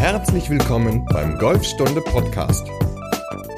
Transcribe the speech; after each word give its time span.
Herzlich 0.00 0.48
willkommen 0.48 1.04
beim 1.12 1.36
Golfstunde 1.36 2.00
Podcast 2.00 2.66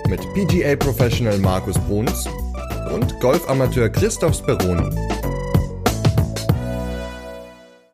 mit 0.09 0.21
PGA 0.35 0.75
Professional 0.75 1.39
Markus 1.39 1.79
Bruns 1.87 2.27
und 2.93 3.21
Golfamateur 3.21 3.89
Christoph 3.89 4.35
Speroni. 4.35 4.91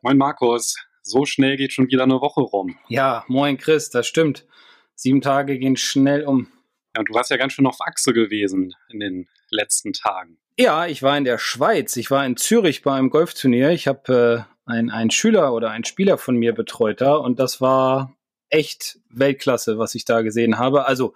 Moin 0.01 0.17
Markus, 0.17 0.77
so 1.03 1.25
schnell 1.25 1.57
geht 1.57 1.73
schon 1.73 1.89
wieder 1.89 2.01
eine 2.01 2.21
Woche 2.21 2.41
rum. 2.41 2.75
Ja, 2.87 3.23
moin 3.27 3.59
Chris, 3.59 3.91
das 3.91 4.07
stimmt. 4.07 4.47
Sieben 4.95 5.21
Tage 5.21 5.59
gehen 5.59 5.77
schnell 5.77 6.25
um. 6.25 6.47
Ja, 6.95 7.01
und 7.01 7.09
du 7.09 7.13
warst 7.13 7.29
ja 7.29 7.37
ganz 7.37 7.53
schön 7.53 7.67
auf 7.67 7.79
Achse 7.81 8.13
gewesen 8.13 8.73
in 8.89 8.99
den 8.99 9.27
letzten 9.51 9.93
Tagen. 9.93 10.39
Ja, 10.57 10.87
ich 10.87 11.03
war 11.03 11.15
in 11.15 11.23
der 11.23 11.37
Schweiz. 11.37 11.95
Ich 11.97 12.09
war 12.09 12.25
in 12.25 12.35
Zürich 12.35 12.81
bei 12.81 12.93
einem 12.95 13.11
Golfturnier. 13.11 13.69
Ich 13.69 13.87
habe 13.87 14.47
äh, 14.65 14.71
einen 14.71 15.11
Schüler 15.11 15.53
oder 15.53 15.69
einen 15.69 15.83
Spieler 15.83 16.17
von 16.17 16.35
mir 16.35 16.53
betreut 16.53 16.99
da 16.99 17.13
und 17.13 17.37
das 17.37 17.61
war 17.61 18.15
echt 18.49 18.99
Weltklasse, 19.09 19.77
was 19.77 19.95
ich 19.95 20.05
da 20.05 20.21
gesehen 20.21 20.57
habe. 20.57 20.85
Also 20.85 21.13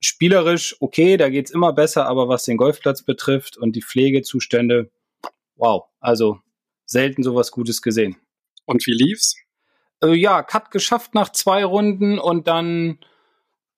spielerisch 0.00 0.76
okay, 0.80 1.16
da 1.16 1.28
geht's 1.28 1.50
immer 1.50 1.72
besser, 1.72 2.06
aber 2.06 2.28
was 2.28 2.44
den 2.44 2.56
Golfplatz 2.56 3.02
betrifft 3.02 3.56
und 3.56 3.74
die 3.74 3.82
Pflegezustände, 3.82 4.90
wow, 5.56 5.84
also 6.00 6.40
selten 6.84 7.22
sowas 7.22 7.50
Gutes 7.50 7.82
gesehen. 7.82 8.16
Und 8.64 8.86
wie 8.86 8.92
lief's? 8.92 9.36
Äh, 10.02 10.14
ja, 10.14 10.42
Cut 10.42 10.70
geschafft 10.70 11.14
nach 11.14 11.30
zwei 11.30 11.64
Runden 11.64 12.18
und 12.18 12.46
dann 12.46 12.98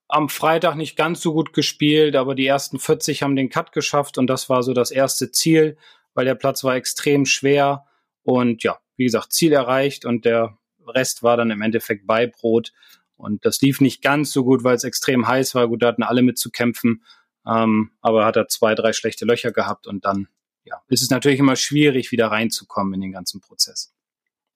am 0.08 0.28
Freitag 0.28 0.74
nicht 0.76 0.96
ganz 0.96 1.20
so 1.20 1.34
gut 1.34 1.52
gespielt, 1.52 2.16
aber 2.16 2.34
die 2.34 2.46
ersten 2.46 2.78
40 2.78 3.22
haben 3.22 3.36
den 3.36 3.50
Cut 3.50 3.72
geschafft 3.72 4.16
und 4.18 4.26
das 4.26 4.48
war 4.48 4.62
so 4.62 4.72
das 4.72 4.90
erste 4.90 5.30
Ziel, 5.30 5.76
weil 6.14 6.24
der 6.24 6.34
Platz 6.34 6.64
war 6.64 6.74
extrem 6.74 7.26
schwer 7.26 7.84
und 8.22 8.62
ja, 8.62 8.78
wie 8.96 9.04
gesagt, 9.04 9.32
Ziel 9.32 9.52
erreicht 9.52 10.06
und 10.06 10.24
der 10.24 10.58
Rest 10.86 11.22
war 11.22 11.36
dann 11.36 11.50
im 11.50 11.60
Endeffekt 11.60 12.06
Beibrot. 12.06 12.72
Und 13.18 13.44
das 13.44 13.60
lief 13.60 13.80
nicht 13.80 14.00
ganz 14.00 14.32
so 14.32 14.44
gut, 14.44 14.64
weil 14.64 14.76
es 14.76 14.84
extrem 14.84 15.26
heiß 15.26 15.54
war. 15.54 15.68
Gut, 15.68 15.82
da 15.82 15.88
hatten 15.88 16.02
alle 16.02 16.22
mit 16.22 16.38
zu 16.38 16.50
kämpfen. 16.50 17.04
Ähm, 17.46 17.92
aber 18.00 18.24
hat 18.24 18.36
er 18.36 18.48
zwei, 18.48 18.74
drei 18.74 18.92
schlechte 18.92 19.24
Löcher 19.24 19.52
gehabt 19.52 19.86
und 19.86 20.04
dann 20.04 20.28
ja, 20.64 20.82
ist 20.88 21.02
es 21.02 21.10
natürlich 21.10 21.38
immer 21.38 21.56
schwierig, 21.56 22.12
wieder 22.12 22.28
reinzukommen 22.28 22.94
in 22.94 23.00
den 23.00 23.12
ganzen 23.12 23.40
Prozess. 23.40 23.94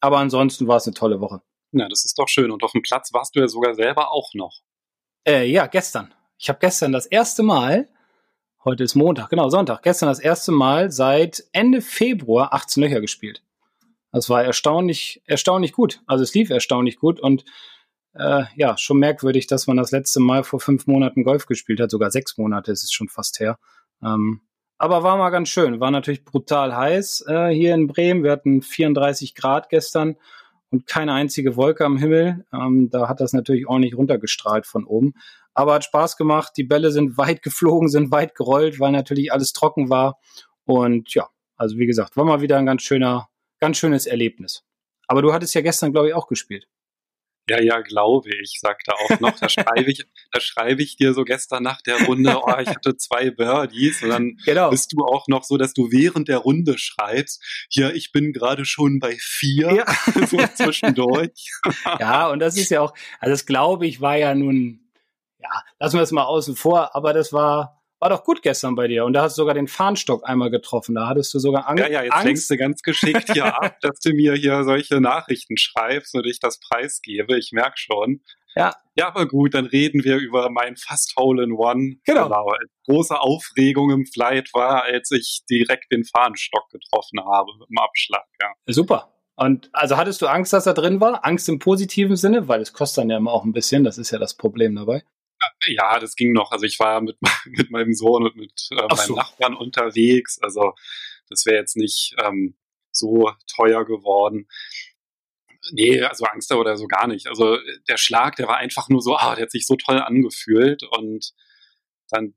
Aber 0.01 0.19
ansonsten 0.19 0.69
war 0.69 0.77
es 0.77 0.87
eine 0.87 0.95
tolle 0.95 1.21
Woche. 1.21 1.43
Ja, 1.73 1.89
das 1.89 2.05
ist 2.05 2.19
doch 2.19 2.29
schön. 2.29 2.51
Und 2.51 2.63
auf 2.63 2.73
dem 2.73 2.83
Platz 2.83 3.13
warst 3.13 3.35
du 3.35 3.41
ja 3.41 3.49
sogar 3.49 3.75
selber 3.75 4.13
auch 4.13 4.35
noch. 4.35 4.61
Äh, 5.27 5.47
ja, 5.47 5.67
gestern. 5.67 6.13
Ich 6.39 6.49
habe 6.49 6.59
gestern 6.59 6.93
das 6.93 7.07
erste 7.07 7.43
Mal, 7.43 7.89
heute 8.65 8.85
ist 8.85 8.95
Montag, 8.95 9.31
genau, 9.31 9.49
Sonntag, 9.49 9.83
gestern 9.83 10.09
das 10.09 10.19
erste 10.19 10.53
Mal 10.53 10.91
seit 10.91 11.45
Ende 11.53 11.81
Februar 11.81 12.53
18 12.53 12.83
Löcher 12.83 13.01
gespielt. 13.01 13.43
Das 14.11 14.29
war 14.29 14.45
erstaunlich, 14.45 15.23
erstaunlich 15.25 15.73
gut. 15.73 16.03
Also 16.07 16.25
es 16.25 16.35
lief 16.35 16.51
erstaunlich 16.51 16.99
gut 16.99 17.21
und 17.21 17.45
äh, 18.15 18.45
ja, 18.57 18.77
schon 18.79 18.99
merkwürdig, 18.99 19.47
dass 19.47 19.67
man 19.67 19.77
das 19.77 19.91
letzte 19.91 20.21
Mal 20.21 20.45
vor 20.45 20.61
fünf 20.61 20.87
Monaten 20.87 21.25
Golf 21.25 21.47
gespielt 21.47 21.81
hat, 21.81 21.91
sogar 21.91 22.11
sechs 22.11 22.37
Monate, 22.39 22.73
ist 22.73 22.85
es 22.85 22.93
schon 22.93 23.09
fast 23.09 23.41
her. 23.41 23.59
Ähm, 24.03 24.41
aber 24.79 25.03
war 25.03 25.17
mal 25.17 25.31
ganz 25.31 25.49
schön. 25.49 25.81
War 25.81 25.91
natürlich 25.91 26.25
brutal 26.25 26.77
heiß 26.77 27.25
äh, 27.29 27.49
hier 27.51 27.75
in 27.75 27.87
Bremen. 27.87 28.25
Wir 28.25 28.33
hatten 28.33 28.63
34 28.63 29.35
Grad 29.35 29.69
gestern 29.69 30.17
und 30.71 30.87
keine 30.87 31.13
einzige 31.13 31.57
Wolke 31.57 31.85
am 31.85 31.99
Himmel. 31.99 32.45
Ähm, 32.53 32.91
da 32.91 33.09
hat 33.09 33.21
das 33.21 33.33
natürlich 33.33 33.69
ordentlich 33.69 33.97
runtergestrahlt 33.97 34.67
von 34.67 34.85
oben. 34.85 35.15
Aber 35.55 35.75
hat 35.75 35.85
Spaß 35.85 36.17
gemacht. 36.17 36.55
Die 36.57 36.65
Bälle 36.65 36.91
sind 36.91 37.17
weit 37.17 37.43
geflogen, 37.43 37.89
sind 37.89 38.11
weit 38.11 38.35
gerollt, 38.35 38.81
weil 38.81 38.91
natürlich 38.91 39.33
alles 39.33 39.53
trocken 39.53 39.89
war. 39.89 40.19
Und 40.65 41.15
ja, 41.15 41.29
also 41.57 41.79
wie 41.79 41.87
gesagt, 41.87 42.17
war 42.17 42.25
mal 42.25 42.41
wieder 42.41 42.59
ein 42.59 42.67
ganz 42.67 42.83
schöner 42.83 43.29
ganz 43.63 43.79
schönes 43.79 44.07
Erlebnis. 44.07 44.65
Aber 45.07 45.23
du 45.23 45.33
hattest 45.33 45.55
ja 45.55 45.61
gestern, 45.61 45.93
glaube 45.93 46.09
ich, 46.09 46.15
auch 46.15 46.27
gespielt. 46.27 46.67
Ja, 47.49 47.61
ja, 47.61 47.81
glaube 47.81 48.31
ich, 48.41 48.59
sagte 48.61 48.93
auch 48.95 49.21
noch. 49.21 49.39
Da 49.39 49.49
schreibe 49.49 49.91
ich, 49.91 50.07
da 50.31 50.41
schreibe 50.41 50.83
ich 50.83 50.97
dir 50.97 51.13
so 51.13 51.25
gestern 51.25 51.65
nach 51.65 51.83
der 51.83 52.05
Runde, 52.07 52.41
oh, 52.41 52.59
ich 52.61 52.69
hatte 52.69 52.97
zwei 52.97 53.31
Birdies 53.31 54.03
und 54.03 54.11
dann 54.11 54.37
genau. 54.45 54.71
bist 54.71 54.93
du 54.93 55.05
auch 55.05 55.27
noch 55.27 55.43
so, 55.43 55.57
dass 55.57 55.73
du 55.73 55.91
während 55.91 56.29
der 56.29 56.39
Runde 56.39 56.79
schreibst, 56.79 57.43
ja, 57.71 57.91
ich 57.91 58.13
bin 58.13 58.33
gerade 58.33 58.65
schon 58.65 59.01
bei 59.01 59.17
vier, 59.19 59.75
ja. 59.75 59.85
so 60.27 60.39
zwischendurch. 60.55 61.51
ja, 61.99 62.29
und 62.29 62.39
das 62.39 62.57
ist 62.57 62.71
ja 62.71 62.81
auch, 62.81 62.95
also 63.19 63.33
das 63.33 63.45
glaube 63.45 63.87
ich 63.87 64.01
war 64.01 64.17
ja 64.17 64.35
nun, 64.35 64.89
ja, 65.39 65.51
lassen 65.81 65.97
wir 65.97 66.03
es 66.03 66.13
mal 66.13 66.25
außen 66.25 66.55
vor, 66.55 66.95
aber 66.95 67.13
das 67.13 67.33
war, 67.33 67.82
war 68.03 68.09
doch 68.09 68.25
gut 68.25 68.43
gestern 68.43 68.75
bei 68.75 68.89
dir. 68.89 69.05
Und 69.05 69.13
da 69.13 69.23
hast 69.23 69.39
du 69.39 69.43
sogar 69.43 69.55
den 69.55 69.69
Fahnenstock 69.69 70.29
einmal 70.29 70.51
getroffen. 70.51 70.97
Da 70.97 71.07
hattest 71.07 71.33
du 71.35 71.39
sogar 71.39 71.69
Angst. 71.69 71.85
Ja, 71.85 71.89
ja, 71.89 72.03
jetzt 72.03 72.13
Angst. 72.15 72.27
lenkst 72.27 72.51
du 72.51 72.57
ganz 72.57 72.83
geschickt 72.83 73.33
hier 73.33 73.45
ab, 73.63 73.77
dass 73.81 74.01
du 74.01 74.13
mir 74.13 74.35
hier 74.35 74.65
solche 74.65 75.01
Nachrichten 75.01 75.57
schreibst 75.57 76.13
und 76.17 76.27
ich 76.27 76.41
das 76.41 76.59
preisgebe. 76.59 77.39
Ich 77.39 77.53
merke 77.53 77.77
schon. 77.79 78.21
Ja. 78.57 78.75
Ja, 78.97 79.07
aber 79.07 79.29
gut, 79.29 79.55
dann 79.55 79.67
reden 79.67 80.03
wir 80.03 80.17
über 80.17 80.51
mein 80.51 80.77
fast 80.77 81.15
Hole 81.17 81.45
in 81.45 81.53
One. 81.53 81.99
Genau. 82.05 82.25
genau. 82.25 82.53
Große 82.87 83.19
Aufregung 83.21 83.93
im 83.93 84.05
Flight 84.05 84.53
war, 84.53 84.83
als 84.83 85.13
ich 85.13 85.43
direkt 85.49 85.93
den 85.93 86.05
Fahnenstock 86.05 86.71
getroffen 86.71 87.21
habe 87.25 87.53
im 87.71 87.79
Abschlag. 87.79 88.27
Ja. 88.41 88.53
Super. 88.67 89.15
Und 89.37 89.71
also 89.73 89.97
hattest 89.97 90.21
du 90.23 90.27
Angst, 90.27 90.53
dass 90.53 90.67
er 90.67 90.75
drin 90.75 91.01
war? 91.01 91.25
Angst 91.25 91.49
im 91.49 91.61
positiven 91.61 92.17
Sinne, 92.17 92.49
weil 92.49 92.61
es 92.61 92.73
kostet 92.73 93.03
dann 93.03 93.11
ja 93.11 93.17
immer 93.17 93.33
auch 93.33 93.45
ein 93.45 93.53
bisschen. 93.53 93.85
Das 93.85 93.97
ist 93.97 94.11
ja 94.11 94.19
das 94.19 94.37
Problem 94.37 94.75
dabei. 94.75 95.05
Ja, 95.67 95.99
das 95.99 96.17
ging 96.17 96.33
noch. 96.33 96.53
Also 96.53 96.67
ich 96.67 96.79
war 96.79 97.01
mit, 97.01 97.17
mit 97.47 97.71
meinem 97.71 97.95
Sohn 97.95 98.25
und 98.25 98.37
mit 98.37 98.69
äh, 98.71 98.75
meinem 98.75 98.97
so. 98.97 99.15
Nachbarn 99.15 99.55
unterwegs. 99.55 100.39
Also 100.43 100.75
das 101.29 101.47
wäre 101.47 101.57
jetzt 101.57 101.77
nicht 101.77 102.15
ähm, 102.23 102.57
so 102.91 103.33
teuer 103.47 103.85
geworden. 103.85 104.49
Nee, 105.71 106.03
also 106.03 106.25
Angst 106.25 106.51
oder 106.53 106.77
so 106.77 106.87
gar 106.87 107.07
nicht. 107.07 107.29
Also 107.29 107.59
der 107.89 107.97
Schlag, 107.97 108.37
der 108.37 108.49
war 108.49 108.57
einfach 108.57 108.89
nur 108.89 109.01
so, 109.01 109.17
ah, 109.17 109.35
der 109.35 109.45
hat 109.45 109.53
sich 109.53 109.67
so 109.67 109.77
toll 109.77 109.99
angefühlt 109.99 110.83
und 110.83 111.33
dann 112.11 112.35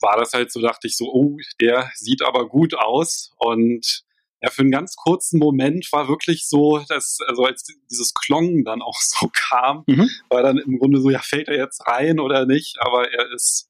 war 0.00 0.16
das 0.16 0.32
halt 0.32 0.50
so, 0.50 0.60
dachte 0.60 0.86
ich 0.86 0.96
so, 0.96 1.12
oh, 1.12 1.36
der 1.60 1.90
sieht 1.94 2.22
aber 2.22 2.48
gut 2.48 2.74
aus 2.74 3.32
und 3.36 4.04
ja, 4.42 4.50
für 4.50 4.62
einen 4.62 4.70
ganz 4.70 4.94
kurzen 4.94 5.38
Moment 5.38 5.88
war 5.90 6.08
wirklich 6.08 6.46
so, 6.46 6.78
dass, 6.88 7.18
also 7.26 7.44
als 7.44 7.64
dieses 7.90 8.14
Klong 8.14 8.64
dann 8.64 8.82
auch 8.82 9.00
so 9.00 9.28
kam, 9.32 9.84
mhm. 9.86 10.08
war 10.28 10.42
dann 10.42 10.58
im 10.58 10.78
Grunde 10.78 11.00
so, 11.00 11.10
ja, 11.10 11.20
fällt 11.20 11.48
er 11.48 11.56
jetzt 11.56 11.86
rein 11.86 12.20
oder 12.20 12.46
nicht, 12.46 12.76
aber 12.80 13.10
er 13.10 13.32
ist, 13.32 13.68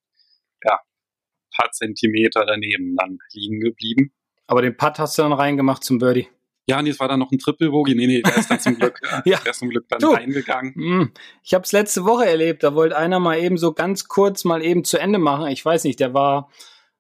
ja, 0.65 0.75
ein 0.75 1.57
paar 1.57 1.71
Zentimeter 1.73 2.45
daneben 2.47 2.97
dann 2.97 3.19
liegen 3.33 3.61
geblieben. 3.61 4.13
Aber 4.47 4.63
den 4.63 4.77
Putt 4.77 4.99
hast 4.99 5.19
du 5.19 5.23
dann 5.23 5.33
reingemacht 5.33 5.85
zum 5.85 5.99
Birdie. 5.99 6.29
Ja, 6.69 6.83
nee, 6.83 6.91
es 6.91 7.01
war 7.01 7.09
dann 7.09 7.21
noch 7.21 7.33
ein 7.33 7.39
Triple 7.39 7.71
Bogey. 7.71 7.95
Nee, 7.95 8.07
nee, 8.07 8.21
der 8.21 8.37
ist 8.37 8.51
dann 8.51 8.61
zum 8.61 8.77
Glück, 8.77 9.01
ja. 9.25 9.39
der 9.39 9.53
ist 9.53 9.59
zum 9.59 9.71
Glück 9.71 9.89
dann 9.89 10.01
du, 10.01 10.11
reingegangen. 10.11 10.75
Hm, 10.75 11.13
ich 11.43 11.55
habe 11.55 11.65
es 11.65 11.73
letzte 11.73 12.05
Woche 12.05 12.27
erlebt. 12.27 12.63
Da 12.63 12.75
wollte 12.75 12.97
einer 12.97 13.21
mal 13.21 13.39
eben 13.39 13.57
so 13.57 13.73
ganz 13.73 14.07
kurz 14.07 14.45
mal 14.45 14.63
eben 14.63 14.85
zu 14.85 14.99
Ende 14.99 15.19
machen. 15.19 15.47
Ich 15.49 15.65
weiß 15.65 15.85
nicht, 15.85 15.99
der 15.99 16.13
war 16.13 16.51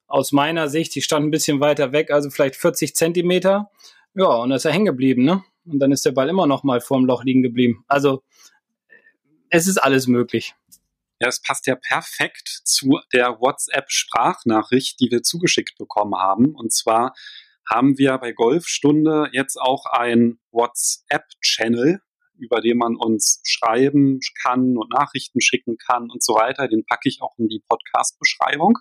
aus 0.09 0.33
meiner 0.33 0.69
Sicht, 0.69 0.95
die 0.95 1.03
stand 1.03 1.27
ein 1.27 1.31
bisschen 1.31 1.61
weiter 1.61 1.93
weg, 1.93 2.11
also 2.11 2.31
vielleicht 2.31 2.57
40 2.57 2.97
Zentimeter. 2.97 3.71
Ja, 4.15 4.27
und 4.27 4.51
da 4.51 4.57
ist 4.57 4.65
er 4.65 4.73
hängen 4.73 4.87
geblieben, 4.87 5.25
ne? 5.25 5.45
Und 5.67 5.79
dann 5.79 5.93
ist 5.93 6.05
der 6.05 6.13
Ball 6.13 6.29
immer 6.29 6.47
noch 6.47 6.65
mal 6.65 6.81
vorm 6.81 7.05
Loch 7.05 7.23
liegen 7.23 7.43
geblieben. 7.43 7.85
Also 7.89 8.25
es 9.51 9.67
ist 9.67 9.79
alles 9.79 10.07
möglich. 10.07 10.55
Ja, 11.21 11.29
es 11.29 11.43
passt 11.43 11.67
ja 11.67 11.75
perfekt 11.75 12.49
zu 12.65 13.01
der 13.13 13.41
WhatsApp-Sprachnachricht, 13.41 14.99
die 15.01 15.11
wir 15.11 15.23
zugeschickt 15.23 15.77
bekommen 15.77 16.15
haben. 16.15 16.55
Und 16.55 16.73
zwar 16.73 17.15
haben 17.69 17.99
wir 17.99 18.17
bei 18.19 18.33
Golfstunde 18.33 19.29
jetzt 19.33 19.61
auch 19.61 19.85
ein 19.87 20.39
WhatsApp-Channel 20.53 22.01
über 22.39 22.61
den 22.61 22.79
man 22.79 22.97
uns 22.97 23.41
schreiben 23.45 24.21
kann 24.43 24.77
und 24.77 24.91
Nachrichten 24.91 25.41
schicken 25.41 25.77
kann 25.77 26.11
und 26.11 26.23
so 26.23 26.35
weiter. 26.35 26.69
Den 26.69 26.85
packe 26.85 27.09
ich 27.09 27.21
auch 27.21 27.37
in 27.39 27.49
die 27.49 27.63
Podcast-Beschreibung. 27.69 28.79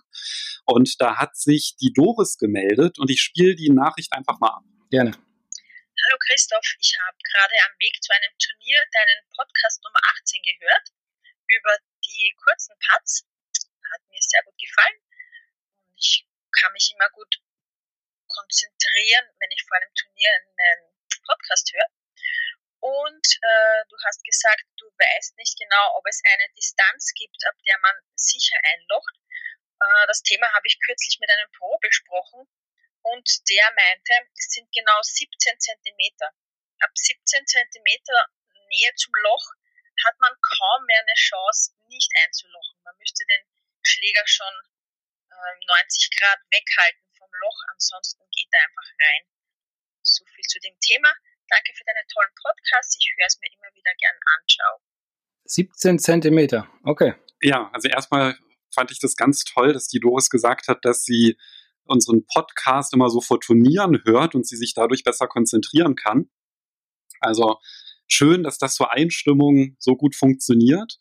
Und 0.64 1.00
da 1.00 1.16
hat 1.16 1.36
sich 1.36 1.76
die 1.80 1.92
Doris 1.92 2.38
gemeldet 2.38 2.98
und 2.98 3.10
ich 3.10 3.20
spiele 3.20 3.54
die 3.54 3.70
Nachricht 3.70 4.12
einfach 4.12 4.38
mal 4.40 4.50
ab. 4.50 4.64
Gerne. 4.90 5.12
Hallo 5.12 6.16
Christoph, 6.30 6.64
ich 6.78 6.94
habe 7.02 7.18
gerade 7.18 7.54
am 7.66 7.74
Weg 7.80 7.98
zu 8.00 8.14
einem 8.14 8.32
Turnier 8.38 8.78
deinen 8.94 9.20
Podcast 9.34 9.82
Nummer 9.82 9.98
18 10.22 10.40
gehört 10.46 10.86
über 11.50 11.74
die 12.06 12.32
kurzen 12.38 12.74
Putts. 12.78 13.26
Hat 13.92 14.00
mir 14.08 14.22
sehr 14.22 14.42
gut 14.44 14.54
gefallen 14.54 14.98
und 15.82 15.98
ich 15.98 16.24
kann 16.52 16.72
mich 16.72 16.94
immer 16.94 17.10
gut 17.10 17.42
konzentrieren, 18.28 19.26
wenn 19.40 19.50
ich 19.50 19.64
vor 19.66 19.76
einem 19.76 19.94
Turnier 19.98 20.30
einen 20.30 20.94
Podcast 21.26 21.72
höre. 21.74 21.97
Und 22.80 23.26
äh, 23.26 23.80
du 23.88 23.96
hast 24.04 24.22
gesagt, 24.22 24.64
du 24.76 24.86
weißt 24.86 25.36
nicht 25.36 25.58
genau, 25.58 25.96
ob 25.96 26.06
es 26.06 26.22
eine 26.24 26.48
Distanz 26.54 27.12
gibt, 27.14 27.44
ab 27.46 27.54
der 27.66 27.78
man 27.78 27.96
sicher 28.14 28.56
einlocht. 28.62 29.14
Äh, 29.80 30.06
das 30.06 30.22
Thema 30.22 30.46
habe 30.52 30.66
ich 30.66 30.78
kürzlich 30.84 31.18
mit 31.20 31.30
einem 31.30 31.50
Pro 31.58 31.78
besprochen 31.78 32.46
und 33.02 33.28
der 33.50 33.66
meinte, 33.74 34.12
es 34.36 34.50
sind 34.50 34.70
genau 34.72 34.98
17 35.02 35.58
Zentimeter. 35.58 36.30
Ab 36.80 36.90
17 36.94 37.46
Zentimeter 37.46 38.28
Nähe 38.68 38.94
zum 38.94 39.12
Loch 39.22 39.44
hat 40.06 40.18
man 40.20 40.32
kaum 40.40 40.84
mehr 40.86 41.00
eine 41.00 41.14
Chance, 41.14 41.72
nicht 41.88 42.12
einzulochen. 42.22 42.78
Man 42.84 42.96
müsste 42.98 43.24
den 43.26 43.44
Schläger 43.82 44.26
schon 44.26 44.54
äh, 45.30 45.66
90 45.66 46.10
Grad 46.18 46.38
weghalten 46.50 47.08
vom 47.16 47.30
Loch, 47.32 47.60
ansonsten 47.72 48.22
geht 48.30 48.48
er 48.52 48.62
einfach 48.62 48.88
rein. 49.00 49.24
So 50.02 50.24
viel 50.26 50.44
zu 50.44 50.60
dem 50.60 50.78
Thema. 50.80 51.12
Danke 51.48 51.72
für 51.76 51.84
deinen 51.84 52.06
tollen 52.12 52.34
Podcast. 52.42 52.96
Ich 53.00 53.12
höre 53.16 53.26
es 53.26 53.38
mir 53.40 53.48
immer 53.56 53.74
wieder 53.74 53.92
gern 53.98 54.16
an. 54.16 54.40
Ciao. 54.50 54.72
17 55.44 55.98
Zentimeter, 55.98 56.68
okay. 56.84 57.14
Ja, 57.42 57.70
also 57.72 57.88
erstmal 57.88 58.36
fand 58.74 58.90
ich 58.90 59.00
das 59.00 59.16
ganz 59.16 59.44
toll, 59.44 59.72
dass 59.72 59.88
die 59.88 60.00
Doris 60.00 60.28
gesagt 60.28 60.68
hat, 60.68 60.84
dass 60.84 61.04
sie 61.04 61.38
unseren 61.84 62.26
Podcast 62.26 62.92
immer 62.92 63.08
so 63.08 63.20
vor 63.20 63.40
Turnieren 63.40 64.02
hört 64.04 64.34
und 64.34 64.46
sie 64.46 64.56
sich 64.56 64.74
dadurch 64.74 65.04
besser 65.04 65.26
konzentrieren 65.26 65.96
kann. 65.96 66.28
Also 67.20 67.58
schön, 68.06 68.42
dass 68.42 68.58
das 68.58 68.74
zur 68.74 68.92
Einstimmung 68.92 69.76
so 69.78 69.96
gut 69.96 70.14
funktioniert. 70.14 70.98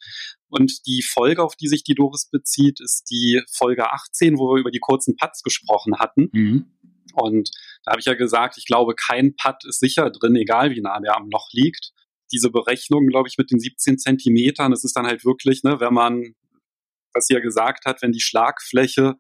Und 0.50 0.86
die 0.88 1.02
Folge, 1.02 1.44
auf 1.44 1.56
die 1.56 1.68
sich 1.68 1.84
die 1.84 1.96
Doris 1.96 2.30
bezieht, 2.30 2.80
ist 2.80 3.10
die 3.10 3.42
Folge 3.52 3.92
18, 3.92 4.38
wo 4.38 4.54
wir 4.54 4.62
über 4.62 4.72
die 4.72 4.80
kurzen 4.80 5.18
Putts 5.18 5.44
gesprochen 5.44 6.00
hatten. 6.00 6.30
Mhm. 6.32 6.78
Und 7.14 7.52
da 7.88 7.92
habe 7.92 8.02
ich 8.02 8.06
ja 8.06 8.16
gesagt, 8.16 8.58
ich 8.58 8.66
glaube, 8.66 8.96
kein 8.96 9.38
Putt 9.38 9.64
ist 9.64 9.80
sicher 9.80 10.10
drin, 10.10 10.36
egal 10.36 10.72
wie 10.72 10.82
nah 10.82 11.00
der 11.00 11.16
am 11.16 11.30
Loch 11.30 11.48
liegt. 11.54 11.94
Diese 12.34 12.52
Berechnung, 12.52 13.08
glaube 13.08 13.30
ich, 13.30 13.38
mit 13.38 13.50
den 13.50 13.62
17 13.62 13.98
Zentimetern, 13.98 14.72
das 14.72 14.84
ist 14.84 14.98
dann 14.98 15.06
halt 15.06 15.24
wirklich, 15.24 15.64
ne, 15.64 15.80
wenn 15.80 15.94
man, 15.94 16.36
was 17.14 17.28
sie 17.28 17.36
ja 17.36 17.40
gesagt 17.40 17.86
hat, 17.86 18.02
wenn 18.02 18.12
die 18.12 18.20
Schlagfläche, 18.20 19.16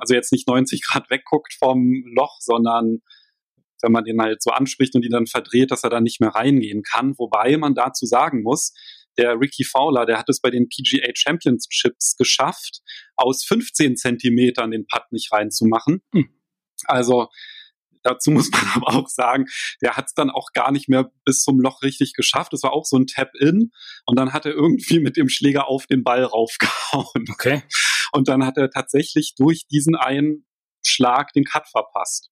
also 0.00 0.14
jetzt 0.14 0.32
nicht 0.32 0.48
90 0.48 0.82
Grad 0.82 1.10
wegguckt 1.10 1.54
vom 1.54 2.02
Loch, 2.16 2.38
sondern 2.40 3.02
wenn 3.82 3.92
man 3.92 4.02
den 4.02 4.20
halt 4.20 4.42
so 4.42 4.50
anspricht 4.50 4.96
und 4.96 5.02
die 5.02 5.08
dann 5.08 5.28
verdreht, 5.28 5.70
dass 5.70 5.84
er 5.84 5.90
dann 5.90 6.02
nicht 6.02 6.20
mehr 6.20 6.30
reingehen 6.30 6.82
kann. 6.82 7.16
Wobei 7.18 7.56
man 7.56 7.76
dazu 7.76 8.04
sagen 8.04 8.42
muss, 8.42 8.72
der 9.16 9.38
Ricky 9.38 9.62
Fowler, 9.62 10.06
der 10.06 10.18
hat 10.18 10.28
es 10.28 10.40
bei 10.40 10.50
den 10.50 10.68
PGA 10.68 11.12
Championships 11.14 12.16
geschafft, 12.16 12.80
aus 13.14 13.44
15 13.44 13.96
Zentimetern 13.96 14.72
den 14.72 14.88
Putt 14.88 15.04
nicht 15.12 15.30
reinzumachen. 15.30 16.02
Hm. 16.12 16.28
Also 16.86 17.28
dazu 18.06 18.30
muss 18.30 18.50
man 18.50 18.60
aber 18.74 18.94
auch 18.94 19.08
sagen, 19.08 19.46
der 19.82 19.96
hat 19.96 20.06
es 20.06 20.14
dann 20.14 20.30
auch 20.30 20.52
gar 20.52 20.72
nicht 20.72 20.88
mehr 20.88 21.10
bis 21.24 21.42
zum 21.42 21.60
Loch 21.60 21.82
richtig 21.82 22.14
geschafft. 22.14 22.52
Es 22.52 22.62
war 22.62 22.72
auch 22.72 22.84
so 22.84 22.96
ein 22.96 23.06
Tap-In 23.06 23.72
und 24.06 24.18
dann 24.18 24.32
hat 24.32 24.46
er 24.46 24.52
irgendwie 24.52 25.00
mit 25.00 25.16
dem 25.16 25.28
Schläger 25.28 25.68
auf 25.68 25.86
den 25.86 26.04
Ball 26.04 26.24
raufgehauen. 26.24 27.26
Okay. 27.30 27.62
Und 28.12 28.28
dann 28.28 28.46
hat 28.46 28.56
er 28.56 28.70
tatsächlich 28.70 29.34
durch 29.36 29.66
diesen 29.66 29.96
einen 29.96 30.46
Schlag 30.84 31.32
den 31.32 31.44
Cut 31.44 31.68
verpasst. 31.68 32.30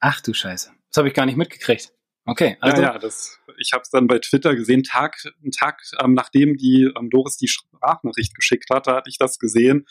Ach 0.00 0.20
du 0.20 0.32
Scheiße. 0.32 0.70
Das 0.90 0.98
habe 0.98 1.08
ich 1.08 1.14
gar 1.14 1.26
nicht 1.26 1.36
mitgekriegt. 1.36 1.92
Okay, 2.28 2.56
also. 2.60 2.82
Ja, 2.82 2.92
ja, 2.94 2.98
das, 2.98 3.38
ich 3.58 3.72
habe 3.72 3.82
es 3.82 3.90
dann 3.90 4.08
bei 4.08 4.18
Twitter 4.18 4.56
gesehen, 4.56 4.82
Tag, 4.82 5.16
einen 5.42 5.52
Tag 5.52 5.80
ähm, 6.02 6.14
nachdem 6.14 6.56
die 6.56 6.90
ähm, 6.98 7.08
Doris 7.08 7.36
die 7.36 7.46
Sprachnachricht 7.46 8.34
geschickt 8.34 8.68
hatte, 8.70 8.94
hatte 8.94 9.08
ich 9.08 9.16
das 9.16 9.38
gesehen. 9.38 9.86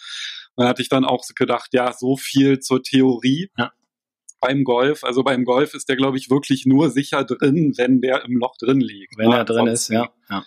Da 0.57 0.67
hatte 0.67 0.81
ich 0.81 0.89
dann 0.89 1.05
auch 1.05 1.23
gedacht, 1.35 1.69
ja, 1.73 1.93
so 1.93 2.17
viel 2.17 2.59
zur 2.59 2.83
Theorie. 2.83 3.51
Ja. 3.57 3.71
Beim 4.45 4.63
Golf, 4.63 5.03
also 5.03 5.23
beim 5.23 5.43
Golf 5.43 5.73
ist 5.73 5.89
der, 5.89 5.95
glaube 5.95 6.17
ich, 6.17 6.29
wirklich 6.29 6.65
nur 6.65 6.89
sicher 6.89 7.23
drin, 7.23 7.73
wenn 7.77 8.01
der 8.01 8.23
im 8.25 8.37
Loch 8.37 8.55
drin 8.57 8.79
liegt. 8.79 9.17
Wenn 9.17 9.31
er 9.31 9.45
drin 9.45 9.67
ist, 9.67 9.89
ja. 9.89 10.09
ja. 10.29 10.43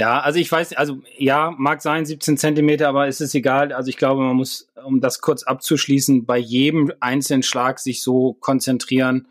Ja, 0.00 0.20
also 0.20 0.38
ich 0.38 0.50
weiß, 0.50 0.72
also 0.72 1.02
ja, 1.18 1.52
mag 1.58 1.82
sein, 1.82 2.06
17 2.06 2.38
Zentimeter, 2.38 2.88
aber 2.88 3.06
es 3.06 3.20
ist 3.20 3.34
egal. 3.34 3.70
Also 3.70 3.90
ich 3.90 3.98
glaube, 3.98 4.22
man 4.22 4.34
muss, 4.34 4.66
um 4.86 5.02
das 5.02 5.20
kurz 5.20 5.42
abzuschließen, 5.42 6.24
bei 6.24 6.38
jedem 6.38 6.90
einzelnen 7.00 7.42
Schlag 7.42 7.78
sich 7.78 8.02
so 8.02 8.32
konzentrieren, 8.32 9.28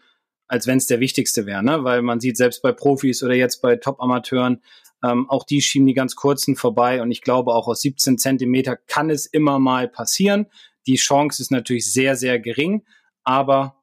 als 0.47 0.67
wenn 0.67 0.77
es 0.77 0.85
der 0.85 1.00
wichtigste 1.00 1.47
wäre, 1.47 1.63
ne? 1.63 1.83
Weil 1.83 2.03
man 2.03 2.19
sieht 2.19 2.38
selbst 2.38 2.61
bei 2.61 2.71
Profis 2.71 3.23
oder 3.23 3.33
jetzt 3.33 3.63
bei 3.63 3.77
Top-Amateuren, 3.77 4.61
ähm, 5.03 5.27
auch 5.27 5.44
die 5.44 5.61
schieben 5.61 5.88
die 5.88 5.95
ganz 5.95 6.15
kurzen 6.15 6.56
vorbei 6.56 7.01
und 7.01 7.09
ich 7.09 7.21
glaube 7.21 7.53
auch 7.53 7.67
aus 7.67 7.81
17 7.81 8.19
Zentimeter 8.19 8.75
kann 8.75 9.09
es 9.09 9.25
immer 9.25 9.57
mal 9.57 9.88
passieren. 9.88 10.45
Die 10.85 10.97
Chance 10.97 11.41
ist 11.41 11.51
natürlich 11.51 11.91
sehr, 11.91 12.15
sehr 12.15 12.39
gering, 12.39 12.85
aber 13.30 13.76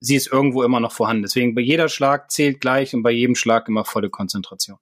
sie 0.00 0.16
ist 0.16 0.26
irgendwo 0.26 0.64
immer 0.64 0.80
noch 0.80 0.90
vorhanden. 0.90 1.22
Deswegen 1.22 1.54
bei 1.54 1.60
jeder 1.60 1.88
Schlag 1.88 2.32
zählt 2.32 2.60
gleich 2.60 2.92
und 2.92 3.04
bei 3.04 3.12
jedem 3.12 3.36
Schlag 3.36 3.68
immer 3.68 3.84
volle 3.84 4.10
Konzentration. 4.10 4.78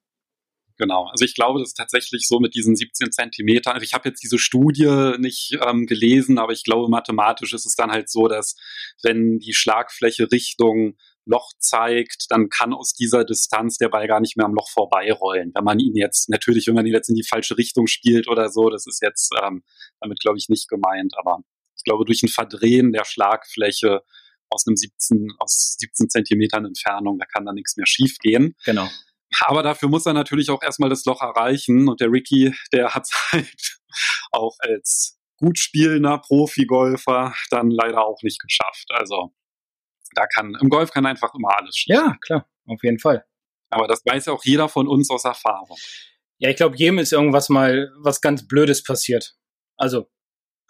Genau. 0.79 1.05
Also 1.09 1.27
ich 1.27 1.35
glaube, 1.35 1.61
das 1.61 1.69
ist 1.69 1.77
tatsächlich 1.77 2.27
so 2.27 2.41
mit 2.41 2.55
diesen 2.55 2.75
17 2.75 3.13
Zentimetern. 3.13 3.75
Also 3.75 3.85
ich 3.85 3.93
habe 3.93 4.09
jetzt 4.09 4.23
diese 4.23 4.39
Studie 4.39 5.13
nicht 5.19 5.59
ähm, 5.65 5.85
gelesen, 5.85 6.39
aber 6.39 6.53
ich 6.53 6.65
glaube, 6.65 6.89
mathematisch 6.89 7.53
ist 7.53 7.67
es 7.67 7.77
dann 7.77 7.93
halt 7.93 8.09
so, 8.09 8.29
dass 8.29 8.57
wenn 9.03 9.39
die 9.39 9.53
Schlagfläche 9.53 10.33
Richtung 10.33 10.97
Loch 11.27 11.53
zeigt, 11.59 12.27
dann 12.31 12.49
kann 12.49 12.73
aus 12.73 12.95
dieser 12.95 13.25
Distanz 13.25 13.77
der 13.77 13.91
Ball 13.91 14.09
gar 14.09 14.21
nicht 14.21 14.39
mehr 14.39 14.47
am 14.47 14.55
Loch 14.55 14.71
vorbeirollen. 14.71 15.53
Wenn 15.55 15.65
man 15.65 15.79
ihn 15.79 15.95
jetzt, 15.95 16.31
natürlich, 16.31 16.67
wenn 16.67 16.75
man 16.75 16.87
ihn 16.87 16.95
jetzt 16.95 17.11
in 17.11 17.15
die 17.15 17.27
falsche 17.29 17.59
Richtung 17.59 17.87
spielt 17.87 18.27
oder 18.27 18.49
so, 18.49 18.71
das 18.71 18.87
ist 18.87 19.03
jetzt 19.03 19.33
ähm, 19.41 19.63
damit, 20.01 20.19
glaube 20.19 20.39
ich, 20.39 20.49
nicht 20.49 20.69
gemeint. 20.69 21.13
Aber 21.19 21.43
ich 21.83 21.85
glaube, 21.85 22.05
durch 22.05 22.23
ein 22.23 22.29
Verdrehen 22.29 22.93
der 22.93 23.05
Schlagfläche 23.05 24.03
aus 24.51 24.67
einem 24.67 24.77
17, 24.77 25.29
aus 25.41 25.77
17 25.81 26.11
Zentimetern 26.11 26.65
Entfernung, 26.65 27.19
da 27.19 27.27
kann 27.27 27.45
da 27.45 27.53
nichts 27.53 27.77
mehr 27.77 27.87
schief 27.87 28.19
gehen. 28.19 28.55
Genau. 28.65 28.89
Aber 29.41 29.65
dafür 29.65 29.89
muss 29.89 30.07
er 30.07 30.13
natürlich 30.13 30.51
auch 30.51 30.63
erstmal 30.63 30.91
das 30.91 31.05
Loch 31.07 31.23
erreichen. 31.23 31.89
Und 31.89 32.01
der 32.01 32.13
Ricky, 32.13 32.55
der 32.73 32.95
hat 32.95 33.05
es 33.05 33.13
halt 33.33 33.79
auch 34.31 34.57
als 34.61 35.19
gut 35.39 35.59
spielender 35.59 36.19
Profi-Golfer 36.19 37.35
dann 37.51 37.71
leider 37.71 38.07
auch 38.07 38.23
nicht 38.23 38.41
geschafft. 38.41 38.87
Also 38.91 39.35
da 40.15 40.27
kann, 40.27 40.57
im 40.61 40.69
Golf 40.69 40.93
kann 40.93 41.07
einfach 41.07 41.35
immer 41.35 41.59
alles 41.59 41.75
schief. 41.77 41.97
Ja, 41.97 42.17
klar, 42.21 42.47
auf 42.67 42.83
jeden 42.85 43.01
Fall. 43.01 43.25
Aber 43.71 43.89
das 43.89 44.03
weiß 44.05 44.27
ja 44.27 44.35
auch 44.35 44.45
jeder 44.45 44.69
von 44.69 44.87
uns 44.87 45.11
aus 45.11 45.25
Erfahrung. 45.25 45.77
Ja, 46.39 46.51
ich 46.51 46.57
glaube, 46.57 46.77
jedem 46.77 46.99
ist 46.99 47.13
irgendwas 47.13 47.49
mal 47.49 47.91
was 48.03 48.21
ganz 48.21 48.47
Blödes 48.47 48.85
passiert. 48.85 49.35
Also 49.77 50.12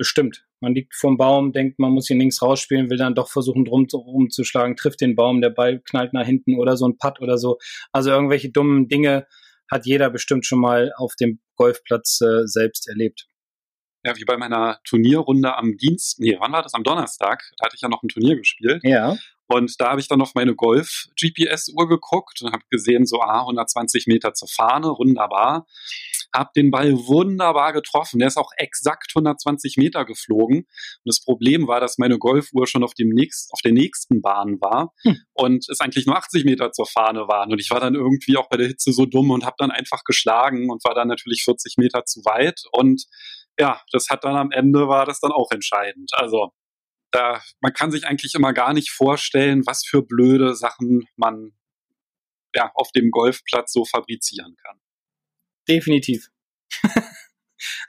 bestimmt. 0.02 0.44
Man 0.58 0.74
liegt 0.74 0.96
vorm 0.96 1.16
Baum, 1.16 1.52
denkt, 1.52 1.78
man 1.78 1.92
muss 1.92 2.08
hier 2.08 2.16
links 2.16 2.42
rausspielen, 2.42 2.90
will 2.90 2.98
dann 2.98 3.14
doch 3.14 3.30
versuchen, 3.30 3.64
drum 3.64 3.86
rumzuschlagen, 3.94 4.74
trifft 4.74 5.00
den 5.00 5.14
Baum, 5.14 5.40
der 5.40 5.50
Ball 5.50 5.78
knallt 5.78 6.12
nach 6.12 6.26
hinten 6.26 6.58
oder 6.58 6.76
so 6.76 6.88
ein 6.88 6.98
Putt 6.98 7.20
oder 7.20 7.38
so. 7.38 7.58
Also 7.92 8.10
irgendwelche 8.10 8.50
dummen 8.50 8.88
Dinge 8.88 9.28
hat 9.70 9.86
jeder 9.86 10.10
bestimmt 10.10 10.44
schon 10.44 10.58
mal 10.58 10.92
auf 10.96 11.14
dem 11.14 11.38
Golfplatz 11.54 12.20
äh, 12.20 12.48
selbst 12.48 12.88
erlebt. 12.88 13.28
Ja, 14.04 14.16
wie 14.16 14.24
bei 14.24 14.36
meiner 14.36 14.80
Turnierrunde 14.82 15.56
am 15.56 15.76
Dienst, 15.76 16.18
nee, 16.18 16.36
wann 16.40 16.50
war 16.50 16.64
das? 16.64 16.74
Am 16.74 16.82
Donnerstag, 16.82 17.44
da 17.58 17.66
hatte 17.66 17.76
ich 17.76 17.82
ja 17.82 17.88
noch 17.88 18.02
ein 18.02 18.08
Turnier 18.08 18.34
gespielt. 18.34 18.80
Ja. 18.82 19.16
Und 19.46 19.80
da 19.80 19.90
habe 19.90 20.00
ich 20.00 20.08
dann 20.08 20.20
auf 20.20 20.34
meine 20.34 20.56
Golf-GPS-Uhr 20.56 21.88
geguckt 21.88 22.42
und 22.42 22.52
habe 22.52 22.64
gesehen, 22.70 23.06
so 23.06 23.20
ah, 23.20 23.42
120 23.42 24.08
Meter 24.08 24.34
zur 24.34 24.48
Fahne, 24.48 24.88
wunderbar 24.88 25.68
habe 26.34 26.50
den 26.56 26.70
Ball 26.70 26.92
wunderbar 26.92 27.72
getroffen. 27.72 28.18
Der 28.18 28.28
ist 28.28 28.36
auch 28.36 28.50
exakt 28.56 29.12
120 29.14 29.76
Meter 29.76 30.04
geflogen. 30.04 30.58
Und 30.58 30.68
das 31.04 31.22
Problem 31.22 31.66
war, 31.68 31.80
dass 31.80 31.98
meine 31.98 32.18
Golfuhr 32.18 32.66
schon 32.66 32.84
auf, 32.84 32.94
dem 32.94 33.10
nächst, 33.10 33.52
auf 33.52 33.60
der 33.60 33.72
nächsten 33.72 34.22
Bahn 34.22 34.60
war 34.60 34.92
hm. 35.02 35.18
und 35.32 35.68
es 35.68 35.80
eigentlich 35.80 36.06
nur 36.06 36.16
80 36.16 36.44
Meter 36.44 36.72
zur 36.72 36.86
Fahne 36.86 37.28
waren. 37.28 37.52
Und 37.52 37.60
ich 37.60 37.70
war 37.70 37.80
dann 37.80 37.94
irgendwie 37.94 38.36
auch 38.36 38.48
bei 38.48 38.56
der 38.56 38.68
Hitze 38.68 38.92
so 38.92 39.06
dumm 39.06 39.30
und 39.30 39.44
habe 39.44 39.56
dann 39.58 39.70
einfach 39.70 40.04
geschlagen 40.04 40.70
und 40.70 40.84
war 40.84 40.94
dann 40.94 41.08
natürlich 41.08 41.42
40 41.44 41.76
Meter 41.76 42.04
zu 42.04 42.20
weit. 42.24 42.62
Und 42.72 43.04
ja, 43.58 43.80
das 43.92 44.08
hat 44.08 44.24
dann 44.24 44.36
am 44.36 44.50
Ende 44.50 44.88
war 44.88 45.06
das 45.06 45.20
dann 45.20 45.32
auch 45.32 45.50
entscheidend. 45.50 46.10
Also 46.14 46.52
da, 47.10 47.42
man 47.60 47.72
kann 47.72 47.90
sich 47.90 48.06
eigentlich 48.06 48.34
immer 48.34 48.52
gar 48.52 48.72
nicht 48.72 48.90
vorstellen, 48.90 49.66
was 49.66 49.84
für 49.84 50.02
blöde 50.02 50.54
Sachen 50.54 51.06
man 51.16 51.52
ja, 52.54 52.70
auf 52.74 52.90
dem 52.92 53.10
Golfplatz 53.10 53.72
so 53.72 53.84
fabrizieren 53.84 54.56
kann. 54.62 54.81
Definitiv. 55.68 56.28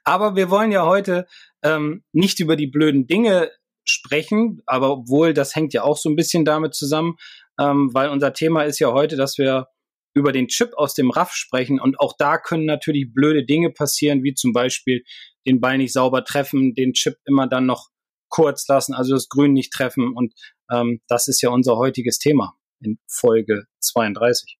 aber 0.03 0.35
wir 0.35 0.49
wollen 0.49 0.71
ja 0.71 0.85
heute 0.85 1.27
ähm, 1.63 2.03
nicht 2.11 2.39
über 2.39 2.55
die 2.55 2.67
blöden 2.67 3.07
Dinge 3.07 3.51
sprechen, 3.85 4.61
aber 4.65 4.91
obwohl 4.91 5.33
das 5.33 5.55
hängt 5.55 5.73
ja 5.73 5.83
auch 5.83 5.97
so 5.97 6.09
ein 6.09 6.15
bisschen 6.15 6.45
damit 6.45 6.73
zusammen, 6.73 7.15
ähm, 7.59 7.93
weil 7.93 8.09
unser 8.09 8.33
Thema 8.33 8.63
ist 8.63 8.79
ja 8.79 8.91
heute, 8.91 9.15
dass 9.15 9.37
wir 9.37 9.67
über 10.15 10.31
den 10.31 10.47
Chip 10.47 10.73
aus 10.75 10.93
dem 10.93 11.09
Raff 11.09 11.33
sprechen 11.33 11.79
und 11.79 11.99
auch 11.99 12.13
da 12.17 12.37
können 12.37 12.65
natürlich 12.65 13.13
blöde 13.13 13.45
Dinge 13.45 13.71
passieren, 13.71 14.23
wie 14.23 14.33
zum 14.33 14.53
Beispiel 14.53 15.03
den 15.45 15.59
Ball 15.59 15.77
nicht 15.77 15.93
sauber 15.93 16.23
treffen, 16.23 16.75
den 16.75 16.93
Chip 16.93 17.15
immer 17.25 17.47
dann 17.47 17.65
noch 17.65 17.89
kurz 18.29 18.67
lassen, 18.67 18.93
also 18.93 19.13
das 19.15 19.27
Grün 19.27 19.53
nicht 19.53 19.73
treffen 19.73 20.13
und 20.15 20.33
ähm, 20.71 21.01
das 21.07 21.27
ist 21.27 21.41
ja 21.41 21.49
unser 21.49 21.77
heutiges 21.77 22.19
Thema 22.19 22.55
in 22.79 22.99
Folge 23.07 23.65
32. 23.79 24.57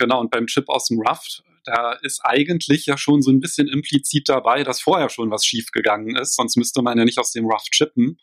Genau, 0.00 0.18
und 0.18 0.30
beim 0.30 0.46
Chip 0.46 0.68
aus 0.68 0.86
dem 0.86 0.98
Rough 0.98 1.42
da 1.64 1.92
ist 2.02 2.20
eigentlich 2.24 2.86
ja 2.86 2.96
schon 2.96 3.20
so 3.20 3.30
ein 3.30 3.40
bisschen 3.40 3.68
implizit 3.68 4.28
dabei, 4.30 4.64
dass 4.64 4.80
vorher 4.80 5.10
schon 5.10 5.30
was 5.30 5.44
schiefgegangen 5.44 6.16
ist, 6.16 6.34
sonst 6.34 6.56
müsste 6.56 6.80
man 6.80 6.96
ja 6.96 7.04
nicht 7.04 7.18
aus 7.18 7.32
dem 7.32 7.44
Rough 7.44 7.68
chippen. 7.70 8.18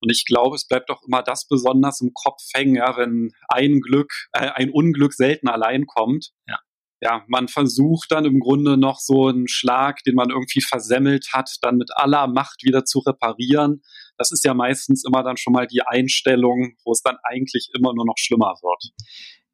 Und 0.00 0.12
ich 0.12 0.24
glaube, 0.24 0.54
es 0.54 0.68
bleibt 0.68 0.88
auch 0.90 1.02
immer 1.02 1.22
das 1.22 1.48
besonders 1.48 2.00
im 2.00 2.12
Kopf 2.14 2.42
hängen, 2.54 2.76
ja, 2.76 2.96
wenn 2.96 3.32
ein 3.48 3.80
Glück, 3.80 4.12
äh, 4.32 4.50
ein 4.50 4.70
Unglück 4.70 5.14
selten 5.14 5.48
allein 5.48 5.86
kommt. 5.86 6.30
Ja. 6.46 6.58
Ja, 7.02 7.24
man 7.28 7.46
versucht 7.48 8.10
dann 8.10 8.24
im 8.24 8.40
Grunde 8.40 8.78
noch 8.78 9.00
so 9.00 9.28
einen 9.28 9.48
Schlag, 9.48 10.02
den 10.04 10.14
man 10.14 10.30
irgendwie 10.30 10.62
versemmelt 10.62 11.28
hat, 11.34 11.50
dann 11.60 11.76
mit 11.76 11.90
aller 11.94 12.26
Macht 12.26 12.62
wieder 12.62 12.86
zu 12.86 13.00
reparieren. 13.00 13.82
Das 14.16 14.32
ist 14.32 14.44
ja 14.44 14.54
meistens 14.54 15.04
immer 15.04 15.22
dann 15.22 15.36
schon 15.36 15.52
mal 15.52 15.66
die 15.66 15.82
Einstellung, 15.82 16.74
wo 16.84 16.92
es 16.92 17.02
dann 17.02 17.16
eigentlich 17.22 17.68
immer 17.74 17.92
nur 17.92 18.06
noch 18.06 18.16
schlimmer 18.16 18.54
wird. 18.62 18.92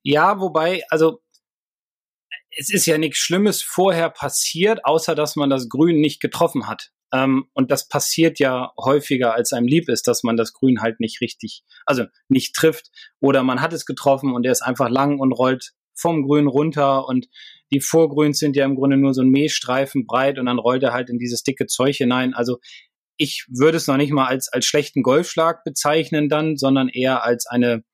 Ja, 0.04 0.38
wobei, 0.38 0.84
also 0.88 1.20
es 2.56 2.70
ist 2.70 2.86
ja 2.86 2.98
nichts 2.98 3.18
Schlimmes 3.18 3.62
vorher 3.62 4.10
passiert, 4.10 4.84
außer 4.84 5.14
dass 5.14 5.36
man 5.36 5.50
das 5.50 5.68
Grün 5.68 6.00
nicht 6.00 6.20
getroffen 6.20 6.68
hat. 6.68 6.90
Ähm, 7.12 7.46
und 7.52 7.70
das 7.70 7.88
passiert 7.88 8.38
ja 8.38 8.72
häufiger, 8.78 9.34
als 9.34 9.52
einem 9.52 9.66
lieb 9.66 9.88
ist, 9.88 10.08
dass 10.08 10.22
man 10.22 10.36
das 10.36 10.52
Grün 10.52 10.80
halt 10.80 11.00
nicht 11.00 11.20
richtig, 11.20 11.62
also 11.86 12.04
nicht 12.28 12.54
trifft. 12.54 12.90
Oder 13.20 13.42
man 13.42 13.60
hat 13.60 13.72
es 13.72 13.84
getroffen 13.84 14.34
und 14.34 14.44
er 14.46 14.52
ist 14.52 14.62
einfach 14.62 14.88
lang 14.88 15.18
und 15.18 15.32
rollt 15.32 15.72
vom 15.94 16.22
Grün 16.22 16.46
runter 16.46 17.06
und 17.06 17.28
die 17.70 17.80
Vorgrüns 17.80 18.38
sind 18.38 18.56
ja 18.56 18.64
im 18.64 18.74
Grunde 18.74 18.96
nur 18.96 19.14
so 19.14 19.22
ein 19.22 19.30
Mähstreifen 19.30 20.06
breit 20.06 20.38
und 20.38 20.46
dann 20.46 20.58
rollt 20.58 20.82
er 20.82 20.92
halt 20.92 21.10
in 21.10 21.18
dieses 21.18 21.42
dicke 21.42 21.66
Zeug 21.66 21.96
hinein. 21.96 22.34
Also 22.34 22.58
ich 23.16 23.46
würde 23.48 23.76
es 23.76 23.86
noch 23.86 23.96
nicht 23.96 24.12
mal 24.12 24.26
als, 24.26 24.48
als 24.48 24.66
schlechten 24.66 25.02
Golfschlag 25.02 25.64
bezeichnen 25.64 26.28
dann, 26.28 26.56
sondern 26.56 26.88
eher 26.88 27.24
als 27.24 27.46
eine 27.46 27.84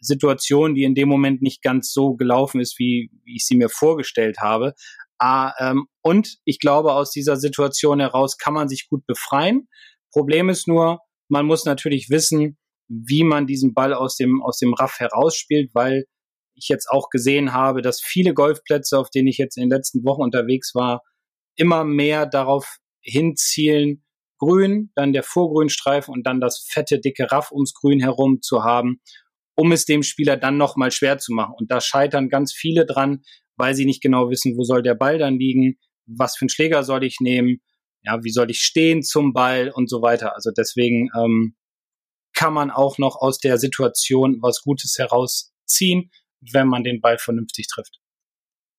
Situation, 0.00 0.74
die 0.74 0.84
in 0.84 0.94
dem 0.94 1.08
Moment 1.08 1.42
nicht 1.42 1.62
ganz 1.62 1.92
so 1.92 2.14
gelaufen 2.14 2.60
ist, 2.60 2.78
wie, 2.78 3.10
wie 3.24 3.36
ich 3.36 3.46
sie 3.46 3.56
mir 3.56 3.68
vorgestellt 3.68 4.38
habe. 4.40 4.74
Ah, 5.18 5.52
ähm, 5.58 5.86
und 6.02 6.38
ich 6.44 6.58
glaube, 6.58 6.94
aus 6.94 7.10
dieser 7.10 7.36
Situation 7.36 8.00
heraus 8.00 8.38
kann 8.38 8.54
man 8.54 8.68
sich 8.68 8.88
gut 8.88 9.06
befreien. 9.06 9.68
Problem 10.12 10.48
ist 10.48 10.66
nur, 10.66 11.00
man 11.28 11.46
muss 11.46 11.64
natürlich 11.64 12.08
wissen, 12.08 12.58
wie 12.88 13.22
man 13.22 13.46
diesen 13.46 13.74
Ball 13.74 13.94
aus 13.94 14.16
dem, 14.16 14.42
aus 14.42 14.58
dem 14.58 14.74
Raff 14.74 14.98
herausspielt, 14.98 15.70
weil 15.74 16.06
ich 16.54 16.68
jetzt 16.68 16.88
auch 16.90 17.08
gesehen 17.10 17.52
habe, 17.52 17.82
dass 17.82 18.00
viele 18.00 18.34
Golfplätze, 18.34 18.98
auf 18.98 19.10
denen 19.10 19.28
ich 19.28 19.38
jetzt 19.38 19.56
in 19.56 19.64
den 19.64 19.70
letzten 19.70 20.04
Wochen 20.04 20.22
unterwegs 20.22 20.74
war, 20.74 21.02
immer 21.56 21.84
mehr 21.84 22.26
darauf 22.26 22.78
hinzielen, 23.02 24.04
grün, 24.38 24.90
dann 24.94 25.12
der 25.12 25.22
Vorgrünstreifen 25.22 26.12
und 26.12 26.26
dann 26.26 26.40
das 26.40 26.66
fette, 26.66 26.98
dicke 26.98 27.30
Raff 27.30 27.52
ums 27.52 27.74
Grün 27.74 28.00
herum 28.00 28.40
zu 28.40 28.64
haben, 28.64 29.00
um 29.60 29.72
es 29.72 29.84
dem 29.84 30.02
Spieler 30.02 30.38
dann 30.38 30.56
nochmal 30.56 30.90
schwer 30.90 31.18
zu 31.18 31.34
machen. 31.34 31.54
Und 31.54 31.70
da 31.70 31.82
scheitern 31.82 32.30
ganz 32.30 32.54
viele 32.54 32.86
dran, 32.86 33.22
weil 33.56 33.74
sie 33.74 33.84
nicht 33.84 34.02
genau 34.02 34.30
wissen, 34.30 34.56
wo 34.56 34.64
soll 34.64 34.82
der 34.82 34.94
Ball 34.94 35.18
dann 35.18 35.38
liegen, 35.38 35.78
was 36.06 36.34
für 36.34 36.44
einen 36.44 36.48
Schläger 36.48 36.82
soll 36.82 37.04
ich 37.04 37.20
nehmen, 37.20 37.60
ja, 38.02 38.24
wie 38.24 38.30
soll 38.30 38.50
ich 38.50 38.62
stehen 38.62 39.02
zum 39.02 39.34
Ball 39.34 39.70
und 39.70 39.90
so 39.90 40.00
weiter. 40.00 40.34
Also 40.34 40.50
deswegen 40.50 41.10
ähm, 41.14 41.56
kann 42.32 42.54
man 42.54 42.70
auch 42.70 42.96
noch 42.96 43.16
aus 43.16 43.38
der 43.38 43.58
Situation 43.58 44.38
was 44.40 44.62
Gutes 44.62 44.96
herausziehen, 44.96 46.10
wenn 46.40 46.66
man 46.66 46.82
den 46.82 47.02
Ball 47.02 47.18
vernünftig 47.18 47.66
trifft. 47.68 48.00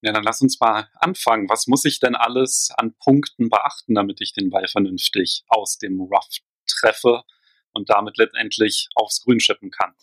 Ja, 0.01 0.13
dann 0.13 0.23
lass 0.23 0.41
uns 0.41 0.59
mal 0.59 0.89
anfangen. 0.95 1.47
Was 1.47 1.67
muss 1.67 1.85
ich 1.85 1.99
denn 1.99 2.15
alles 2.15 2.69
an 2.75 2.95
Punkten 2.97 3.49
beachten, 3.49 3.93
damit 3.93 4.19
ich 4.19 4.33
den 4.33 4.49
Ball 4.49 4.67
vernünftig 4.67 5.43
aus 5.47 5.77
dem 5.77 6.01
Rough 6.01 6.39
treffe 6.65 7.21
und 7.71 7.91
damit 7.91 8.17
letztendlich 8.17 8.87
aufs 8.95 9.21
Grün 9.21 9.39
schippen 9.39 9.69
kann? 9.69 9.93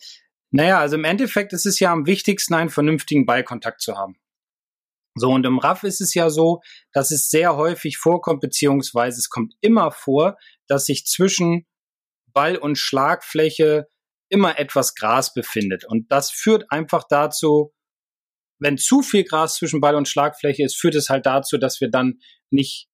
Naja, 0.51 0.79
also 0.79 0.95
im 0.95 1.03
Endeffekt 1.03 1.53
ist 1.53 1.65
es 1.65 1.79
ja 1.79 1.91
am 1.91 2.05
wichtigsten, 2.05 2.53
einen 2.55 2.69
vernünftigen 2.69 3.25
Ballkontakt 3.25 3.81
zu 3.81 3.95
haben. 3.95 4.19
So, 5.15 5.29
und 5.31 5.45
im 5.45 5.59
Raff 5.59 5.83
ist 5.83 6.01
es 6.01 6.13
ja 6.13 6.29
so, 6.29 6.61
dass 6.93 7.11
es 7.11 7.29
sehr 7.29 7.55
häufig 7.55 7.97
vorkommt, 7.97 8.41
beziehungsweise 8.41 9.19
es 9.19 9.29
kommt 9.29 9.53
immer 9.61 9.91
vor, 9.91 10.37
dass 10.67 10.85
sich 10.85 11.05
zwischen 11.05 11.67
Ball 12.31 12.55
und 12.55 12.77
Schlagfläche 12.77 13.87
immer 14.29 14.59
etwas 14.59 14.95
Gras 14.95 15.33
befindet. 15.33 15.85
Und 15.85 16.11
das 16.11 16.31
führt 16.31 16.71
einfach 16.71 17.03
dazu, 17.09 17.73
wenn 18.59 18.77
zu 18.77 19.01
viel 19.01 19.23
Gras 19.23 19.55
zwischen 19.55 19.81
Ball 19.81 19.95
und 19.95 20.07
Schlagfläche 20.07 20.63
ist, 20.63 20.79
führt 20.79 20.95
es 20.95 21.09
halt 21.09 21.25
dazu, 21.25 21.57
dass 21.57 21.81
wir 21.81 21.89
dann 21.89 22.19
nicht, 22.51 22.87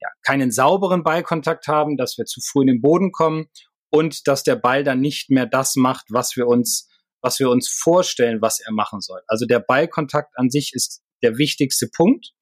ja, 0.00 0.08
keinen 0.22 0.50
sauberen 0.50 1.02
Ballkontakt 1.02 1.66
haben, 1.66 1.96
dass 1.96 2.16
wir 2.16 2.24
zu 2.24 2.40
früh 2.40 2.62
in 2.62 2.68
den 2.68 2.80
Boden 2.80 3.12
kommen 3.12 3.46
und 3.90 4.28
dass 4.28 4.44
der 4.44 4.56
Ball 4.56 4.84
dann 4.84 5.00
nicht 5.00 5.30
mehr 5.30 5.46
das 5.46 5.76
macht, 5.76 6.06
was 6.10 6.36
wir 6.36 6.46
uns, 6.46 6.88
was 7.22 7.38
wir 7.38 7.50
uns 7.50 7.68
vorstellen, 7.68 8.40
was 8.40 8.60
er 8.60 8.72
machen 8.72 9.00
soll. 9.00 9.20
Also 9.26 9.46
der 9.46 9.60
Ballkontakt 9.60 10.36
an 10.36 10.50
sich 10.50 10.72
ist 10.74 11.02
der 11.22 11.38
wichtigste 11.38 11.88
Punkt. 11.88 12.32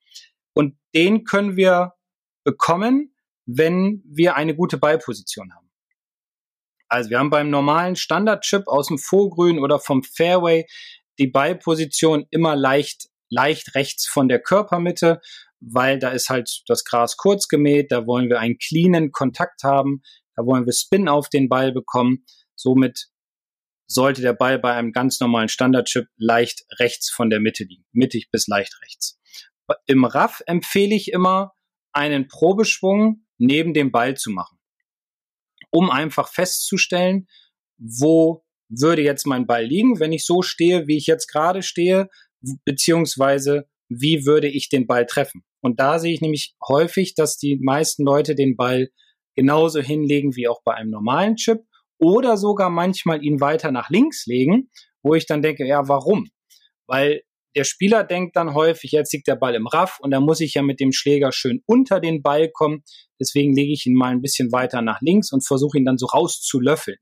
Und 0.54 0.76
den 0.94 1.25
können 1.25 1.56
wir 1.56 1.94
bekommen, 2.44 3.14
wenn 3.47 4.02
wir 4.06 4.37
eine 4.37 4.54
gute 4.54 4.78
Ballposition 4.78 5.54
haben. 5.54 5.70
Also 6.88 7.11
wir 7.11 7.18
haben 7.18 7.30
beim 7.30 7.50
normalen 7.50 7.97
Standardchip 7.97 8.66
aus 8.66 8.88
dem 8.88 8.99
Vorgrün 8.99 9.58
oder 9.58 9.78
vom 9.78 10.02
Fairway 10.02 10.66
die 11.18 11.26
Ballposition 11.26 12.26
immer 12.30 12.56
leicht, 12.56 13.08
leicht 13.28 13.75
rechts 13.75 14.06
von 14.06 14.28
der 14.28 14.40
Körpermitte, 14.40 15.20
weil 15.61 15.99
da 15.99 16.11
ist 16.11 16.30
halt 16.30 16.62
das 16.66 16.85
Gras 16.85 17.16
kurz 17.16 17.49
gemäht, 17.49 17.90
da 17.90 18.06
wollen 18.06 18.28
wir 18.28 18.38
einen 18.38 18.58
cleanen 18.58 19.12
Kontakt 19.12 19.64
haben, 19.64 20.02
da 20.37 20.44
wollen 20.47 20.66
wir 20.66 20.73
Spin 20.73 21.08
auf 21.08 21.28
den 21.28 21.49
Ball 21.49 21.73
bekommen. 21.73 22.25
Somit 22.54 23.08
sollte 23.88 24.21
der 24.23 24.35
Ball 24.35 24.59
bei 24.59 24.75
einem 24.75 24.92
ganz 24.92 25.18
normalen 25.18 25.49
Standardchip 25.49 26.07
leicht 26.16 26.64
rechts 26.78 27.11
von 27.11 27.30
der 27.30 27.40
Mitte 27.40 27.64
liegen, 27.64 27.85
mittig 27.92 28.30
bis 28.30 28.47
leicht 28.47 28.78
rechts. 28.83 29.18
Im 29.87 30.04
Raff 30.04 30.42
empfehle 30.47 30.95
ich 30.95 31.12
immer, 31.12 31.52
einen 31.92 32.28
Probeschwung 32.28 33.26
neben 33.38 33.75
dem 33.75 33.90
Ball 33.90 34.16
zu 34.16 34.30
machen, 34.30 34.59
um 35.71 35.90
einfach 35.90 36.30
festzustellen, 36.30 37.26
wo 37.78 38.45
würde 38.68 39.02
jetzt 39.02 39.26
mein 39.26 39.47
Ball 39.47 39.64
liegen, 39.64 39.99
wenn 39.99 40.12
ich 40.12 40.26
so 40.26 40.42
stehe, 40.42 40.87
wie 40.87 40.99
ich 40.99 41.07
jetzt 41.07 41.26
gerade 41.26 41.62
stehe, 41.62 42.09
beziehungsweise 42.64 43.68
wie 43.88 44.26
würde 44.26 44.49
ich 44.49 44.68
den 44.68 44.87
Ball 44.87 45.07
treffen. 45.07 45.42
Und 45.61 45.80
da 45.80 45.99
sehe 45.99 46.12
ich 46.12 46.21
nämlich 46.21 46.54
häufig, 46.66 47.14
dass 47.14 47.38
die 47.38 47.57
meisten 47.57 48.04
Leute 48.04 48.35
den 48.35 48.57
Ball 48.57 48.90
genauso 49.35 49.80
hinlegen 49.80 50.37
wie 50.37 50.49
auch 50.49 50.62
bei 50.62 50.75
einem 50.75 50.90
normalen 50.90 51.37
Chip 51.37 51.61
oder 51.99 52.37
sogar 52.37 52.71
manchmal 52.71 53.25
ihn 53.25 53.40
weiter 53.40 53.71
nach 53.73 53.90
links 53.90 54.26
legen, 54.26 54.71
wo 55.02 55.14
ich 55.14 55.26
dann 55.26 55.43
denke, 55.43 55.67
ja, 55.67 55.88
warum? 55.88 56.28
Weil 56.87 57.23
der 57.57 57.64
Spieler 57.64 58.05
denkt 58.05 58.37
dann 58.37 58.55
häufig, 58.55 58.93
jetzt 58.93 59.12
liegt 59.12 59.26
der 59.26 59.37
Ball 59.37 59.55
im 59.55 59.67
Raff 59.67 59.99
und 60.00 60.11
da 60.11 60.21
muss 60.21 60.40
ich 60.40 60.55
ja 60.55 60.62
mit 60.62 60.81
dem 60.81 60.93
Schläger 60.93 61.33
schön 61.33 61.62
unter 61.67 61.99
den 61.99 62.23
Ball 62.23 62.50
kommen. 62.50 62.85
Deswegen 63.21 63.55
lege 63.55 63.73
ich 63.73 63.87
ihn 63.87 63.95
mal 63.95 64.12
ein 64.12 64.23
bisschen 64.23 64.52
weiter 64.52 64.81
nach 64.81 65.00
links 65.00 65.33
und 65.33 65.47
versuche 65.47 65.78
ihn 65.78 65.85
dann 65.85 65.99
so 65.99 66.07
rauszulöffeln. 66.07 66.99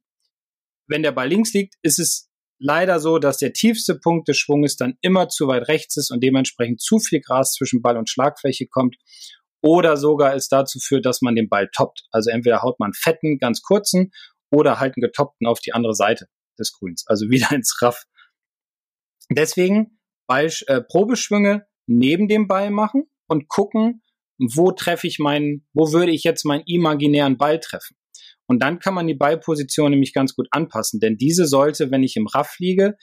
Wenn 0.88 1.02
der 1.02 1.12
Ball 1.12 1.28
links 1.28 1.52
liegt, 1.52 1.74
ist 1.82 1.98
es 1.98 2.30
leider 2.58 3.00
so, 3.00 3.18
dass 3.18 3.38
der 3.38 3.52
tiefste 3.52 3.98
Punkt 3.98 4.28
des 4.28 4.38
Schwunges 4.38 4.76
dann 4.76 4.94
immer 5.02 5.28
zu 5.28 5.46
weit 5.46 5.68
rechts 5.68 5.96
ist 5.96 6.10
und 6.10 6.22
dementsprechend 6.22 6.80
zu 6.80 6.98
viel 7.00 7.20
Gras 7.20 7.52
zwischen 7.52 7.82
Ball 7.82 7.98
und 7.98 8.08
Schlagfläche 8.08 8.66
kommt. 8.66 8.96
Oder 9.62 9.96
sogar 9.96 10.34
es 10.34 10.48
dazu 10.48 10.78
führt, 10.78 11.04
dass 11.04 11.22
man 11.22 11.34
den 11.34 11.48
Ball 11.48 11.68
toppt. 11.74 12.04
Also 12.12 12.30
entweder 12.30 12.62
haut 12.62 12.78
man 12.78 12.92
fetten, 12.94 13.38
ganz 13.38 13.62
kurzen 13.62 14.12
oder 14.50 14.80
halt 14.80 14.96
einen 14.96 15.02
getoppten 15.02 15.46
auf 15.46 15.60
die 15.60 15.72
andere 15.72 15.94
Seite 15.94 16.26
des 16.58 16.72
Grüns, 16.72 17.04
also 17.06 17.26
wieder 17.30 17.52
ins 17.52 17.80
Raff. 17.82 18.04
Deswegen 19.30 19.98
Ball, 20.26 20.50
äh, 20.66 20.80
Probeschwünge 20.80 21.66
neben 21.86 22.28
dem 22.28 22.48
Ball 22.48 22.70
machen 22.70 23.04
und 23.28 23.48
gucken, 23.48 24.02
wo 24.38 24.72
treffe 24.72 25.06
ich 25.06 25.18
meinen, 25.18 25.66
wo 25.72 25.92
würde 25.92 26.12
ich 26.12 26.24
jetzt 26.24 26.44
meinen 26.44 26.64
imaginären 26.66 27.38
Ball 27.38 27.58
treffen. 27.58 27.96
Und 28.46 28.62
dann 28.62 28.78
kann 28.78 28.94
man 28.94 29.06
die 29.06 29.14
Ballposition 29.14 29.90
nämlich 29.90 30.12
ganz 30.12 30.34
gut 30.34 30.46
anpassen, 30.50 31.00
denn 31.00 31.16
diese 31.16 31.46
sollte, 31.46 31.90
wenn 31.90 32.02
ich 32.02 32.16
im 32.16 32.26
Raff 32.26 32.56
liege, 32.58 32.96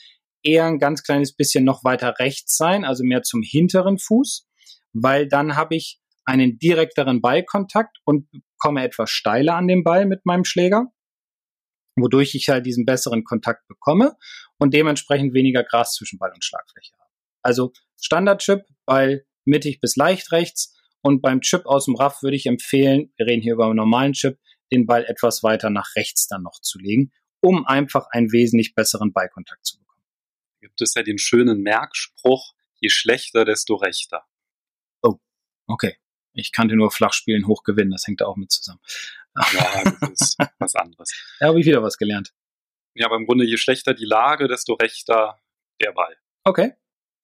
eher 0.43 0.65
ein 0.65 0.79
ganz 0.79 1.03
kleines 1.03 1.35
bisschen 1.35 1.63
noch 1.63 1.83
weiter 1.83 2.15
rechts 2.19 2.55
sein, 2.55 2.85
also 2.85 3.03
mehr 3.03 3.23
zum 3.23 3.41
hinteren 3.41 3.97
Fuß, 3.97 4.47
weil 4.93 5.27
dann 5.27 5.55
habe 5.55 5.75
ich 5.75 5.99
einen 6.25 6.57
direkteren 6.59 7.21
Ballkontakt 7.21 7.97
und 8.05 8.29
komme 8.57 8.83
etwas 8.83 9.09
steiler 9.09 9.55
an 9.55 9.67
den 9.67 9.83
Ball 9.83 10.05
mit 10.05 10.25
meinem 10.25 10.45
Schläger 10.45 10.87
wodurch 11.95 12.35
ich 12.35 12.49
halt 12.49 12.65
diesen 12.65 12.85
besseren 12.85 13.23
Kontakt 13.23 13.67
bekomme 13.67 14.15
und 14.57 14.73
dementsprechend 14.73 15.33
weniger 15.33 15.63
Gras 15.63 15.93
zwischen 15.93 16.19
Ball 16.19 16.31
und 16.33 16.43
Schlagfläche 16.43 16.93
habe. 16.93 17.11
Also 17.41 17.73
Standardchip, 18.01 18.63
Ball 18.85 19.25
mittig 19.45 19.79
bis 19.79 19.95
leicht 19.95 20.31
rechts 20.31 20.75
und 21.01 21.21
beim 21.21 21.41
Chip 21.41 21.65
aus 21.65 21.85
dem 21.85 21.95
Raff 21.95 22.23
würde 22.23 22.37
ich 22.37 22.45
empfehlen, 22.45 23.11
wir 23.17 23.27
reden 23.27 23.41
hier 23.41 23.53
über 23.53 23.65
einen 23.65 23.75
normalen 23.75 24.13
Chip, 24.13 24.39
den 24.71 24.85
Ball 24.85 25.05
etwas 25.05 25.43
weiter 25.43 25.69
nach 25.69 25.95
rechts 25.95 26.27
dann 26.27 26.43
noch 26.43 26.59
zu 26.61 26.79
legen, 26.79 27.11
um 27.41 27.65
einfach 27.65 28.07
einen 28.11 28.31
wesentlich 28.31 28.73
besseren 28.73 29.11
Ballkontakt 29.11 29.65
zu 29.65 29.77
bekommen. 29.77 30.03
Gibt 30.61 30.81
es 30.81 30.93
ja 30.93 31.03
den 31.03 31.17
schönen 31.17 31.61
Merkspruch, 31.61 32.53
je 32.75 32.89
schlechter, 32.89 33.45
desto 33.45 33.75
rechter. 33.75 34.23
Oh, 35.01 35.17
okay. 35.67 35.97
Ich 36.35 36.51
kannte 36.51 36.75
nur 36.75 36.89
Flachspielen 36.89 37.47
hochgewinnen, 37.47 37.91
das 37.91 38.07
hängt 38.07 38.21
da 38.21 38.25
auch 38.25 38.37
mit 38.37 38.51
zusammen. 38.51 38.79
Ja, 39.35 39.83
das 39.99 40.09
ist 40.11 40.37
was 40.59 40.75
anderes. 40.75 41.09
Da 41.39 41.47
habe 41.47 41.59
ich 41.59 41.65
wieder 41.65 41.81
was 41.81 41.97
gelernt. 41.97 42.33
Ja, 42.95 43.07
aber 43.07 43.15
im 43.15 43.25
Grunde, 43.25 43.45
je 43.45 43.57
schlechter 43.57 43.93
die 43.93 44.05
Lage, 44.05 44.47
desto 44.47 44.73
rechter 44.73 45.39
der 45.81 45.91
Ball. 45.91 46.15
Okay, 46.43 46.73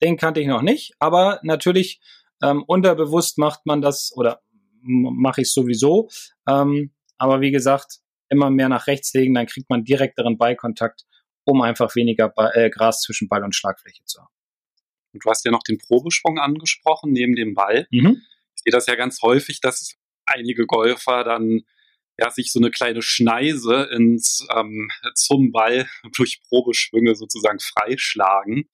den 0.01 0.17
kannte 0.17 0.39
ich 0.39 0.47
noch 0.47 0.61
nicht, 0.61 0.93
aber 0.99 1.39
natürlich 1.43 2.01
ähm, 2.41 2.63
unterbewusst 2.63 3.37
macht 3.37 3.65
man 3.65 3.81
das 3.81 4.11
oder 4.15 4.41
mache 4.81 5.41
ich 5.41 5.51
sowieso. 5.51 6.09
Ähm, 6.47 6.93
aber 7.17 7.41
wie 7.41 7.51
gesagt, 7.51 7.99
immer 8.29 8.49
mehr 8.49 8.69
nach 8.69 8.87
rechts 8.87 9.13
legen, 9.13 9.33
dann 9.33 9.45
kriegt 9.45 9.69
man 9.69 9.83
direkteren 9.83 10.37
Ballkontakt, 10.37 11.05
um 11.43 11.61
einfach 11.61 11.95
weniger 11.95 12.29
ba 12.29 12.51
äh, 12.51 12.69
Gras 12.69 13.01
zwischen 13.01 13.27
Ball 13.27 13.43
und 13.43 13.55
Schlagfläche 13.55 14.03
zu 14.05 14.21
haben. 14.21 14.33
Und 15.13 15.25
du 15.25 15.29
hast 15.29 15.43
ja 15.45 15.51
noch 15.51 15.63
den 15.63 15.77
Probeschwung 15.77 16.39
angesprochen 16.39 17.11
neben 17.11 17.35
dem 17.35 17.55
Ball. 17.55 17.87
Mhm. 17.91 18.21
Ich 18.55 18.63
sehe 18.63 18.71
das 18.71 18.85
ja 18.85 18.95
ganz 18.95 19.21
häufig, 19.21 19.59
dass 19.59 19.95
einige 20.25 20.65
Golfer 20.65 21.23
dann 21.23 21.61
ja, 22.19 22.29
sich 22.31 22.51
so 22.51 22.59
eine 22.59 22.71
kleine 22.71 23.01
Schneise 23.01 23.89
ins, 23.93 24.45
ähm, 24.55 24.89
zum 25.15 25.51
Ball 25.51 25.87
durch 26.17 26.41
Probeschwünge 26.47 27.15
sozusagen 27.15 27.59
freischlagen. 27.59 28.69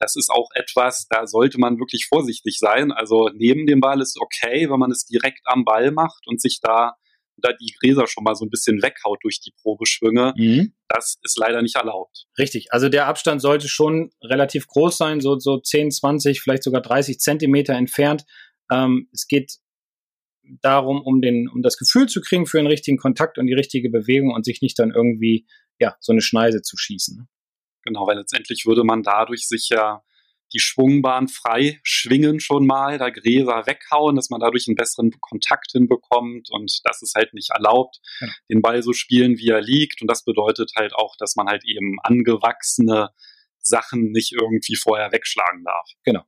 Das 0.00 0.14
ist 0.14 0.30
auch 0.30 0.48
etwas, 0.54 1.06
da 1.10 1.26
sollte 1.26 1.58
man 1.58 1.80
wirklich 1.80 2.06
vorsichtig 2.08 2.58
sein. 2.58 2.92
Also 2.92 3.30
neben 3.34 3.66
dem 3.66 3.80
Ball 3.80 4.00
ist 4.00 4.16
okay, 4.20 4.70
wenn 4.70 4.78
man 4.78 4.92
es 4.92 5.04
direkt 5.04 5.40
am 5.44 5.64
Ball 5.64 5.90
macht 5.90 6.26
und 6.26 6.40
sich 6.40 6.60
da 6.62 6.94
da 7.40 7.52
die 7.52 7.74
Gräser 7.80 8.06
schon 8.06 8.24
mal 8.24 8.34
so 8.34 8.44
ein 8.44 8.50
bisschen 8.50 8.82
weghaut 8.82 9.18
durch 9.22 9.40
die 9.40 9.52
Probeschwünge. 9.62 10.34
Mhm. 10.36 10.74
Das 10.88 11.18
ist 11.22 11.38
leider 11.38 11.62
nicht 11.62 11.76
erlaubt. 11.76 12.26
Richtig. 12.38 12.72
Also 12.72 12.88
der 12.88 13.06
Abstand 13.06 13.40
sollte 13.40 13.68
schon 13.68 14.10
relativ 14.22 14.66
groß 14.66 14.96
sein, 14.96 15.20
so, 15.20 15.38
so 15.38 15.58
10, 15.58 15.90
20, 15.90 16.40
vielleicht 16.40 16.64
sogar 16.64 16.80
30 16.82 17.18
Zentimeter 17.18 17.74
entfernt. 17.74 18.24
Ähm, 18.70 19.08
es 19.12 19.26
geht 19.26 19.58
darum, 20.62 21.00
um 21.00 21.20
den, 21.20 21.48
um 21.48 21.62
das 21.62 21.76
Gefühl 21.76 22.06
zu 22.06 22.20
kriegen 22.20 22.46
für 22.46 22.58
den 22.58 22.66
richtigen 22.66 22.98
Kontakt 22.98 23.38
und 23.38 23.46
die 23.46 23.54
richtige 23.54 23.90
Bewegung 23.90 24.32
und 24.32 24.44
sich 24.44 24.62
nicht 24.62 24.78
dann 24.78 24.90
irgendwie, 24.90 25.46
ja, 25.78 25.96
so 26.00 26.12
eine 26.12 26.20
Schneise 26.20 26.62
zu 26.62 26.76
schießen. 26.76 27.18
Ne? 27.18 27.28
Genau, 27.84 28.06
weil 28.06 28.18
letztendlich 28.18 28.64
würde 28.66 28.84
man 28.84 29.02
dadurch 29.02 29.46
sich 29.46 29.68
ja 29.70 30.02
die 30.52 30.60
Schwungbahn 30.60 31.28
frei 31.28 31.78
schwingen 31.82 32.40
schon 32.40 32.66
mal, 32.66 32.98
da 32.98 33.10
Gräser 33.10 33.66
weghauen, 33.66 34.16
dass 34.16 34.30
man 34.30 34.40
dadurch 34.40 34.66
einen 34.66 34.76
besseren 34.76 35.10
Kontakt 35.20 35.72
hinbekommt 35.72 36.48
und 36.50 36.80
das 36.84 37.02
ist 37.02 37.14
halt 37.14 37.34
nicht 37.34 37.50
erlaubt, 37.50 38.00
ja. 38.20 38.28
den 38.50 38.62
Ball 38.62 38.82
so 38.82 38.92
spielen, 38.92 39.36
wie 39.36 39.48
er 39.48 39.60
liegt 39.60 40.00
und 40.00 40.08
das 40.08 40.24
bedeutet 40.24 40.72
halt 40.76 40.94
auch, 40.94 41.16
dass 41.18 41.36
man 41.36 41.48
halt 41.48 41.64
eben 41.66 41.98
angewachsene 42.02 43.10
Sachen 43.58 44.10
nicht 44.10 44.32
irgendwie 44.32 44.76
vorher 44.76 45.12
wegschlagen 45.12 45.64
darf. 45.64 45.90
Genau. 46.04 46.24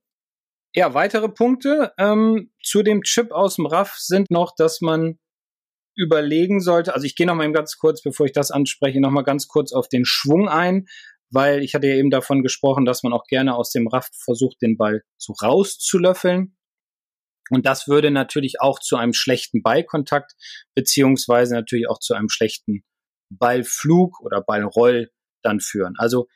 Ja, 0.74 0.94
weitere 0.94 1.28
Punkte 1.28 1.92
ähm, 1.98 2.52
zu 2.62 2.82
dem 2.82 3.02
Chip 3.02 3.32
aus 3.32 3.56
dem 3.56 3.66
RAF 3.66 3.96
sind 3.98 4.30
noch, 4.30 4.54
dass 4.54 4.80
man 4.80 5.18
überlegen 5.96 6.60
sollte, 6.60 6.94
also 6.94 7.04
ich 7.04 7.16
gehe 7.16 7.26
noch 7.26 7.34
mal 7.34 7.50
ganz 7.52 7.76
kurz, 7.76 8.02
bevor 8.02 8.26
ich 8.26 8.32
das 8.32 8.50
anspreche, 8.52 9.00
noch 9.00 9.10
mal 9.10 9.22
ganz 9.22 9.48
kurz 9.48 9.72
auf 9.72 9.88
den 9.88 10.04
Schwung 10.04 10.48
ein, 10.48 10.86
weil 11.30 11.62
ich 11.62 11.74
hatte 11.74 11.88
ja 11.88 11.94
eben 11.94 12.10
davon 12.10 12.42
gesprochen, 12.42 12.84
dass 12.84 13.02
man 13.02 13.12
auch 13.12 13.24
gerne 13.24 13.56
aus 13.56 13.70
dem 13.70 13.88
RAF 13.88 14.08
versucht, 14.12 14.62
den 14.62 14.76
Ball 14.76 15.02
so 15.16 15.32
rauszulöffeln. 15.32 16.56
Und 17.50 17.66
das 17.66 17.88
würde 17.88 18.12
natürlich 18.12 18.60
auch 18.60 18.78
zu 18.78 18.96
einem 18.96 19.12
schlechten 19.12 19.62
Ballkontakt 19.62 20.34
beziehungsweise 20.74 21.54
natürlich 21.54 21.88
auch 21.88 21.98
zu 21.98 22.14
einem 22.14 22.28
schlechten 22.28 22.84
Ballflug 23.28 24.20
oder 24.20 24.40
Ballroll 24.40 25.10
dann 25.42 25.58
führen. 25.58 25.94
Also 25.98 26.28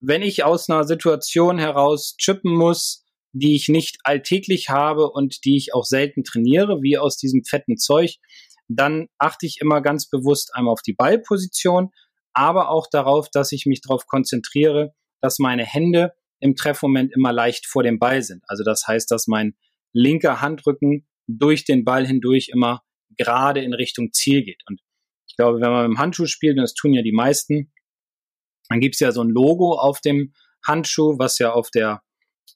wenn 0.00 0.22
ich 0.22 0.42
aus 0.42 0.68
einer 0.68 0.84
Situation 0.84 1.58
heraus 1.58 2.16
chippen 2.16 2.52
muss, 2.52 3.04
die 3.32 3.54
ich 3.54 3.68
nicht 3.68 3.98
alltäglich 4.04 4.68
habe 4.68 5.10
und 5.10 5.44
die 5.44 5.56
ich 5.56 5.74
auch 5.74 5.84
selten 5.84 6.24
trainiere, 6.24 6.82
wie 6.82 6.98
aus 6.98 7.16
diesem 7.16 7.44
fetten 7.44 7.76
Zeug, 7.76 8.16
dann 8.68 9.08
achte 9.18 9.46
ich 9.46 9.58
immer 9.60 9.80
ganz 9.80 10.08
bewusst 10.08 10.54
einmal 10.54 10.72
auf 10.72 10.82
die 10.82 10.92
Ballposition, 10.92 11.90
aber 12.32 12.70
auch 12.70 12.86
darauf, 12.90 13.28
dass 13.30 13.52
ich 13.52 13.66
mich 13.66 13.80
darauf 13.80 14.06
konzentriere, 14.06 14.94
dass 15.20 15.38
meine 15.38 15.64
Hände 15.64 16.12
im 16.38 16.56
Treffmoment 16.56 17.12
immer 17.14 17.32
leicht 17.32 17.66
vor 17.66 17.82
dem 17.82 17.98
Ball 17.98 18.22
sind. 18.22 18.42
Also 18.46 18.64
das 18.64 18.86
heißt, 18.86 19.10
dass 19.10 19.26
mein 19.26 19.54
linker 19.92 20.40
Handrücken 20.40 21.06
durch 21.26 21.64
den 21.64 21.84
Ball 21.84 22.06
hindurch 22.06 22.48
immer 22.52 22.82
gerade 23.16 23.60
in 23.60 23.74
Richtung 23.74 24.12
Ziel 24.12 24.44
geht. 24.44 24.62
Und 24.68 24.80
ich 25.28 25.36
glaube, 25.36 25.60
wenn 25.60 25.70
man 25.70 25.88
mit 25.88 25.96
dem 25.96 26.00
Handschuh 26.00 26.26
spielt, 26.26 26.56
und 26.56 26.62
das 26.62 26.74
tun 26.74 26.94
ja 26.94 27.02
die 27.02 27.12
meisten, 27.12 27.72
dann 28.68 28.80
gibt 28.80 28.94
es 28.94 29.00
ja 29.00 29.12
so 29.12 29.22
ein 29.22 29.30
Logo 29.30 29.74
auf 29.74 30.00
dem 30.00 30.32
Handschuh, 30.66 31.18
was 31.18 31.38
ja 31.38 31.52
auf 31.52 31.70
der 31.70 32.02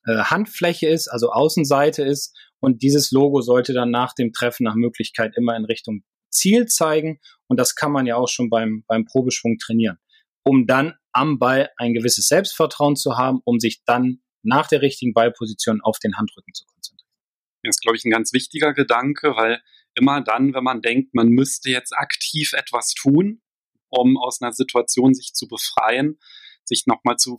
äh, 0.06 0.16
Handfläche 0.16 0.88
ist, 0.88 1.08
also 1.08 1.30
Außenseite 1.30 2.02
ist. 2.02 2.36
Und 2.60 2.82
dieses 2.82 3.10
Logo 3.10 3.42
sollte 3.42 3.72
dann 3.72 3.90
nach 3.90 4.14
dem 4.14 4.32
Treffen 4.32 4.64
nach 4.64 4.74
Möglichkeit 4.74 5.36
immer 5.36 5.56
in 5.56 5.64
Richtung 5.64 6.02
Ziel 6.30 6.66
zeigen. 6.66 7.20
Und 7.46 7.58
das 7.58 7.74
kann 7.74 7.92
man 7.92 8.06
ja 8.06 8.16
auch 8.16 8.28
schon 8.28 8.50
beim, 8.50 8.84
beim 8.86 9.04
Probeschwung 9.04 9.58
trainieren, 9.58 9.98
um 10.42 10.66
dann 10.66 10.94
am 11.12 11.38
Ball 11.38 11.70
ein 11.76 11.94
gewisses 11.94 12.28
Selbstvertrauen 12.28 12.96
zu 12.96 13.16
haben, 13.16 13.40
um 13.44 13.60
sich 13.60 13.84
dann 13.84 14.20
nach 14.42 14.66
der 14.66 14.82
richtigen 14.82 15.14
Ballposition 15.14 15.80
auf 15.80 15.98
den 15.98 16.16
Handrücken 16.16 16.52
zu 16.52 16.64
konzentrieren. 16.66 17.08
Das 17.62 17.76
ist, 17.76 17.82
glaube 17.82 17.96
ich, 17.96 18.04
ein 18.04 18.10
ganz 18.10 18.32
wichtiger 18.32 18.74
Gedanke, 18.74 19.34
weil 19.36 19.62
immer 19.94 20.20
dann, 20.20 20.54
wenn 20.54 20.64
man 20.64 20.82
denkt, 20.82 21.14
man 21.14 21.28
müsste 21.28 21.70
jetzt 21.70 21.96
aktiv 21.96 22.52
etwas 22.52 22.92
tun, 22.94 23.40
um 23.88 24.18
aus 24.18 24.42
einer 24.42 24.52
Situation 24.52 25.14
sich 25.14 25.32
zu 25.32 25.48
befreien, 25.48 26.18
sich 26.64 26.86
nochmal 26.86 27.16
zu 27.16 27.38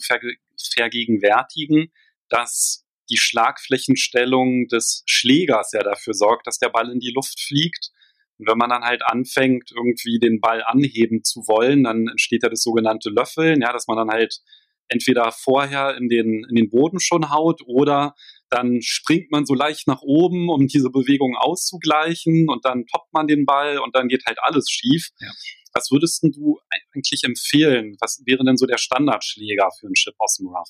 vergegenwärtigen, 0.73 1.91
dass 2.29 2.85
die 3.09 3.17
Schlagflächenstellung 3.17 4.67
des 4.67 5.03
Schlägers 5.05 5.71
ja 5.73 5.83
dafür 5.83 6.13
sorgt, 6.13 6.47
dass 6.47 6.57
der 6.57 6.69
Ball 6.69 6.91
in 6.91 6.99
die 6.99 7.13
Luft 7.13 7.39
fliegt. 7.39 7.91
Und 8.37 8.49
wenn 8.49 8.57
man 8.57 8.69
dann 8.69 8.83
halt 8.83 9.03
anfängt, 9.03 9.71
irgendwie 9.71 10.19
den 10.19 10.41
Ball 10.41 10.63
anheben 10.63 11.23
zu 11.23 11.41
wollen, 11.47 11.83
dann 11.83 12.07
entsteht 12.07 12.43
ja 12.43 12.49
das 12.49 12.63
sogenannte 12.63 13.09
Löffeln, 13.09 13.61
ja, 13.61 13.71
dass 13.71 13.87
man 13.87 13.97
dann 13.97 14.09
halt 14.09 14.39
entweder 14.87 15.31
vorher 15.31 15.95
in 15.95 16.09
den, 16.09 16.45
in 16.49 16.55
den 16.55 16.69
Boden 16.69 16.99
schon 16.99 17.29
haut 17.29 17.61
oder 17.65 18.13
dann 18.49 18.81
springt 18.81 19.31
man 19.31 19.45
so 19.45 19.53
leicht 19.53 19.87
nach 19.87 20.01
oben, 20.01 20.49
um 20.49 20.67
diese 20.67 20.89
Bewegung 20.89 21.35
auszugleichen 21.35 22.49
und 22.49 22.65
dann 22.65 22.85
toppt 22.85 23.11
man 23.11 23.27
den 23.27 23.45
Ball 23.45 23.79
und 23.79 23.95
dann 23.95 24.07
geht 24.07 24.25
halt 24.27 24.37
alles 24.41 24.69
schief. 24.69 25.09
Ja. 25.19 25.31
Was 25.73 25.91
würdest 25.91 26.23
du 26.23 26.59
eigentlich 26.69 27.23
empfehlen? 27.23 27.97
Was 27.99 28.21
wäre 28.25 28.45
denn 28.45 28.57
so 28.57 28.65
der 28.65 28.77
Standardschläger 28.77 29.69
für 29.77 29.87
einen 29.87 29.95
Chip 29.95 30.15
aus 30.19 30.37
dem 30.37 30.47
Rough? 30.47 30.69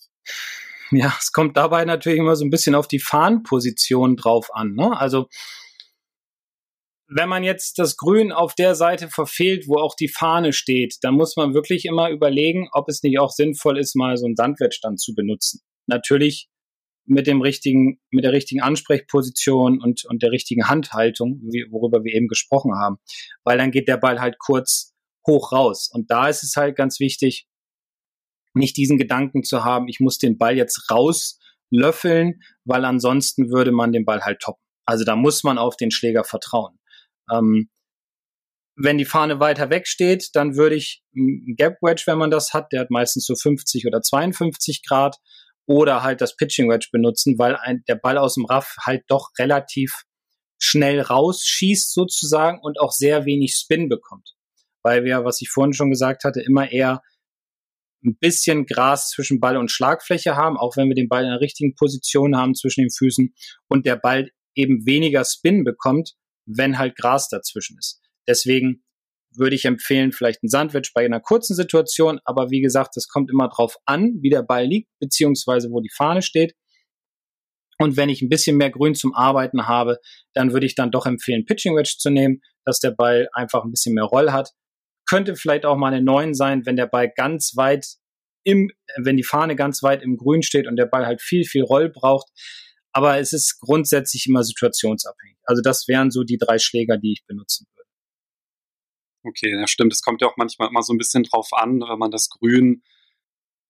Ja, 0.91 1.15
es 1.19 1.31
kommt 1.31 1.57
dabei 1.57 1.85
natürlich 1.85 2.19
immer 2.19 2.35
so 2.35 2.45
ein 2.45 2.49
bisschen 2.49 2.75
auf 2.75 2.87
die 2.87 2.99
Fahnenposition 2.99 4.15
drauf 4.15 4.53
an. 4.53 4.75
Ne? 4.75 4.95
Also 4.97 5.27
wenn 7.07 7.29
man 7.29 7.43
jetzt 7.43 7.77
das 7.77 7.97
Grün 7.97 8.31
auf 8.31 8.55
der 8.55 8.75
Seite 8.75 9.09
verfehlt, 9.09 9.67
wo 9.67 9.77
auch 9.77 9.95
die 9.95 10.07
Fahne 10.07 10.53
steht, 10.53 10.97
dann 11.01 11.15
muss 11.15 11.35
man 11.35 11.53
wirklich 11.53 11.85
immer 11.85 12.09
überlegen, 12.09 12.67
ob 12.71 12.89
es 12.89 13.03
nicht 13.03 13.19
auch 13.19 13.29
sinnvoll 13.29 13.77
ist, 13.77 13.95
mal 13.95 14.17
so 14.17 14.25
einen 14.25 14.35
Sandwettstand 14.35 14.99
zu 14.99 15.13
benutzen. 15.13 15.61
Natürlich 15.87 16.49
mit 17.07 17.27
dem 17.27 17.41
richtigen, 17.41 17.99
mit 18.09 18.23
der 18.23 18.31
richtigen 18.31 18.61
Ansprechposition 18.61 19.79
und, 19.79 20.05
und 20.05 20.23
der 20.23 20.31
richtigen 20.31 20.67
Handhaltung, 20.67 21.39
wie, 21.43 21.65
worüber 21.69 22.03
wir 22.03 22.13
eben 22.13 22.27
gesprochen 22.27 22.73
haben. 22.75 22.97
Weil 23.43 23.59
dann 23.59 23.71
geht 23.71 23.87
der 23.87 23.97
Ball 23.97 24.19
halt 24.19 24.39
kurz 24.39 24.93
hoch 25.27 25.51
raus. 25.51 25.89
Und 25.91 26.09
da 26.09 26.27
ist 26.27 26.43
es 26.43 26.55
halt 26.55 26.75
ganz 26.75 26.99
wichtig, 26.99 27.47
nicht 28.55 28.77
diesen 28.77 28.97
Gedanken 28.97 29.43
zu 29.43 29.63
haben, 29.63 29.87
ich 29.87 29.99
muss 29.99 30.17
den 30.17 30.37
Ball 30.37 30.57
jetzt 30.57 30.89
rauslöffeln, 30.89 32.41
weil 32.63 32.85
ansonsten 32.85 33.49
würde 33.51 33.71
man 33.71 33.91
den 33.91 34.05
Ball 34.05 34.21
halt 34.21 34.39
toppen. 34.39 34.61
Also 34.85 35.03
da 35.03 35.15
muss 35.15 35.43
man 35.43 35.57
auf 35.57 35.77
den 35.77 35.91
Schläger 35.91 36.23
vertrauen. 36.23 36.77
Ähm, 37.31 37.69
wenn 38.77 38.97
die 38.97 39.05
Fahne 39.05 39.39
weiter 39.39 39.69
weg 39.69 39.87
steht, 39.87 40.29
dann 40.33 40.57
würde 40.57 40.75
ich 40.75 41.01
ein 41.15 41.55
Gap 41.55 41.77
Wedge, 41.81 42.03
wenn 42.07 42.17
man 42.17 42.29
das 42.29 42.53
hat, 42.53 42.71
der 42.71 42.81
hat 42.81 42.91
meistens 42.91 43.25
so 43.25 43.35
50 43.35 43.87
oder 43.87 44.01
52 44.01 44.83
Grad, 44.85 45.17
oder 45.67 46.03
halt 46.03 46.21
das 46.21 46.35
Pitching 46.35 46.69
Wedge 46.69 46.89
benutzen, 46.91 47.37
weil 47.37 47.55
ein, 47.55 47.83
der 47.87 47.95
Ball 47.95 48.17
aus 48.17 48.35
dem 48.35 48.45
Raff 48.45 48.75
halt 48.81 49.03
doch 49.07 49.31
relativ 49.39 50.03
schnell 50.57 51.01
rausschießt 51.01 51.93
sozusagen 51.93 52.59
und 52.61 52.79
auch 52.79 52.91
sehr 52.91 53.25
wenig 53.25 53.55
Spin 53.55 53.89
bekommt. 53.89 54.35
Weil 54.83 55.03
wir, 55.03 55.25
was 55.25 55.41
ich 55.41 55.49
vorhin 55.49 55.73
schon 55.73 55.89
gesagt 55.89 56.23
hatte, 56.23 56.41
immer 56.41 56.71
eher 56.71 57.01
ein 58.05 58.17
bisschen 58.17 58.65
Gras 58.65 59.09
zwischen 59.09 59.39
Ball 59.39 59.57
und 59.57 59.71
Schlagfläche 59.71 60.35
haben, 60.35 60.57
auch 60.57 60.77
wenn 60.77 60.87
wir 60.87 60.95
den 60.95 61.09
Ball 61.09 61.23
in 61.23 61.31
der 61.31 61.41
richtigen 61.41 61.75
Position 61.75 62.35
haben 62.37 62.55
zwischen 62.55 62.81
den 62.81 62.91
Füßen 62.91 63.33
und 63.67 63.85
der 63.85 63.95
Ball 63.95 64.29
eben 64.55 64.85
weniger 64.85 65.23
Spin 65.25 65.63
bekommt, 65.63 66.13
wenn 66.45 66.77
halt 66.77 66.95
Gras 66.95 67.29
dazwischen 67.29 67.77
ist. 67.77 68.01
Deswegen 68.27 68.83
würde 69.37 69.55
ich 69.55 69.65
empfehlen, 69.65 70.11
vielleicht 70.11 70.43
ein 70.43 70.49
Sandwich 70.49 70.91
bei 70.93 71.03
einer 71.03 71.19
kurzen 71.19 71.55
Situation, 71.55 72.19
aber 72.23 72.49
wie 72.51 72.61
gesagt, 72.61 72.95
es 72.97 73.07
kommt 73.07 73.29
immer 73.29 73.49
drauf 73.49 73.75
an, 73.85 74.13
wie 74.21 74.29
der 74.29 74.43
Ball 74.43 74.65
liegt, 74.65 74.89
beziehungsweise 74.99 75.69
wo 75.71 75.81
die 75.81 75.91
Fahne 75.93 76.21
steht. 76.21 76.53
Und 77.77 77.97
wenn 77.97 78.09
ich 78.09 78.21
ein 78.21 78.29
bisschen 78.29 78.55
mehr 78.55 78.69
Grün 78.69 78.95
zum 78.95 79.13
Arbeiten 79.13 79.67
habe, 79.67 79.99
dann 80.33 80.53
würde 80.53 80.65
ich 80.65 80.75
dann 80.75 80.91
doch 80.91 81.05
empfehlen, 81.05 81.45
Pitching 81.45 81.75
Wedge 81.75 81.95
zu 81.97 82.09
nehmen, 82.09 82.41
dass 82.63 82.79
der 82.79 82.91
Ball 82.91 83.27
einfach 83.33 83.65
ein 83.65 83.71
bisschen 83.71 83.93
mehr 83.93 84.05
Roll 84.05 84.31
hat. 84.31 84.51
Könnte 85.15 85.37
vielleicht 85.37 85.65
auch 85.65 85.77
mal 85.77 85.93
eine 85.93 86.01
9 86.03 86.33
sein, 86.33 86.65
wenn 86.65 86.75
der 86.75 86.87
Ball 86.87 87.09
ganz 87.09 87.53
weit 87.55 87.85
im, 88.43 88.69
wenn 89.01 89.15
die 89.15 89.23
Fahne 89.23 89.55
ganz 89.55 89.81
weit 89.81 90.03
im 90.03 90.17
Grün 90.17 90.43
steht 90.43 90.67
und 90.67 90.75
der 90.75 90.87
Ball 90.87 91.05
halt 91.05 91.21
viel, 91.21 91.45
viel 91.45 91.63
Roll 91.63 91.89
braucht. 91.89 92.27
Aber 92.91 93.17
es 93.17 93.31
ist 93.31 93.61
grundsätzlich 93.61 94.27
immer 94.27 94.43
situationsabhängig. 94.43 95.37
Also 95.45 95.61
das 95.61 95.87
wären 95.87 96.11
so 96.11 96.25
die 96.25 96.37
drei 96.37 96.57
Schläger, 96.59 96.97
die 96.97 97.13
ich 97.13 97.25
benutzen 97.25 97.65
würde. 97.73 97.89
Okay, 99.23 99.57
ja 99.57 99.67
stimmt. 99.67 99.93
Es 99.93 100.01
kommt 100.01 100.21
ja 100.21 100.27
auch 100.27 100.35
manchmal 100.35 100.67
immer 100.67 100.81
so 100.81 100.93
ein 100.93 100.97
bisschen 100.97 101.23
drauf 101.23 101.47
an, 101.53 101.79
wenn 101.79 101.97
man 101.97 102.11
das 102.11 102.27
Grün 102.29 102.83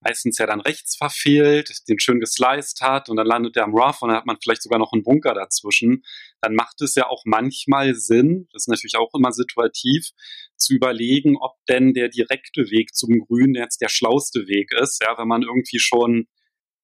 meistens 0.00 0.38
ja 0.38 0.46
dann 0.46 0.60
rechts 0.60 0.96
verfehlt, 0.96 1.70
den 1.88 2.00
schön 2.00 2.18
gesliced 2.18 2.80
hat 2.80 3.08
und 3.08 3.16
dann 3.16 3.26
landet 3.26 3.56
er 3.56 3.64
am 3.64 3.72
Rough 3.72 4.02
und 4.02 4.08
dann 4.08 4.18
hat 4.18 4.26
man 4.26 4.36
vielleicht 4.42 4.62
sogar 4.62 4.80
noch 4.80 4.92
einen 4.92 5.04
Bunker 5.04 5.34
dazwischen, 5.34 6.02
dann 6.40 6.54
macht 6.54 6.80
es 6.82 6.96
ja 6.96 7.08
auch 7.08 7.22
manchmal 7.24 7.94
Sinn, 7.94 8.48
das 8.52 8.64
ist 8.64 8.68
natürlich 8.68 8.96
auch 8.96 9.14
immer 9.14 9.32
situativ, 9.32 10.10
zu 10.58 10.74
überlegen, 10.74 11.36
ob 11.36 11.52
denn 11.68 11.94
der 11.94 12.08
direkte 12.08 12.70
Weg 12.70 12.94
zum 12.94 13.18
Grün 13.26 13.54
jetzt 13.54 13.80
der 13.80 13.88
schlauste 13.88 14.46
Weg 14.46 14.72
ist, 14.72 15.02
ja, 15.02 15.16
wenn 15.18 15.28
man 15.28 15.42
irgendwie 15.42 15.78
schon 15.78 16.26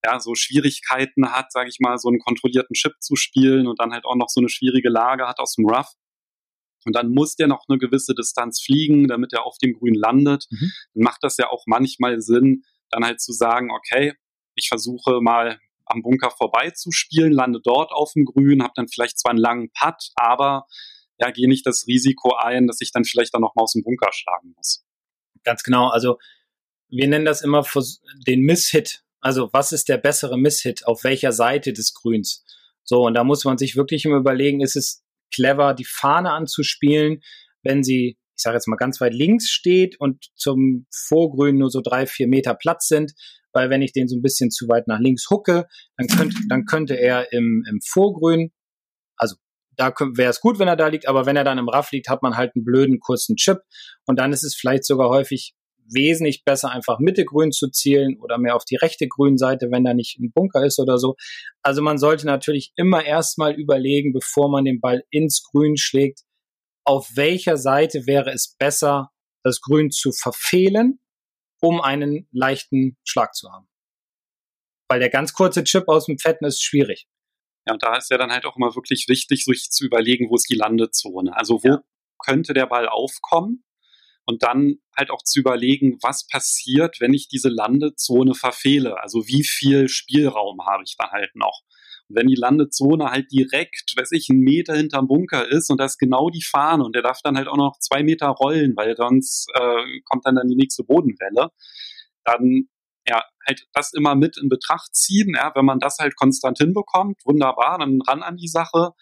ja, 0.04 0.18
so 0.18 0.34
Schwierigkeiten 0.34 1.30
hat, 1.30 1.52
sage 1.52 1.68
ich 1.68 1.78
mal, 1.80 1.96
so 1.98 2.08
einen 2.08 2.18
kontrollierten 2.18 2.74
Chip 2.74 2.94
zu 3.00 3.14
spielen 3.16 3.66
und 3.66 3.78
dann 3.80 3.92
halt 3.92 4.04
auch 4.04 4.16
noch 4.16 4.28
so 4.28 4.40
eine 4.40 4.48
schwierige 4.48 4.88
Lage 4.88 5.26
hat 5.26 5.38
aus 5.38 5.54
dem 5.54 5.66
Rough. 5.66 5.92
Und 6.84 6.96
dann 6.96 7.10
muss 7.10 7.36
der 7.36 7.46
noch 7.46 7.64
eine 7.68 7.78
gewisse 7.78 8.12
Distanz 8.14 8.60
fliegen, 8.60 9.06
damit 9.06 9.32
er 9.32 9.46
auf 9.46 9.56
dem 9.58 9.72
Grün 9.74 9.94
landet. 9.94 10.46
Mhm. 10.50 10.72
Dann 10.94 11.04
macht 11.04 11.22
das 11.22 11.36
ja 11.36 11.48
auch 11.48 11.62
manchmal 11.66 12.20
Sinn, 12.20 12.64
dann 12.90 13.04
halt 13.04 13.20
zu 13.20 13.32
sagen, 13.32 13.70
okay, 13.70 14.14
ich 14.56 14.68
versuche 14.68 15.20
mal 15.20 15.60
am 15.86 16.02
Bunker 16.02 16.30
vorbei 16.30 16.70
zu 16.70 16.90
spielen, 16.90 17.32
lande 17.32 17.60
dort 17.62 17.92
auf 17.92 18.12
dem 18.14 18.24
Grün, 18.24 18.62
habe 18.62 18.72
dann 18.74 18.88
vielleicht 18.88 19.18
zwar 19.18 19.30
einen 19.30 19.40
langen 19.40 19.70
Putt, 19.72 20.10
aber 20.16 20.66
ja, 21.22 21.30
gehe 21.30 21.48
nicht 21.48 21.66
das 21.66 21.86
Risiko 21.86 22.34
ein, 22.36 22.66
dass 22.66 22.80
ich 22.80 22.90
dann 22.90 23.04
vielleicht 23.04 23.32
dann 23.32 23.42
nochmal 23.42 23.62
aus 23.62 23.72
dem 23.72 23.84
Bunker 23.84 24.10
schlagen 24.12 24.52
muss. 24.56 24.84
Ganz 25.44 25.62
genau. 25.62 25.88
Also 25.88 26.18
wir 26.88 27.08
nennen 27.08 27.24
das 27.24 27.42
immer 27.42 27.64
den 28.26 28.40
Misshit. 28.40 29.02
Also 29.20 29.48
was 29.52 29.72
ist 29.72 29.88
der 29.88 29.98
bessere 29.98 30.36
Misshit? 30.36 30.86
Auf 30.86 31.04
welcher 31.04 31.32
Seite 31.32 31.72
des 31.72 31.94
Grüns? 31.94 32.44
So, 32.82 33.06
und 33.06 33.14
da 33.14 33.22
muss 33.22 33.44
man 33.44 33.56
sich 33.56 33.76
wirklich 33.76 34.04
immer 34.04 34.16
überlegen, 34.16 34.60
ist 34.60 34.76
es 34.76 35.04
clever, 35.32 35.74
die 35.74 35.84
Fahne 35.84 36.32
anzuspielen, 36.32 37.22
wenn 37.62 37.84
sie, 37.84 38.18
ich 38.36 38.42
sage 38.42 38.56
jetzt 38.56 38.66
mal 38.66 38.76
ganz 38.76 39.00
weit 39.00 39.14
links 39.14 39.48
steht 39.48 39.98
und 40.00 40.26
zum 40.34 40.86
Vorgrün 40.90 41.56
nur 41.56 41.70
so 41.70 41.80
drei, 41.80 42.06
vier 42.06 42.26
Meter 42.26 42.54
Platz 42.54 42.88
sind, 42.88 43.12
weil 43.52 43.70
wenn 43.70 43.82
ich 43.82 43.92
den 43.92 44.08
so 44.08 44.16
ein 44.16 44.22
bisschen 44.22 44.50
zu 44.50 44.68
weit 44.68 44.88
nach 44.88 44.98
links 44.98 45.30
hucke, 45.30 45.68
dann 45.96 46.08
könnte, 46.08 46.36
dann 46.48 46.64
könnte 46.64 46.98
er 46.98 47.32
im, 47.32 47.64
im 47.70 47.80
Vorgrün, 47.80 48.50
da 49.76 49.92
wäre 50.14 50.30
es 50.30 50.40
gut, 50.40 50.58
wenn 50.58 50.68
er 50.68 50.76
da 50.76 50.88
liegt, 50.88 51.08
aber 51.08 51.26
wenn 51.26 51.36
er 51.36 51.44
dann 51.44 51.58
im 51.58 51.68
Raff 51.68 51.92
liegt, 51.92 52.08
hat 52.08 52.22
man 52.22 52.36
halt 52.36 52.54
einen 52.54 52.64
blöden 52.64 53.00
kurzen 53.00 53.36
Chip 53.36 53.58
und 54.06 54.18
dann 54.18 54.32
ist 54.32 54.42
es 54.42 54.54
vielleicht 54.54 54.84
sogar 54.84 55.08
häufig 55.08 55.54
wesentlich 55.88 56.44
besser, 56.44 56.70
einfach 56.70 56.98
Mitte 56.98 57.24
grün 57.24 57.52
zu 57.52 57.68
zielen 57.68 58.18
oder 58.20 58.38
mehr 58.38 58.56
auf 58.56 58.64
die 58.64 58.76
rechte 58.76 59.08
Grünseite, 59.08 59.68
wenn 59.70 59.84
da 59.84 59.94
nicht 59.94 60.18
ein 60.18 60.32
Bunker 60.32 60.64
ist 60.64 60.78
oder 60.78 60.98
so. 60.98 61.16
Also 61.62 61.82
man 61.82 61.98
sollte 61.98 62.26
natürlich 62.26 62.72
immer 62.76 63.04
erstmal 63.04 63.54
überlegen, 63.54 64.12
bevor 64.12 64.50
man 64.50 64.64
den 64.64 64.80
Ball 64.80 65.04
ins 65.10 65.42
Grün 65.42 65.76
schlägt, 65.76 66.20
auf 66.84 67.10
welcher 67.14 67.56
Seite 67.56 68.06
wäre 68.06 68.32
es 68.32 68.56
besser, 68.58 69.10
das 69.44 69.60
Grün 69.60 69.90
zu 69.90 70.12
verfehlen, 70.12 71.00
um 71.60 71.80
einen 71.80 72.28
leichten 72.32 72.96
Schlag 73.04 73.34
zu 73.34 73.50
haben. 73.52 73.68
Weil 74.88 75.00
der 75.00 75.10
ganz 75.10 75.32
kurze 75.32 75.64
Chip 75.64 75.88
aus 75.88 76.06
dem 76.06 76.18
Fetten 76.18 76.44
ist 76.44 76.62
schwierig. 76.62 77.06
Ja, 77.66 77.74
und 77.74 77.82
da 77.82 77.96
ist 77.96 78.10
ja 78.10 78.18
dann 78.18 78.32
halt 78.32 78.44
auch 78.44 78.56
immer 78.56 78.74
wirklich 78.74 79.06
wichtig, 79.08 79.44
sich 79.44 79.70
zu 79.70 79.84
überlegen, 79.84 80.28
wo 80.30 80.34
ist 80.34 80.50
die 80.50 80.56
Landezone. 80.56 81.36
Also 81.36 81.62
wo 81.62 81.68
ja. 81.68 81.82
könnte 82.18 82.54
der 82.54 82.66
Ball 82.66 82.88
aufkommen? 82.88 83.64
und 84.24 84.42
dann 84.42 84.76
halt 84.96 85.10
auch 85.10 85.22
zu 85.22 85.40
überlegen, 85.40 85.98
was 86.02 86.26
passiert, 86.26 87.00
wenn 87.00 87.14
ich 87.14 87.28
diese 87.28 87.48
Landezone 87.48 88.34
verfehle. 88.34 89.00
Also 89.00 89.26
wie 89.26 89.44
viel 89.44 89.88
Spielraum 89.88 90.64
habe 90.64 90.84
ich 90.84 90.96
da 90.96 91.10
halt 91.10 91.34
noch. 91.34 91.62
Und 92.08 92.16
wenn 92.16 92.28
die 92.28 92.36
Landezone 92.36 93.10
halt 93.10 93.32
direkt, 93.32 93.94
weiß 93.96 94.12
ich, 94.12 94.28
einen 94.30 94.40
Meter 94.40 94.76
hinterm 94.76 95.08
Bunker 95.08 95.48
ist 95.48 95.70
und 95.70 95.80
das 95.80 95.92
ist 95.92 95.98
genau 95.98 96.30
die 96.30 96.42
Fahne 96.42 96.84
und 96.84 96.94
der 96.94 97.02
darf 97.02 97.20
dann 97.22 97.36
halt 97.36 97.48
auch 97.48 97.56
noch 97.56 97.78
zwei 97.78 98.02
Meter 98.02 98.28
rollen, 98.28 98.74
weil 98.76 98.96
sonst 98.96 99.48
äh, 99.54 100.00
kommt 100.04 100.26
dann, 100.26 100.36
dann 100.36 100.48
die 100.48 100.56
nächste 100.56 100.84
Bodenwelle, 100.84 101.50
dann 102.24 102.68
ja, 103.06 103.24
halt 103.46 103.66
das 103.72 103.92
immer 103.92 104.14
mit 104.14 104.38
in 104.38 104.48
Betracht 104.48 104.94
ziehen. 104.94 105.34
Ja, 105.34 105.52
wenn 105.54 105.64
man 105.64 105.80
das 105.80 105.98
halt 105.98 106.16
konstant 106.16 106.58
hinbekommt, 106.58 107.20
wunderbar, 107.24 107.78
dann 107.78 108.00
ran 108.02 108.22
an 108.22 108.36
die 108.36 108.48
Sache. 108.48 108.92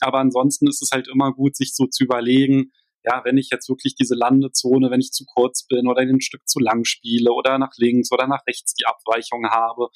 Aber 0.00 0.18
ansonsten 0.18 0.66
ist 0.68 0.82
es 0.82 0.90
halt 0.92 1.08
immer 1.08 1.32
gut, 1.32 1.56
sich 1.56 1.74
so 1.74 1.86
zu 1.86 2.04
überlegen, 2.04 2.72
ja, 3.04 3.22
wenn 3.24 3.36
ich 3.36 3.50
jetzt 3.50 3.68
wirklich 3.68 3.94
diese 3.94 4.14
Landezone, 4.14 4.90
wenn 4.90 5.00
ich 5.00 5.12
zu 5.12 5.24
kurz 5.26 5.66
bin 5.66 5.86
oder 5.86 6.00
ein 6.00 6.20
Stück 6.20 6.48
zu 6.48 6.58
lang 6.58 6.84
spiele 6.84 7.32
oder 7.32 7.58
nach 7.58 7.72
links 7.76 8.10
oder 8.10 8.26
nach 8.26 8.46
rechts 8.46 8.74
die 8.74 8.86
Abweichung 8.86 9.46
habe, 9.50 9.88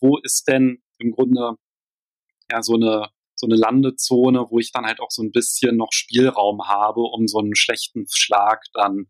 wo 0.00 0.18
ist 0.18 0.48
denn 0.48 0.82
im 0.98 1.12
Grunde 1.12 1.56
ja 2.50 2.62
so 2.62 2.74
eine 2.74 3.08
so 3.38 3.46
eine 3.46 3.56
Landezone, 3.56 4.46
wo 4.50 4.58
ich 4.58 4.72
dann 4.72 4.86
halt 4.86 5.00
auch 5.00 5.10
so 5.10 5.22
ein 5.22 5.30
bisschen 5.30 5.76
noch 5.76 5.92
Spielraum 5.92 6.68
habe, 6.68 7.02
um 7.02 7.28
so 7.28 7.38
einen 7.38 7.54
schlechten 7.54 8.06
Schlag 8.10 8.62
dann 8.72 9.08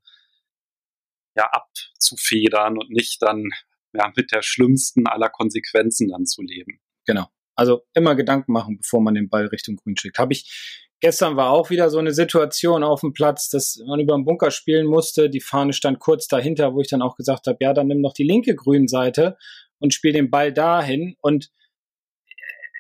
ja 1.37 1.49
abzufedern 1.53 2.77
und 2.77 2.91
nicht 2.91 3.23
dann 3.23 3.51
ja 3.97 4.13
mit 4.17 4.33
der 4.33 4.43
schlimmsten 4.43 5.07
aller 5.07 5.29
Konsequenzen 5.29 6.09
dann 6.09 6.27
zu 6.27 6.43
leben. 6.43 6.81
Genau. 7.07 7.27
Also 7.55 7.83
immer 7.95 8.15
Gedanken 8.15 8.53
machen, 8.53 8.79
bevor 8.79 9.01
man 9.01 9.15
den 9.15 9.29
Ball 9.29 9.47
Richtung 9.47 9.77
Grün 9.77 9.97
schickt. 9.97 10.19
Habe 10.19 10.35
ich 10.35 10.85
Gestern 11.01 11.37
war 11.37 11.51
auch 11.51 11.69
wieder 11.69 11.91
so 11.91 11.99
eine 11.99 12.15
Situation 12.15 12.83
auf 12.83 13.03
dem 13.03 13.13
Platz, 13.13 13.51
dass 13.51 13.79
man 13.87 14.01
über 14.01 14.17
den 14.17 14.25
Bunker 14.25 14.51
spielen 14.51 14.87
musste. 14.87 15.29
Die 15.29 15.43
Fahne 15.43 15.75
stand 15.75 15.99
kurz 15.99 16.27
dahinter, 16.27 16.75
wo 16.75 16.81
ich 16.81 16.89
dann 16.89 17.03
auch 17.03 17.17
gesagt 17.17 17.47
habe, 17.47 17.59
ja, 17.61 17.75
dann 17.75 17.89
nimm 17.89 18.03
doch 18.03 18.15
die 18.15 18.25
linke 18.25 18.55
Grünseite 18.55 19.37
und 19.79 19.93
spiel 19.93 20.13
den 20.13 20.31
Ball 20.31 20.55
dahin. 20.55 21.15
Und 21.21 21.51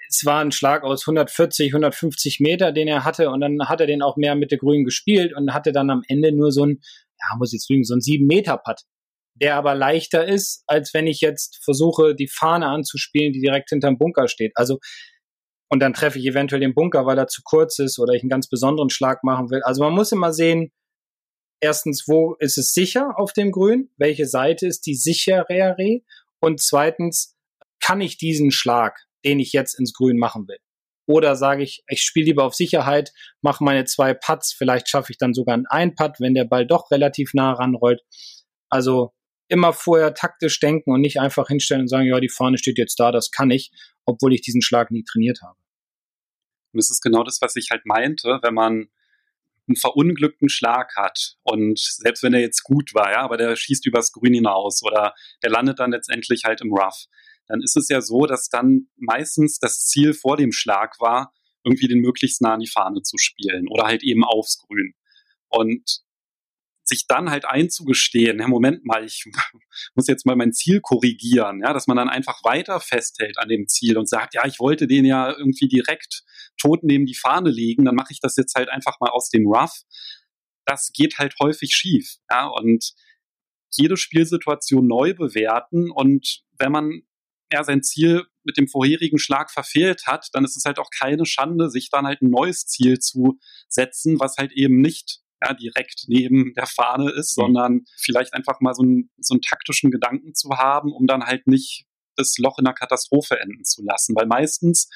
es 0.09 0.25
war 0.25 0.41
ein 0.41 0.51
Schlag 0.51 0.83
aus 0.83 1.07
140, 1.07 1.69
150 1.73 2.41
Meter, 2.41 2.73
den 2.73 2.89
er 2.89 3.05
hatte. 3.05 3.29
Und 3.29 3.43
dann 3.43 3.69
hat 3.69 3.83
er 3.83 3.87
den 3.87 4.01
auch 4.01 4.17
mehr 4.17 4.35
mit 4.35 4.51
der 4.51 4.59
Grün 4.59 4.85
gespielt 4.85 5.35
und 5.35 5.53
hatte 5.53 5.73
dann 5.73 5.91
am 5.91 6.03
Ende 6.09 6.33
nur 6.33 6.53
so 6.53 6.65
ein, 6.65 6.81
ja, 7.21 7.37
muss 7.37 7.51
ich 7.51 7.59
jetzt 7.59 7.69
lügen, 7.69 7.85
so 7.85 7.95
ein 7.95 8.01
7 8.01 8.27
Meter 8.27 8.57
Putt. 8.57 8.81
Der 9.41 9.57
aber 9.57 9.75
leichter 9.75 10.27
ist, 10.27 10.65
als 10.67 10.95
wenn 10.95 11.07
ich 11.07 11.21
jetzt 11.21 11.61
versuche, 11.63 12.15
die 12.15 12.29
Fahne 12.29 12.67
anzuspielen, 12.67 13.33
die 13.33 13.41
direkt 13.41 13.69
hinterm 13.69 13.99
Bunker 13.99 14.29
steht. 14.29 14.53
Also 14.55 14.79
und 15.69 15.81
dann 15.81 15.95
treffe 15.95 16.19
ich 16.19 16.27
eventuell 16.27 16.61
den 16.61 16.75
Bunker, 16.75 17.07
weil 17.07 17.19
er 17.19 17.27
zu 17.27 17.43
kurz 17.45 17.79
ist 17.79 17.99
oder 17.99 18.13
ich 18.15 18.23
einen 18.23 18.31
ganz 18.31 18.49
besonderen 18.49 18.91
Schlag 18.91 19.25
machen 19.25 19.51
will. 19.51 19.63
Also 19.65 19.83
man 19.83 19.93
muss 19.93 20.13
immer 20.13 20.33
sehen, 20.33 20.71
erstens, 21.61 22.05
wo 22.07 22.35
ist 22.39 22.57
es 22.59 22.73
sicher 22.73 23.19
auf 23.19 23.33
dem 23.33 23.51
Grün? 23.51 23.91
Welche 23.97 24.27
Seite 24.27 24.67
ist 24.67 24.87
die 24.87 24.95
sichere? 24.95 25.77
Und 26.41 26.61
zweitens, 26.61 27.37
kann 27.81 28.01
ich 28.01 28.17
diesen 28.17 28.53
Schlag, 28.53 28.99
den 29.25 29.41
ich 29.41 29.53
jetzt 29.53 29.79
ins 29.79 29.93
Grün 29.93 30.19
machen 30.19 30.47
will? 30.49 30.59
Oder 31.09 31.37
sage 31.37 31.63
ich, 31.63 31.85
ich 31.89 32.03
spiele 32.03 32.27
lieber 32.27 32.45
auf 32.45 32.55
Sicherheit, 32.55 33.13
mache 33.41 33.63
meine 33.63 33.85
zwei 33.85 34.13
Putts, 34.13 34.53
vielleicht 34.53 34.89
schaffe 34.89 35.13
ich 35.13 35.19
dann 35.19 35.35
sogar 35.35 35.55
einen 35.55 35.67
Ein-Putt, 35.67 36.17
wenn 36.19 36.35
der 36.35 36.45
Ball 36.45 36.67
doch 36.67 36.91
relativ 36.91 37.33
nah 37.33 37.53
ranrollt. 37.53 38.03
Also 38.69 39.13
immer 39.49 39.73
vorher 39.73 40.15
taktisch 40.15 40.59
denken 40.61 40.93
und 40.93 41.01
nicht 41.01 41.21
einfach 41.21 41.49
hinstellen 41.49 41.83
und 41.83 41.89
sagen, 41.89 42.07
ja, 42.07 42.21
die 42.21 42.29
Fahne 42.29 42.59
steht 42.59 42.79
jetzt 42.79 42.99
da, 42.99 43.13
das 43.13 43.31
kann 43.31 43.51
ich, 43.51 43.71
obwohl 44.05 44.35
ich 44.35 44.41
diesen 44.41 44.63
Schlag 44.63 44.91
nie 44.91 45.05
trainiert 45.05 45.41
habe. 45.43 45.59
Und 46.73 46.79
das 46.79 46.91
ist 46.91 47.01
genau 47.01 47.23
das, 47.23 47.39
was 47.41 47.57
ich 47.57 47.69
halt 47.71 47.87
meinte, 47.87 48.41
wenn 48.43 48.55
man 48.55 48.89
einen 49.69 49.77
verunglückten 49.77 50.49
Schlag 50.49 50.95
hat 50.97 51.37
und 51.43 51.79
selbst 51.79 52.23
wenn 52.23 52.35
er 52.35 52.41
jetzt 52.41 52.63
gut 52.63 52.95
war, 52.95 53.11
ja, 53.11 53.23
aber 53.23 53.37
der 53.37 53.57
schießt 53.57 53.87
übers 53.87 54.13
Grün 54.13 54.35
hinaus 54.35 54.83
oder 54.85 55.15
der 55.43 55.51
landet 55.51 55.81
dann 55.81 55.91
letztendlich 55.91 56.45
halt 56.45 56.61
im 56.61 56.73
Rough, 56.73 57.07
dann 57.49 57.61
ist 57.63 57.77
es 57.77 57.89
ja 57.89 58.01
so, 58.01 58.27
dass 58.27 58.49
dann 58.49 58.89
meistens 58.97 59.59
das 59.59 59.87
Ziel 59.87 60.15
vor 60.15 60.37
dem 60.37 60.53
Schlag 60.53 61.01
war, 61.01 61.33
irgendwie 61.65 61.89
den 61.89 61.99
möglichst 61.99 62.43
nah 62.43 62.55
an 62.55 62.61
die 62.61 62.69
Fahne 62.69 63.03
zu 63.03 63.19
spielen 63.19 63.67
oder 63.69 63.85
halt 63.85 64.05
eben 64.05 64.25
aufs 64.25 64.59
Grün. 64.59 64.95
Und 65.49 66.01
sich 66.89 67.07
dann 67.07 67.31
halt 67.31 67.45
einzugestehen, 67.45 68.39
ja, 68.39 68.49
Moment 68.49 68.85
mal, 68.85 69.05
ich 69.05 69.25
muss 69.95 70.07
jetzt 70.07 70.25
mal 70.25 70.37
mein 70.37 70.53
Ziel 70.53 70.81
korrigieren, 70.81 71.61
ja, 71.63 71.73
dass 71.73 71.87
man 71.87 71.97
dann 71.97 72.09
einfach 72.09 72.43
weiter 72.45 72.81
festhält 72.81 73.39
an 73.39 73.49
dem 73.49 73.67
Ziel 73.67 73.99
und 73.99 74.09
sagt, 74.09 74.35
ja, 74.35 74.47
ich 74.47 74.61
wollte 74.61 74.87
den 74.87 75.05
ja 75.05 75.31
irgendwie 75.31 75.69
direkt 75.69 76.23
tot 76.61 76.83
neben 76.83 77.07
die 77.07 77.15
Fahne 77.15 77.51
legen, 77.51 77.85
dann 77.85 77.97
mache 77.97 78.13
ich 78.13 78.21
das 78.21 78.37
jetzt 78.37 78.55
halt 78.55 78.69
einfach 78.69 79.01
mal 79.01 79.11
aus 79.11 79.31
dem 79.31 79.47
Rough. 79.47 79.83
Das 80.65 80.93
geht 80.93 81.19
halt 81.19 81.35
häufig 81.41 81.75
schief, 81.75 82.17
ja, 82.31 82.47
und 82.47 82.95
jede 83.71 83.97
Spielsituation 83.97 84.87
neu 84.87 85.13
bewerten 85.13 85.91
und 85.91 86.43
wenn 86.59 86.73
man 86.73 87.03
ja 87.53 87.63
sein 87.63 87.83
Ziel 87.83 88.25
mit 88.45 88.57
dem 88.57 88.69
vorherigen 88.69 89.19
Schlag 89.19 89.51
verfehlt 89.51 90.07
hat, 90.07 90.29
dann 90.33 90.45
ist 90.45 90.57
es 90.57 90.65
halt 90.65 90.79
auch 90.79 90.91
keine 90.97 91.27
Schande, 91.27 91.69
sich 91.69 91.91
dann 91.91 92.07
halt 92.07 92.23
ein 92.23 92.31
neues 92.31 92.67
Ziel 92.67 92.99
zu 92.99 93.39
setzen, 93.69 94.19
was 94.19 94.37
halt 94.37 94.53
eben 94.53 94.81
nicht 94.81 95.21
ja, 95.43 95.55
direkt 95.55 96.05
neben 96.09 96.55
der 96.55 96.67
Fahne 96.67 97.11
ist, 97.11 97.37
mhm. 97.37 97.43
sondern 97.43 97.85
vielleicht 97.97 98.35
einfach 98.35 98.61
mal 98.61 98.75
so, 98.75 98.83
ein, 98.83 99.11
so 99.19 99.35
einen 99.35 99.43
taktischen 99.43 99.91
Gedanken 99.91 100.35
zu 100.35 100.51
haben, 100.51 100.93
um 100.93 101.07
dann 101.07 101.25
halt 101.25 101.47
nicht 101.47 101.87
das 102.17 102.39
Loch 102.39 102.59
in 102.59 102.65
der 102.65 102.75
Katastrophe 102.75 103.39
enden 103.39 103.65
zu 103.65 103.83
lassen. 103.85 104.15
Weil 104.17 104.27
meistens 104.27 104.89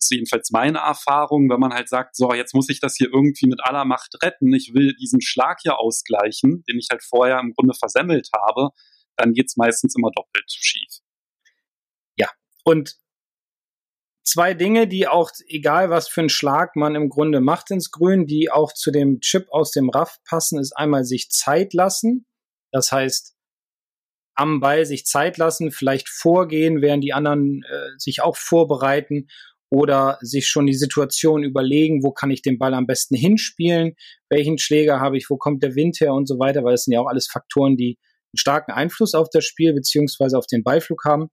ist 0.00 0.10
jedenfalls 0.10 0.50
meine 0.50 0.78
Erfahrung, 0.78 1.50
wenn 1.50 1.60
man 1.60 1.72
halt 1.72 1.88
sagt, 1.88 2.14
so, 2.14 2.32
jetzt 2.32 2.54
muss 2.54 2.68
ich 2.68 2.80
das 2.80 2.96
hier 2.96 3.08
irgendwie 3.12 3.46
mit 3.46 3.60
aller 3.64 3.84
Macht 3.84 4.16
retten, 4.22 4.52
ich 4.52 4.72
will 4.74 4.94
diesen 4.94 5.20
Schlag 5.20 5.58
hier 5.62 5.78
ausgleichen, 5.78 6.62
den 6.68 6.78
ich 6.78 6.88
halt 6.90 7.02
vorher 7.02 7.40
im 7.40 7.52
Grunde 7.54 7.74
versemmelt 7.74 8.28
habe, 8.34 8.70
dann 9.16 9.32
geht's 9.32 9.56
meistens 9.56 9.94
immer 9.96 10.10
doppelt 10.14 10.44
schief. 10.48 11.00
Ja, 12.16 12.28
und 12.64 12.96
zwei 14.28 14.54
Dinge, 14.54 14.86
die 14.86 15.08
auch, 15.08 15.30
egal 15.46 15.90
was 15.90 16.08
für 16.08 16.20
einen 16.20 16.28
Schlag 16.28 16.76
man 16.76 16.94
im 16.94 17.08
Grunde 17.08 17.40
macht 17.40 17.70
ins 17.70 17.90
Grün, 17.90 18.26
die 18.26 18.50
auch 18.50 18.72
zu 18.72 18.90
dem 18.90 19.20
Chip 19.20 19.48
aus 19.50 19.70
dem 19.70 19.90
Raff 19.90 20.18
passen, 20.24 20.58
ist 20.58 20.72
einmal 20.72 21.04
sich 21.04 21.30
Zeit 21.30 21.72
lassen. 21.74 22.26
Das 22.70 22.92
heißt, 22.92 23.34
am 24.34 24.60
Ball 24.60 24.86
sich 24.86 25.04
Zeit 25.04 25.36
lassen, 25.36 25.72
vielleicht 25.72 26.08
vorgehen, 26.08 26.80
während 26.80 27.02
die 27.02 27.12
anderen 27.12 27.64
äh, 27.64 27.98
sich 27.98 28.22
auch 28.22 28.36
vorbereiten 28.36 29.28
oder 29.70 30.18
sich 30.20 30.46
schon 30.48 30.66
die 30.66 30.74
Situation 30.74 31.42
überlegen, 31.42 32.02
wo 32.02 32.12
kann 32.12 32.30
ich 32.30 32.42
den 32.42 32.58
Ball 32.58 32.74
am 32.74 32.86
besten 32.86 33.16
hinspielen, 33.16 33.96
welchen 34.30 34.58
Schläger 34.58 35.00
habe 35.00 35.18
ich, 35.18 35.28
wo 35.28 35.36
kommt 35.36 35.62
der 35.62 35.74
Wind 35.74 36.00
her 36.00 36.14
und 36.14 36.26
so 36.26 36.38
weiter, 36.38 36.62
weil 36.64 36.74
das 36.74 36.84
sind 36.84 36.94
ja 36.94 37.00
auch 37.00 37.08
alles 37.08 37.26
Faktoren, 37.26 37.76
die 37.76 37.98
einen 38.32 38.38
starken 38.38 38.72
Einfluss 38.72 39.14
auf 39.14 39.28
das 39.30 39.44
Spiel 39.44 39.74
beziehungsweise 39.74 40.38
auf 40.38 40.46
den 40.46 40.62
Beiflug 40.62 41.04
haben. 41.04 41.28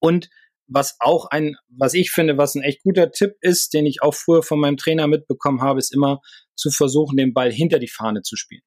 Und 0.00 0.28
was 0.66 0.96
auch 1.00 1.26
ein, 1.26 1.56
was 1.68 1.94
ich 1.94 2.10
finde, 2.10 2.38
was 2.38 2.54
ein 2.54 2.62
echt 2.62 2.82
guter 2.82 3.10
Tipp 3.10 3.34
ist, 3.40 3.74
den 3.74 3.86
ich 3.86 4.02
auch 4.02 4.14
früher 4.14 4.42
von 4.42 4.60
meinem 4.60 4.76
Trainer 4.76 5.06
mitbekommen 5.06 5.60
habe, 5.60 5.78
ist 5.78 5.94
immer 5.94 6.20
zu 6.54 6.70
versuchen, 6.70 7.16
den 7.16 7.34
Ball 7.34 7.52
hinter 7.52 7.78
die 7.78 7.88
Fahne 7.88 8.22
zu 8.22 8.36
spielen. 8.36 8.62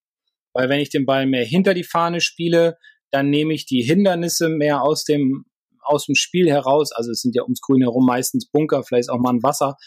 Weil 0.54 0.70
wenn 0.70 0.80
ich 0.80 0.90
den 0.90 1.06
Ball 1.06 1.26
mehr 1.26 1.44
hinter 1.44 1.74
die 1.74 1.84
Fahne 1.84 2.22
spiele, 2.22 2.78
dann 3.12 3.30
nehme 3.30 3.54
ich 3.54 3.66
die 3.66 3.82
Hindernisse 3.82 4.50
mehr 4.50 4.82
aus 4.84 5.04
dem, 5.04 5.46
aus 5.82 6.06
dem 6.06 6.16
Spiel 6.16 6.50
heraus. 6.50 6.92
Also 6.92 7.12
es 7.12 7.22
sind 7.22 7.36
ja 7.36 7.44
ums 7.44 7.62
Grün 7.62 7.82
herum 7.82 8.06
meistens 8.06 8.50
Bunker, 8.50 8.84
vielleicht 8.84 9.10
auch 9.10 9.20
mal 9.20 9.34
ein 9.34 9.44
Wasser. 9.44 9.78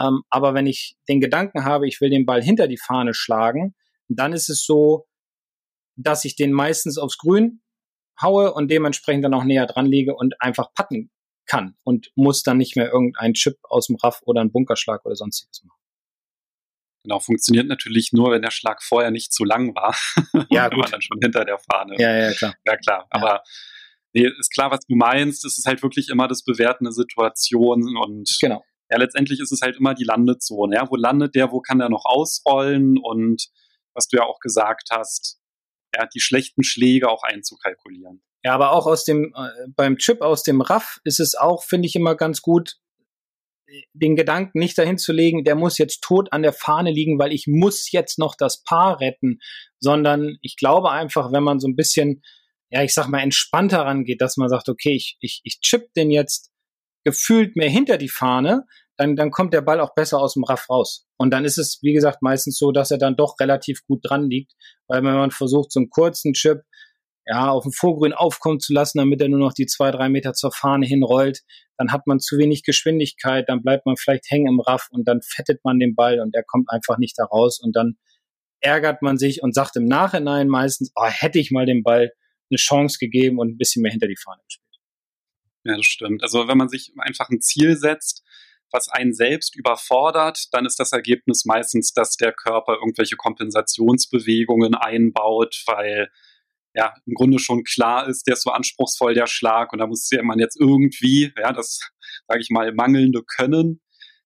Ähm, 0.00 0.22
aber 0.30 0.54
wenn 0.54 0.66
ich 0.66 0.96
den 1.08 1.20
Gedanken 1.20 1.64
habe, 1.64 1.86
ich 1.86 2.00
will 2.00 2.10
den 2.10 2.26
Ball 2.26 2.42
hinter 2.42 2.68
die 2.68 2.78
Fahne 2.78 3.14
schlagen, 3.14 3.74
dann 4.08 4.32
ist 4.32 4.48
es 4.48 4.64
so, 4.64 5.06
dass 5.96 6.24
ich 6.24 6.36
den 6.36 6.52
meistens 6.52 6.98
aufs 6.98 7.18
Grün 7.18 7.60
haue 8.20 8.52
und 8.54 8.70
dementsprechend 8.70 9.24
dann 9.24 9.34
auch 9.34 9.44
näher 9.44 9.66
dran 9.66 9.86
liege 9.86 10.14
und 10.14 10.34
einfach 10.40 10.72
patten 10.74 11.10
kann 11.50 11.76
und 11.84 12.10
muss 12.14 12.42
dann 12.42 12.58
nicht 12.58 12.76
mehr 12.76 12.90
irgendeinen 12.90 13.34
Chip 13.34 13.58
aus 13.64 13.86
dem 13.88 13.96
Raff 13.96 14.20
oder 14.24 14.40
einen 14.40 14.52
Bunkerschlag 14.52 15.04
oder 15.04 15.16
sonstiges 15.16 15.64
machen. 15.64 15.80
Genau, 17.02 17.18
funktioniert 17.18 17.66
natürlich 17.66 18.10
nur, 18.12 18.30
wenn 18.30 18.42
der 18.42 18.50
Schlag 18.50 18.82
vorher 18.82 19.10
nicht 19.10 19.32
zu 19.32 19.44
lang 19.44 19.74
war. 19.74 19.96
Ja, 20.50 20.68
gut. 20.68 20.80
man 20.80 20.90
dann 20.90 21.02
schon 21.02 21.18
hinter 21.20 21.44
der 21.44 21.58
Fahne. 21.58 21.94
Ja, 21.98 22.14
ja, 22.14 22.32
klar. 22.32 22.54
Ja, 22.66 22.76
klar. 22.76 23.00
Ja. 23.00 23.06
Aber 23.10 23.42
nee, 24.12 24.28
ist 24.38 24.52
klar, 24.52 24.70
was 24.70 24.80
du 24.80 24.94
meinst. 24.94 25.44
Es 25.44 25.58
ist 25.58 25.66
halt 25.66 25.82
wirklich 25.82 26.08
immer 26.08 26.28
das 26.28 26.44
Bewerten 26.44 26.84
der 26.84 26.92
Situation 26.92 27.96
und 27.96 28.36
genau. 28.40 28.62
ja, 28.90 28.98
letztendlich 28.98 29.40
ist 29.40 29.52
es 29.52 29.60
halt 29.62 29.76
immer 29.76 29.94
die 29.94 30.04
Landezone. 30.04 30.76
Ja, 30.76 30.90
wo 30.90 30.96
landet 30.96 31.34
der, 31.34 31.50
wo 31.52 31.60
kann 31.60 31.78
der 31.78 31.88
noch 31.88 32.04
ausrollen 32.04 32.98
und 32.98 33.48
was 33.94 34.08
du 34.08 34.18
ja 34.18 34.24
auch 34.24 34.38
gesagt 34.40 34.90
hast, 34.92 35.40
ja, 35.94 36.06
die 36.06 36.20
schlechten 36.20 36.62
Schläge 36.62 37.08
auch 37.08 37.22
einzukalkulieren. 37.22 38.22
Ja, 38.42 38.54
aber 38.54 38.72
auch 38.72 38.86
aus 38.86 39.04
dem, 39.04 39.34
äh, 39.36 39.68
beim 39.76 39.96
Chip 39.98 40.22
aus 40.22 40.42
dem 40.42 40.60
Raff 40.60 40.98
ist 41.04 41.20
es 41.20 41.34
auch, 41.34 41.62
finde 41.62 41.86
ich, 41.86 41.94
immer 41.94 42.14
ganz 42.14 42.40
gut, 42.40 42.76
den 43.92 44.16
Gedanken 44.16 44.58
nicht 44.58 44.76
dahin 44.78 44.98
zu 44.98 45.12
legen, 45.12 45.44
der 45.44 45.54
muss 45.54 45.78
jetzt 45.78 46.02
tot 46.02 46.32
an 46.32 46.42
der 46.42 46.52
Fahne 46.52 46.90
liegen, 46.90 47.18
weil 47.18 47.32
ich 47.32 47.46
muss 47.46 47.90
jetzt 47.92 48.18
noch 48.18 48.34
das 48.36 48.62
Paar 48.62 49.00
retten, 49.00 49.38
sondern 49.78 50.36
ich 50.42 50.56
glaube 50.56 50.90
einfach, 50.90 51.32
wenn 51.32 51.44
man 51.44 51.60
so 51.60 51.68
ein 51.68 51.76
bisschen, 51.76 52.22
ja, 52.70 52.82
ich 52.82 52.94
sag 52.94 53.08
mal, 53.08 53.20
entspannter 53.20 53.80
rangeht, 53.80 54.20
dass 54.20 54.36
man 54.36 54.48
sagt, 54.48 54.68
okay, 54.68 54.94
ich, 54.94 55.16
ich, 55.20 55.40
ich 55.44 55.60
chip 55.60 55.92
den 55.94 56.10
jetzt 56.10 56.50
gefühlt 57.04 57.56
mehr 57.56 57.70
hinter 57.70 57.96
die 57.96 58.08
Fahne, 58.08 58.66
dann, 58.96 59.16
dann 59.16 59.30
kommt 59.30 59.54
der 59.54 59.62
Ball 59.62 59.80
auch 59.80 59.94
besser 59.94 60.18
aus 60.18 60.34
dem 60.34 60.44
Raff 60.44 60.68
raus. 60.68 61.06
Und 61.16 61.30
dann 61.30 61.44
ist 61.44 61.56
es, 61.56 61.78
wie 61.82 61.94
gesagt, 61.94 62.20
meistens 62.20 62.58
so, 62.58 62.70
dass 62.70 62.90
er 62.90 62.98
dann 62.98 63.16
doch 63.16 63.40
relativ 63.40 63.84
gut 63.86 64.00
dran 64.02 64.28
liegt, 64.28 64.52
weil 64.88 65.02
wenn 65.02 65.14
man 65.14 65.30
versucht, 65.30 65.72
so 65.72 65.80
einen 65.80 65.90
kurzen 65.90 66.34
Chip 66.34 66.62
ja, 67.30 67.48
auf 67.48 67.62
dem 67.62 67.70
Vorgrün 67.70 68.12
aufkommen 68.12 68.58
zu 68.58 68.72
lassen, 68.72 68.98
damit 68.98 69.20
er 69.20 69.28
nur 69.28 69.38
noch 69.38 69.52
die 69.52 69.66
zwei, 69.66 69.92
drei 69.92 70.08
Meter 70.08 70.32
zur 70.32 70.50
Fahne 70.50 70.84
hinrollt, 70.84 71.42
dann 71.76 71.92
hat 71.92 72.08
man 72.08 72.18
zu 72.18 72.38
wenig 72.38 72.64
Geschwindigkeit, 72.64 73.48
dann 73.48 73.62
bleibt 73.62 73.86
man 73.86 73.96
vielleicht 73.96 74.28
hängen 74.30 74.48
im 74.48 74.58
Raff 74.58 74.88
und 74.90 75.06
dann 75.06 75.22
fettet 75.22 75.60
man 75.64 75.78
den 75.78 75.94
Ball 75.94 76.18
und 76.18 76.34
er 76.34 76.42
kommt 76.42 76.68
einfach 76.70 76.98
nicht 76.98 77.16
da 77.16 77.24
raus 77.24 77.60
und 77.62 77.76
dann 77.76 77.98
ärgert 78.58 79.00
man 79.00 79.16
sich 79.16 79.44
und 79.44 79.54
sagt 79.54 79.76
im 79.76 79.84
Nachhinein 79.84 80.48
meistens, 80.48 80.90
oh, 80.96 81.06
hätte 81.06 81.38
ich 81.38 81.52
mal 81.52 81.66
dem 81.66 81.84
Ball 81.84 82.10
eine 82.50 82.56
Chance 82.56 82.98
gegeben 82.98 83.38
und 83.38 83.50
ein 83.50 83.58
bisschen 83.58 83.82
mehr 83.82 83.92
hinter 83.92 84.08
die 84.08 84.16
Fahne 84.16 84.42
gespielt. 84.44 84.80
Ja, 85.62 85.76
das 85.76 85.86
stimmt. 85.86 86.24
Also 86.24 86.48
wenn 86.48 86.58
man 86.58 86.68
sich 86.68 86.92
einfach 86.98 87.30
ein 87.30 87.40
Ziel 87.40 87.76
setzt, 87.76 88.24
was 88.72 88.88
einen 88.88 89.14
selbst 89.14 89.54
überfordert, 89.54 90.48
dann 90.50 90.66
ist 90.66 90.80
das 90.80 90.90
Ergebnis 90.90 91.44
meistens, 91.44 91.92
dass 91.92 92.16
der 92.16 92.32
Körper 92.32 92.74
irgendwelche 92.74 93.14
Kompensationsbewegungen 93.14 94.74
einbaut, 94.74 95.62
weil 95.66 96.10
ja 96.74 96.94
im 97.06 97.14
Grunde 97.14 97.38
schon 97.38 97.64
klar 97.64 98.08
ist, 98.08 98.26
der 98.26 98.34
ist 98.34 98.42
so 98.42 98.50
anspruchsvoll 98.50 99.14
der 99.14 99.26
Schlag 99.26 99.72
und 99.72 99.78
da 99.78 99.86
muss 99.86 100.08
man 100.22 100.38
jetzt 100.38 100.58
irgendwie, 100.60 101.32
ja, 101.36 101.52
das 101.52 101.80
sage 102.28 102.40
ich 102.40 102.50
mal, 102.50 102.72
mangelnde 102.72 103.22
Können 103.22 103.80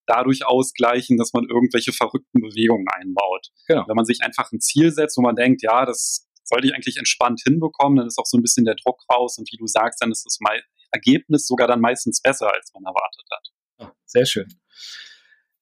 dadurch 0.06 0.44
ausgleichen, 0.44 1.16
dass 1.16 1.32
man 1.32 1.44
irgendwelche 1.48 1.92
verrückten 1.92 2.40
Bewegungen 2.42 2.86
einbaut. 2.94 3.48
Genau. 3.66 3.84
Wenn 3.88 3.96
man 3.96 4.04
sich 4.04 4.18
einfach 4.22 4.52
ein 4.52 4.60
Ziel 4.60 4.92
setzt, 4.92 5.16
wo 5.16 5.22
man 5.22 5.34
denkt, 5.34 5.62
ja, 5.62 5.86
das 5.86 6.28
sollte 6.44 6.66
ich 6.66 6.74
eigentlich 6.74 6.98
entspannt 6.98 7.40
hinbekommen, 7.42 7.96
dann 7.96 8.06
ist 8.06 8.18
auch 8.18 8.26
so 8.26 8.36
ein 8.36 8.42
bisschen 8.42 8.66
der 8.66 8.74
Druck 8.74 9.00
raus 9.10 9.38
und 9.38 9.50
wie 9.50 9.56
du 9.56 9.66
sagst, 9.66 10.02
dann 10.02 10.10
ist 10.10 10.26
das 10.26 10.38
Ergebnis 10.90 11.46
sogar 11.46 11.66
dann 11.66 11.80
meistens 11.80 12.20
besser, 12.20 12.52
als 12.52 12.70
man 12.74 12.84
erwartet 12.84 13.26
hat. 13.32 13.48
Oh, 13.78 13.96
sehr 14.04 14.26
schön. 14.26 14.46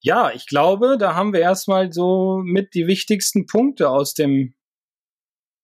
Ja, 0.01 0.33
ich 0.33 0.47
glaube, 0.47 0.97
da 0.99 1.15
haben 1.15 1.33
wir 1.33 1.41
erstmal 1.41 1.93
so 1.93 2.41
mit 2.45 2.75
die 2.75 2.89
wichtigsten 2.89 3.47
Punkte 3.47 3.89
aus 3.89 4.15
dem 4.15 4.55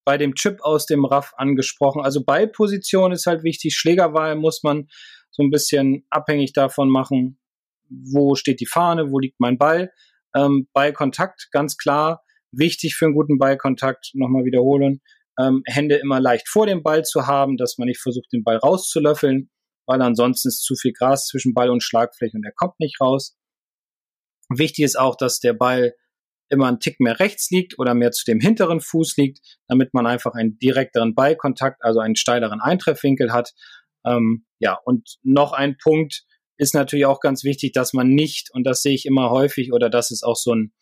bei 0.09 0.17
dem 0.17 0.33
Chip 0.33 0.61
aus 0.63 0.87
dem 0.87 1.05
RAF 1.05 1.33
angesprochen. 1.37 2.01
Also 2.01 2.23
bei 2.25 2.47
Position 2.47 3.11
ist 3.11 3.27
halt 3.27 3.43
wichtig. 3.43 3.75
Schlägerwahl 3.75 4.35
muss 4.35 4.63
man 4.63 4.87
so 5.29 5.43
ein 5.43 5.51
bisschen 5.51 6.03
abhängig 6.09 6.51
davon 6.53 6.89
machen, 6.89 7.39
wo 7.91 8.33
steht 8.33 8.59
die 8.59 8.65
Fahne, 8.65 9.11
wo 9.11 9.19
liegt 9.19 9.39
mein 9.39 9.59
Ball. 9.59 9.91
Ähm, 10.35 10.67
Ballkontakt, 10.73 11.49
ganz 11.51 11.77
klar, 11.77 12.23
wichtig 12.51 12.95
für 12.95 13.05
einen 13.05 13.13
guten 13.13 13.37
Ballkontakt, 13.37 14.09
nochmal 14.15 14.45
wiederholen. 14.45 15.01
Ähm, 15.39 15.61
Hände 15.67 15.97
immer 15.97 16.19
leicht 16.19 16.49
vor 16.49 16.65
dem 16.65 16.81
Ball 16.81 17.03
zu 17.05 17.27
haben, 17.27 17.55
dass 17.55 17.77
man 17.77 17.87
nicht 17.87 18.01
versucht, 18.01 18.33
den 18.33 18.43
Ball 18.43 18.57
rauszulöffeln, 18.57 19.51
weil 19.85 20.01
ansonsten 20.01 20.47
ist 20.47 20.63
zu 20.63 20.73
viel 20.73 20.93
Gras 20.93 21.27
zwischen 21.27 21.53
Ball 21.53 21.69
und 21.69 21.83
Schlagfläche 21.83 22.35
und 22.35 22.43
er 22.43 22.53
kommt 22.55 22.79
nicht 22.79 22.99
raus. 22.99 23.37
Wichtig 24.49 24.85
ist 24.85 24.97
auch, 24.97 25.15
dass 25.15 25.39
der 25.39 25.53
Ball 25.53 25.93
immer 26.49 26.67
ein 26.67 26.79
Tick 26.79 26.99
mehr 26.99 27.19
rechts 27.19 27.49
liegt 27.49 27.77
oder 27.79 27.93
mehr 27.93 28.11
zu 28.11 28.25
dem 28.25 28.39
hinteren 28.39 28.81
Fuß 28.81 29.17
liegt, 29.17 29.39
damit 29.67 29.93
man 29.93 30.05
einfach 30.07 30.33
einen 30.33 30.57
direkteren 30.59 31.15
Ballkontakt, 31.15 31.83
also 31.83 31.99
einen 31.99 32.15
steileren 32.15 32.61
Eintreffwinkel 32.61 33.31
hat. 33.31 33.53
Ähm, 34.05 34.45
ja, 34.59 34.77
und 34.85 35.17
noch 35.23 35.53
ein 35.53 35.77
Punkt 35.77 36.23
ist 36.57 36.73
natürlich 36.73 37.05
auch 37.05 37.21
ganz 37.21 37.43
wichtig, 37.43 37.71
dass 37.71 37.93
man 37.93 38.09
nicht, 38.09 38.49
und 38.53 38.65
das 38.65 38.81
sehe 38.81 38.93
ich 38.93 39.05
immer 39.05 39.29
häufig, 39.29 39.71
oder 39.71 39.89
das 39.89 40.11
ist 40.11 40.23
auch 40.23 40.35
so 40.35 40.53
ein, 40.53 40.73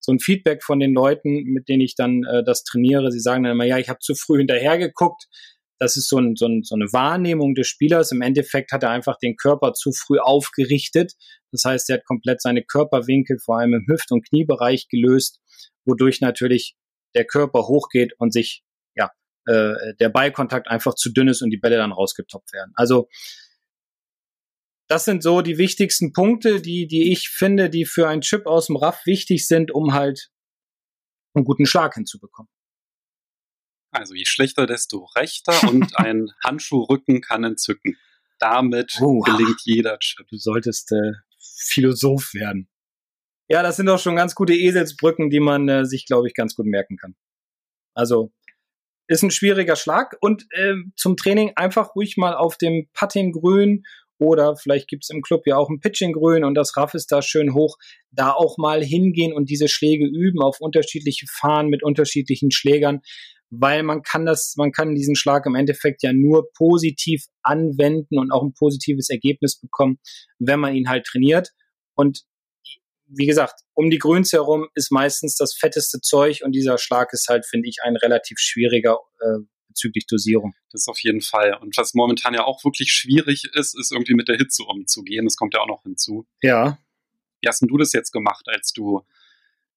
so 0.00 0.12
ein 0.12 0.20
Feedback 0.20 0.62
von 0.62 0.80
den 0.80 0.92
Leuten, 0.92 1.44
mit 1.44 1.68
denen 1.68 1.80
ich 1.80 1.94
dann 1.94 2.24
äh, 2.24 2.44
das 2.44 2.62
trainiere. 2.62 3.10
Sie 3.10 3.20
sagen 3.20 3.42
dann 3.42 3.52
immer, 3.52 3.64
ja, 3.64 3.78
ich 3.78 3.88
habe 3.88 4.00
zu 4.00 4.14
früh 4.14 4.36
hinterher 4.36 4.76
geguckt. 4.76 5.28
Das 5.80 5.96
ist 5.96 6.08
so, 6.08 6.18
ein, 6.18 6.36
so, 6.36 6.46
ein, 6.46 6.62
so 6.62 6.74
eine 6.76 6.92
Wahrnehmung 6.92 7.54
des 7.54 7.66
Spielers. 7.66 8.12
Im 8.12 8.22
Endeffekt 8.22 8.72
hat 8.72 8.82
er 8.82 8.90
einfach 8.90 9.18
den 9.18 9.36
Körper 9.36 9.72
zu 9.72 9.90
früh 9.92 10.18
aufgerichtet 10.18 11.14
das 11.54 11.64
heißt, 11.64 11.88
er 11.90 11.98
hat 11.98 12.04
komplett 12.04 12.42
seine 12.42 12.64
Körperwinkel, 12.64 13.38
vor 13.38 13.58
allem 13.58 13.74
im 13.74 13.86
Hüft- 13.88 14.10
und 14.10 14.28
Kniebereich 14.28 14.88
gelöst, 14.88 15.40
wodurch 15.84 16.20
natürlich 16.20 16.74
der 17.14 17.24
Körper 17.24 17.68
hochgeht 17.68 18.12
und 18.18 18.32
sich 18.32 18.64
ja 18.96 19.12
äh, 19.46 19.94
der 20.00 20.08
Ballkontakt 20.08 20.66
einfach 20.66 20.94
zu 20.94 21.12
dünn 21.12 21.28
ist 21.28 21.42
und 21.42 21.50
die 21.50 21.56
Bälle 21.56 21.76
dann 21.76 21.92
rausgetoppt 21.92 22.52
werden. 22.52 22.72
Also 22.74 23.08
das 24.88 25.04
sind 25.04 25.22
so 25.22 25.42
die 25.42 25.56
wichtigsten 25.56 26.12
Punkte, 26.12 26.60
die, 26.60 26.88
die 26.88 27.12
ich 27.12 27.28
finde, 27.28 27.70
die 27.70 27.84
für 27.84 28.08
einen 28.08 28.22
Chip 28.22 28.46
aus 28.46 28.66
dem 28.66 28.76
Raff 28.76 29.06
wichtig 29.06 29.46
sind, 29.46 29.70
um 29.70 29.94
halt 29.94 30.30
einen 31.34 31.44
guten 31.44 31.66
Schlag 31.66 31.94
hinzubekommen. 31.94 32.50
Also 33.94 34.14
je 34.14 34.24
schlechter, 34.26 34.66
desto 34.66 35.04
rechter 35.16 35.68
und 35.68 35.96
ein 35.98 36.30
Handschuhrücken 36.44 37.20
kann 37.20 37.44
entzücken. 37.44 37.96
Damit 38.40 38.98
oh, 39.00 39.20
gelingt 39.20 39.60
jeder 39.64 39.98
Chip. 40.00 40.26
Du 40.28 40.36
solltest 40.36 40.90
äh, 40.92 41.12
Philosoph 41.38 42.34
werden. 42.34 42.68
Ja, 43.48 43.62
das 43.62 43.76
sind 43.76 43.86
doch 43.86 44.00
schon 44.00 44.16
ganz 44.16 44.34
gute 44.34 44.54
Eselsbrücken, 44.54 45.30
die 45.30 45.40
man 45.40 45.68
äh, 45.68 45.84
sich, 45.84 46.06
glaube 46.06 46.26
ich, 46.26 46.34
ganz 46.34 46.56
gut 46.56 46.66
merken 46.66 46.96
kann. 46.96 47.14
Also 47.94 48.32
ist 49.06 49.22
ein 49.22 49.30
schwieriger 49.30 49.76
Schlag 49.76 50.16
und 50.20 50.46
äh, 50.50 50.74
zum 50.96 51.16
Training 51.16 51.52
einfach 51.54 51.94
ruhig 51.94 52.16
mal 52.16 52.34
auf 52.34 52.56
dem 52.56 52.88
Putting-Grün 52.94 53.84
oder 54.18 54.56
vielleicht 54.56 54.88
gibt's 54.88 55.10
im 55.10 55.22
Club 55.22 55.46
ja 55.46 55.56
auch 55.56 55.68
ein 55.68 55.80
Pitching-Grün 55.80 56.44
und 56.44 56.54
das 56.54 56.76
Raff 56.76 56.94
ist 56.94 57.12
da 57.12 57.20
schön 57.20 57.52
hoch, 57.52 57.76
da 58.10 58.32
auch 58.32 58.56
mal 58.56 58.82
hingehen 58.82 59.32
und 59.32 59.50
diese 59.50 59.68
Schläge 59.68 60.06
üben 60.06 60.40
auf 60.40 60.60
unterschiedliche 60.60 61.26
Fahnen 61.28 61.68
mit 61.68 61.82
unterschiedlichen 61.82 62.50
Schlägern 62.50 63.02
weil 63.60 63.82
man 63.82 64.02
kann 64.02 64.26
das, 64.26 64.54
man 64.56 64.72
kann 64.72 64.94
diesen 64.94 65.16
Schlag 65.16 65.46
im 65.46 65.54
Endeffekt 65.54 66.02
ja 66.02 66.12
nur 66.12 66.50
positiv 66.52 67.24
anwenden 67.42 68.18
und 68.18 68.32
auch 68.32 68.42
ein 68.42 68.54
positives 68.54 69.10
Ergebnis 69.10 69.58
bekommen, 69.58 69.98
wenn 70.38 70.60
man 70.60 70.74
ihn 70.74 70.88
halt 70.88 71.06
trainiert. 71.06 71.50
Und 71.94 72.24
wie 73.06 73.26
gesagt, 73.26 73.60
um 73.74 73.90
die 73.90 73.98
Grüns 73.98 74.32
herum 74.32 74.68
ist 74.74 74.90
meistens 74.90 75.36
das 75.36 75.54
fetteste 75.54 76.00
Zeug 76.00 76.42
und 76.44 76.52
dieser 76.52 76.78
Schlag 76.78 77.12
ist 77.12 77.28
halt, 77.28 77.46
finde 77.46 77.68
ich, 77.68 77.78
ein 77.82 77.96
relativ 77.96 78.38
schwieriger 78.38 78.98
äh, 79.20 79.44
bezüglich 79.68 80.06
Dosierung. 80.06 80.54
Das 80.70 80.82
ist 80.82 80.88
auf 80.88 81.00
jeden 81.00 81.20
Fall. 81.20 81.58
Und 81.60 81.76
was 81.76 81.94
momentan 81.94 82.34
ja 82.34 82.44
auch 82.44 82.64
wirklich 82.64 82.92
schwierig 82.92 83.44
ist, 83.52 83.78
ist 83.78 83.92
irgendwie 83.92 84.14
mit 84.14 84.28
der 84.28 84.36
Hitze 84.36 84.62
umzugehen. 84.62 85.24
Das 85.24 85.36
kommt 85.36 85.54
ja 85.54 85.60
auch 85.60 85.68
noch 85.68 85.82
hinzu. 85.82 86.26
Ja. 86.42 86.78
Wie 87.40 87.48
hast 87.48 87.60
denn 87.60 87.68
du 87.68 87.76
das 87.76 87.92
jetzt 87.92 88.12
gemacht, 88.12 88.46
als 88.46 88.72
du 88.72 89.02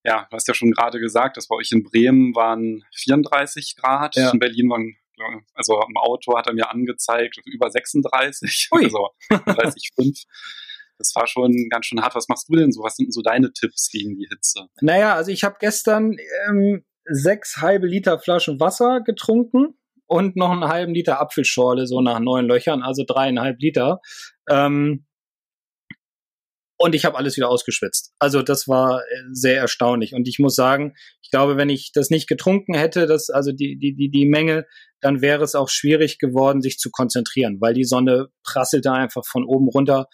ja, 0.07 0.25
du 0.29 0.35
hast 0.35 0.47
ja 0.47 0.53
schon 0.53 0.71
gerade 0.71 0.99
gesagt, 0.99 1.35
dass 1.35 1.47
bei 1.47 1.57
euch 1.57 1.69
in 1.73 1.83
Bremen 1.83 2.33
waren 2.33 2.85
34 2.95 3.75
Grad, 3.75 4.15
ja. 4.15 4.31
in 4.31 4.39
Berlin 4.39 4.69
waren, 4.69 4.95
also 5.53 5.73
im 5.73 5.97
Auto 5.97 6.37
hat 6.37 6.47
er 6.47 6.53
mir 6.53 6.71
angezeigt, 6.71 7.37
über 7.45 7.69
36, 7.69 8.69
Ui. 8.71 8.85
also 8.85 9.09
30,5. 9.29 10.23
Das 10.97 11.11
war 11.13 11.27
schon 11.27 11.67
ganz 11.69 11.87
schön 11.87 12.01
hart. 12.01 12.15
Was 12.15 12.29
machst 12.29 12.47
du 12.47 12.55
denn 12.55 12.71
so? 12.71 12.83
Was 12.83 12.95
sind 12.95 13.07
denn 13.07 13.11
so 13.11 13.21
deine 13.21 13.51
Tipps 13.51 13.89
gegen 13.91 14.15
die 14.15 14.27
Hitze? 14.29 14.67
Naja, 14.81 15.13
also 15.13 15.29
ich 15.29 15.43
habe 15.43 15.57
gestern 15.59 16.15
ähm, 16.47 16.85
sechs 17.03 17.57
halbe 17.57 17.85
Liter 17.85 18.17
Flaschen 18.17 18.61
Wasser 18.61 19.01
getrunken 19.01 19.77
und 20.05 20.37
noch 20.37 20.51
einen 20.51 20.69
halben 20.69 20.93
Liter 20.93 21.19
Apfelschorle, 21.19 21.85
so 21.85 21.99
nach 21.99 22.19
neun 22.19 22.47
Löchern, 22.47 22.81
also 22.81 23.03
dreieinhalb 23.05 23.59
Liter. 23.59 23.99
Ähm, 24.49 25.05
und 26.77 26.93
ich 26.93 27.05
habe 27.05 27.17
alles 27.17 27.37
wieder 27.37 27.49
ausgeschwitzt. 27.49 28.13
Also 28.19 28.41
das 28.43 28.67
war 28.67 29.01
äh, 29.01 29.23
sehr 29.31 29.57
erstaunlich. 29.59 30.13
Und 30.13 30.27
ich 30.27 30.39
muss 30.39 30.55
sagen, 30.55 30.93
ich 31.21 31.31
glaube, 31.31 31.57
wenn 31.57 31.69
ich 31.69 31.91
das 31.93 32.09
nicht 32.09 32.27
getrunken 32.27 32.75
hätte, 32.75 33.07
das, 33.07 33.29
also 33.29 33.51
die, 33.51 33.77
die, 33.77 33.95
die, 33.95 34.09
die 34.09 34.25
Menge, 34.25 34.65
dann 35.01 35.21
wäre 35.21 35.43
es 35.43 35.55
auch 35.55 35.69
schwierig 35.69 36.19
geworden, 36.19 36.61
sich 36.61 36.77
zu 36.77 36.89
konzentrieren, 36.91 37.57
weil 37.59 37.73
die 37.73 37.83
Sonne 37.83 38.27
prasselte 38.43 38.91
einfach 38.91 39.23
von 39.25 39.43
oben 39.43 39.67
runter. 39.69 40.07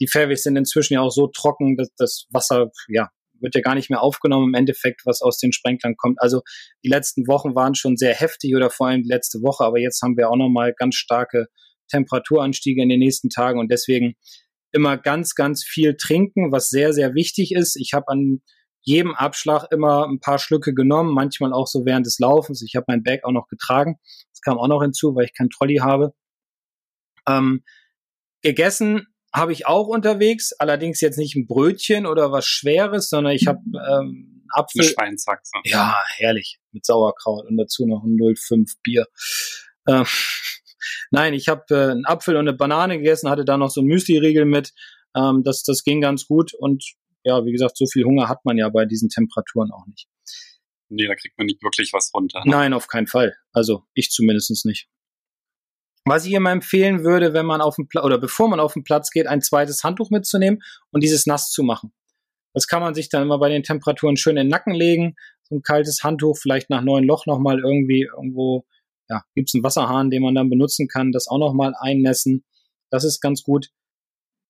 die 0.00 0.08
Fairways 0.08 0.42
sind 0.42 0.56
inzwischen 0.56 0.94
ja 0.94 1.00
auch 1.00 1.10
so 1.10 1.28
trocken, 1.28 1.76
dass 1.76 1.88
das 1.96 2.26
Wasser, 2.30 2.70
ja, 2.88 3.10
wird 3.40 3.54
ja 3.54 3.60
gar 3.60 3.74
nicht 3.74 3.90
mehr 3.90 4.00
aufgenommen 4.00 4.48
im 4.48 4.54
Endeffekt, 4.54 5.02
was 5.04 5.20
aus 5.20 5.38
den 5.38 5.52
Sprenklern 5.52 5.96
kommt. 5.96 6.20
Also 6.20 6.42
die 6.84 6.88
letzten 6.88 7.26
Wochen 7.26 7.54
waren 7.54 7.74
schon 7.74 7.96
sehr 7.96 8.14
heftig 8.14 8.54
oder 8.56 8.70
vor 8.70 8.88
allem 8.88 9.02
die 9.02 9.08
letzte 9.08 9.38
Woche, 9.42 9.64
aber 9.64 9.78
jetzt 9.78 10.00
haben 10.02 10.16
wir 10.16 10.30
auch 10.30 10.36
nochmal 10.36 10.74
ganz 10.76 10.94
starke 10.94 11.46
Temperaturanstiege 11.90 12.82
in 12.82 12.88
den 12.88 13.00
nächsten 13.00 13.28
Tagen 13.28 13.58
und 13.58 13.70
deswegen 13.70 14.14
immer 14.74 14.96
ganz, 14.96 15.34
ganz 15.34 15.64
viel 15.64 15.96
trinken, 15.96 16.52
was 16.52 16.68
sehr, 16.68 16.92
sehr 16.92 17.14
wichtig 17.14 17.52
ist. 17.52 17.76
Ich 17.76 17.92
habe 17.94 18.08
an 18.08 18.42
jedem 18.82 19.14
Abschlag 19.14 19.66
immer 19.70 20.06
ein 20.06 20.20
paar 20.20 20.38
Schlücke 20.38 20.74
genommen, 20.74 21.14
manchmal 21.14 21.52
auch 21.52 21.66
so 21.66 21.86
während 21.86 22.06
des 22.06 22.18
Laufens. 22.18 22.62
Ich 22.62 22.76
habe 22.76 22.84
mein 22.88 23.02
Bag 23.02 23.24
auch 23.24 23.32
noch 23.32 23.48
getragen. 23.48 23.98
Das 24.32 24.40
kam 24.42 24.58
auch 24.58 24.68
noch 24.68 24.82
hinzu, 24.82 25.14
weil 25.14 25.24
ich 25.24 25.34
kein 25.34 25.48
Trolley 25.48 25.76
habe. 25.76 26.12
Ähm, 27.26 27.64
gegessen 28.42 29.06
habe 29.32 29.52
ich 29.52 29.66
auch 29.66 29.88
unterwegs, 29.88 30.52
allerdings 30.52 31.00
jetzt 31.00 31.18
nicht 31.18 31.34
ein 31.34 31.46
Brötchen 31.46 32.06
oder 32.06 32.30
was 32.30 32.46
Schweres, 32.46 33.08
sondern 33.08 33.34
ich 33.34 33.46
habe 33.46 33.60
ähm, 33.90 34.46
Apfel. 34.50 34.82
Eine 34.82 34.90
Schweinshaxe. 34.90 35.52
Ja, 35.64 35.96
herrlich. 36.16 36.60
Mit 36.72 36.84
Sauerkraut 36.84 37.46
und 37.48 37.56
dazu 37.56 37.86
noch 37.86 38.04
ein 38.04 38.18
05 38.36 38.74
Bier. 38.82 39.06
Ähm, 39.88 40.06
Nein, 41.10 41.34
ich 41.34 41.48
habe 41.48 41.62
äh, 41.70 41.90
einen 41.90 42.06
Apfel 42.06 42.36
und 42.36 42.48
eine 42.48 42.56
Banane 42.56 42.98
gegessen, 42.98 43.30
hatte 43.30 43.44
da 43.44 43.56
noch 43.56 43.70
so 43.70 43.80
ein 43.80 43.86
Müsli-Riegel 43.86 44.44
mit. 44.44 44.72
Ähm, 45.16 45.42
das, 45.44 45.62
das 45.62 45.84
ging 45.84 46.00
ganz 46.00 46.26
gut 46.26 46.54
und 46.54 46.84
ja, 47.24 47.44
wie 47.44 47.52
gesagt, 47.52 47.76
so 47.76 47.86
viel 47.86 48.04
Hunger 48.04 48.28
hat 48.28 48.44
man 48.44 48.58
ja 48.58 48.68
bei 48.68 48.84
diesen 48.84 49.08
Temperaturen 49.08 49.70
auch 49.72 49.86
nicht. 49.86 50.06
Nee, 50.90 51.06
da 51.06 51.14
kriegt 51.14 51.38
man 51.38 51.46
nicht 51.46 51.62
wirklich 51.62 51.92
was 51.92 52.12
runter. 52.14 52.42
Ne? 52.44 52.50
Nein, 52.50 52.72
auf 52.74 52.86
keinen 52.86 53.06
Fall. 53.06 53.34
Also 53.52 53.84
ich 53.94 54.10
zumindest 54.10 54.64
nicht. 54.66 54.88
Was 56.04 56.26
ich 56.26 56.32
immer 56.34 56.52
empfehlen 56.52 57.02
würde, 57.02 57.32
wenn 57.32 57.46
man 57.46 57.62
auf 57.62 57.76
den 57.76 57.88
Pla 57.88 58.04
oder 58.04 58.18
bevor 58.18 58.48
man 58.48 58.60
auf 58.60 58.74
den 58.74 58.84
Platz 58.84 59.10
geht, 59.10 59.26
ein 59.26 59.40
zweites 59.40 59.82
Handtuch 59.84 60.10
mitzunehmen 60.10 60.62
und 60.90 61.02
dieses 61.02 61.24
nass 61.24 61.50
zu 61.50 61.62
machen. 61.62 61.94
Das 62.52 62.68
kann 62.68 62.82
man 62.82 62.94
sich 62.94 63.08
dann 63.08 63.22
immer 63.22 63.38
bei 63.38 63.48
den 63.48 63.62
Temperaturen 63.62 64.16
schön 64.16 64.36
in 64.36 64.44
den 64.44 64.48
Nacken 64.48 64.74
legen. 64.74 65.16
So 65.42 65.56
ein 65.56 65.62
kaltes 65.62 66.04
Handtuch, 66.04 66.36
vielleicht 66.38 66.68
nach 66.68 66.82
neun 66.82 67.04
Loch 67.04 67.26
nochmal 67.26 67.58
irgendwie 67.58 68.02
irgendwo 68.02 68.66
ja, 69.08 69.22
gibt 69.34 69.48
es 69.48 69.54
einen 69.54 69.64
Wasserhahn, 69.64 70.10
den 70.10 70.22
man 70.22 70.34
dann 70.34 70.50
benutzen 70.50 70.88
kann, 70.88 71.12
das 71.12 71.28
auch 71.28 71.38
nochmal 71.38 71.74
einnässen. 71.78 72.44
Das 72.90 73.04
ist 73.04 73.20
ganz 73.20 73.42
gut. 73.42 73.70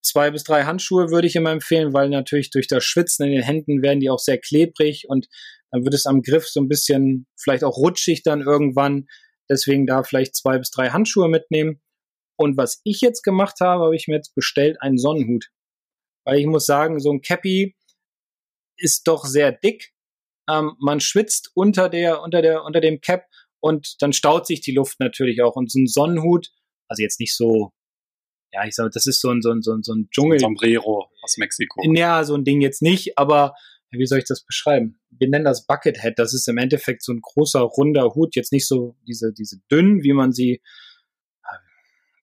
Zwei 0.03 0.31
bis 0.31 0.45
drei 0.45 0.65
Handschuhe 0.65 1.11
würde 1.11 1.27
ich 1.27 1.35
immer 1.35 1.51
empfehlen, 1.51 1.95
weil 1.95 2.11
natürlich 2.11 2.51
durch 2.51 2.69
das 2.69 2.85
Schwitzen 2.85 3.27
in 3.27 3.33
den 3.33 3.43
Händen 3.43 3.83
werden 3.83 4.01
die 4.01 4.11
auch 4.11 4.19
sehr 4.19 4.39
klebrig 4.39 5.07
und 5.09 5.29
dann 5.71 5.85
wird 5.85 5.95
es 5.95 6.07
am 6.07 6.23
Griff 6.23 6.47
so 6.47 6.61
ein 6.61 6.69
bisschen 6.69 7.27
vielleicht 7.37 7.65
auch 7.65 7.77
rutschig 7.77 8.23
dann 8.23 8.43
irgendwann. 8.43 9.07
Deswegen 9.51 9.87
da 9.87 10.03
vielleicht 10.03 10.37
zwei 10.37 10.59
bis 10.59 10.71
drei 10.71 10.91
Handschuhe 10.91 11.29
mitnehmen. 11.29 11.81
Und 12.37 12.57
was 12.57 12.81
ich 12.85 13.01
jetzt 13.01 13.23
gemacht 13.23 13.57
habe, 13.61 13.85
habe 13.85 13.97
ich 13.97 14.07
mir 14.07 14.17
jetzt 14.17 14.35
bestellt 14.35 14.81
einen 14.81 14.99
Sonnenhut. 14.99 15.51
Weil 16.25 16.39
ich 16.39 16.47
muss 16.47 16.65
sagen, 16.67 17.01
so 17.01 17.11
ein 17.11 17.23
Cappy 17.23 17.77
ist 18.77 19.07
doch 19.09 19.25
sehr 19.25 19.53
dick. 19.53 19.93
Ähm, 20.49 20.77
man 20.79 21.01
schwitzt 21.01 21.51
unter 21.55 21.89
der, 21.89 22.23
unter 22.23 22.43
der, 22.43 22.65
unter 22.65 22.81
dem 22.81 23.01
Cap 23.01 23.27
und 23.65 24.03
dann 24.03 24.13
staut 24.13 24.47
sich 24.47 24.61
die 24.61 24.73
Luft 24.73 25.01
natürlich 25.01 25.41
auch. 25.41 25.57
Und 25.57 25.73
so 25.73 25.79
ein 25.79 25.87
Sonnenhut, 25.87 26.51
also 26.87 27.03
jetzt 27.03 27.19
nicht 27.19 27.35
so, 27.35 27.73
ja, 28.53 28.67
ich 28.67 28.75
sag, 28.75 28.93
das 28.93 29.07
ist 29.07 29.23
so 29.23 29.31
ein, 29.31 29.41
so 29.41 29.53
ein, 29.53 29.63
so 29.63 29.73
ein, 29.73 29.83
so 29.83 29.95
ein 29.95 30.11
Dschungel. 30.11 30.39
Sombrero 30.39 31.09
aus 31.23 31.39
Mexiko. 31.39 31.81
Ja, 31.95 32.25
so 32.25 32.35
ein 32.35 32.45
Ding 32.45 32.61
jetzt 32.61 32.83
nicht, 32.83 33.17
aber 33.17 33.55
wie 33.91 34.05
soll 34.05 34.19
ich 34.19 34.27
das 34.27 34.45
beschreiben? 34.45 35.01
Wir 35.09 35.31
nennen 35.31 35.47
das 35.47 35.65
Bucket 35.65 36.03
Hat. 36.03 36.19
Das 36.19 36.35
ist 36.35 36.47
im 36.47 36.59
Endeffekt 36.59 37.03
so 37.03 37.15
ein 37.15 37.23
großer, 37.23 37.61
runder 37.61 38.15
Hut. 38.15 38.37
Jetzt 38.37 38.53
nicht 38.53 38.69
so 38.69 38.97
diese, 39.09 39.33
diese 39.33 39.57
dünn, 39.71 40.03
wie 40.03 40.13
man 40.13 40.33
sie, 40.33 40.61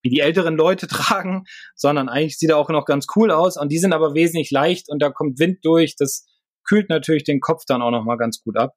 wie 0.04 0.12
die 0.12 0.20
älteren 0.20 0.56
Leute 0.56 0.86
tragen, 0.88 1.46
sondern 1.74 2.08
eigentlich 2.08 2.38
sieht 2.38 2.52
er 2.52 2.58
auch 2.58 2.70
noch 2.70 2.86
ganz 2.86 3.08
cool 3.16 3.32
aus. 3.32 3.58
Und 3.58 3.72
die 3.72 3.80
sind 3.80 3.94
aber 3.94 4.14
wesentlich 4.14 4.52
leicht 4.52 4.90
und 4.90 5.02
da 5.02 5.10
kommt 5.10 5.40
Wind 5.40 5.66
durch. 5.66 5.96
Das 5.96 6.28
kühlt 6.64 6.90
natürlich 6.90 7.24
den 7.24 7.40
Kopf 7.40 7.64
dann 7.66 7.82
auch 7.82 7.90
noch 7.90 8.04
mal 8.04 8.18
ganz 8.18 8.44
gut 8.44 8.58
ab 8.58 8.76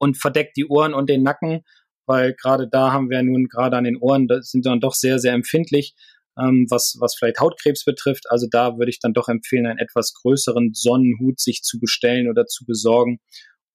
und 0.00 0.16
verdeckt 0.16 0.56
die 0.56 0.66
Ohren 0.66 0.94
und 0.94 1.08
den 1.08 1.22
Nacken, 1.22 1.62
weil 2.06 2.34
gerade 2.34 2.68
da 2.68 2.92
haben 2.92 3.10
wir 3.10 3.22
nun 3.22 3.46
gerade 3.46 3.76
an 3.76 3.84
den 3.84 3.98
Ohren, 3.98 4.26
da 4.26 4.42
sind 4.42 4.66
dann 4.66 4.80
doch 4.80 4.94
sehr, 4.94 5.18
sehr 5.18 5.34
empfindlich, 5.34 5.94
ähm, 6.38 6.66
was, 6.70 6.96
was 6.98 7.14
vielleicht 7.14 7.38
Hautkrebs 7.38 7.84
betrifft. 7.84 8.24
Also 8.30 8.48
da 8.50 8.78
würde 8.78 8.90
ich 8.90 8.98
dann 8.98 9.12
doch 9.12 9.28
empfehlen, 9.28 9.66
einen 9.66 9.78
etwas 9.78 10.14
größeren 10.14 10.72
Sonnenhut 10.72 11.38
sich 11.38 11.62
zu 11.62 11.78
bestellen 11.78 12.28
oder 12.28 12.46
zu 12.46 12.64
besorgen, 12.64 13.20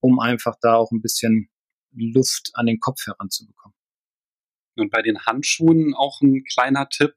um 0.01 0.19
einfach 0.19 0.55
da 0.61 0.75
auch 0.75 0.91
ein 0.91 1.01
bisschen 1.01 1.49
Luft 1.93 2.49
an 2.55 2.65
den 2.65 2.79
Kopf 2.79 3.05
heranzubekommen. 3.05 3.77
Und 4.77 4.91
bei 4.91 5.01
den 5.01 5.25
Handschuhen 5.25 5.93
auch 5.93 6.19
ein 6.21 6.43
kleiner 6.43 6.89
Tipp, 6.89 7.13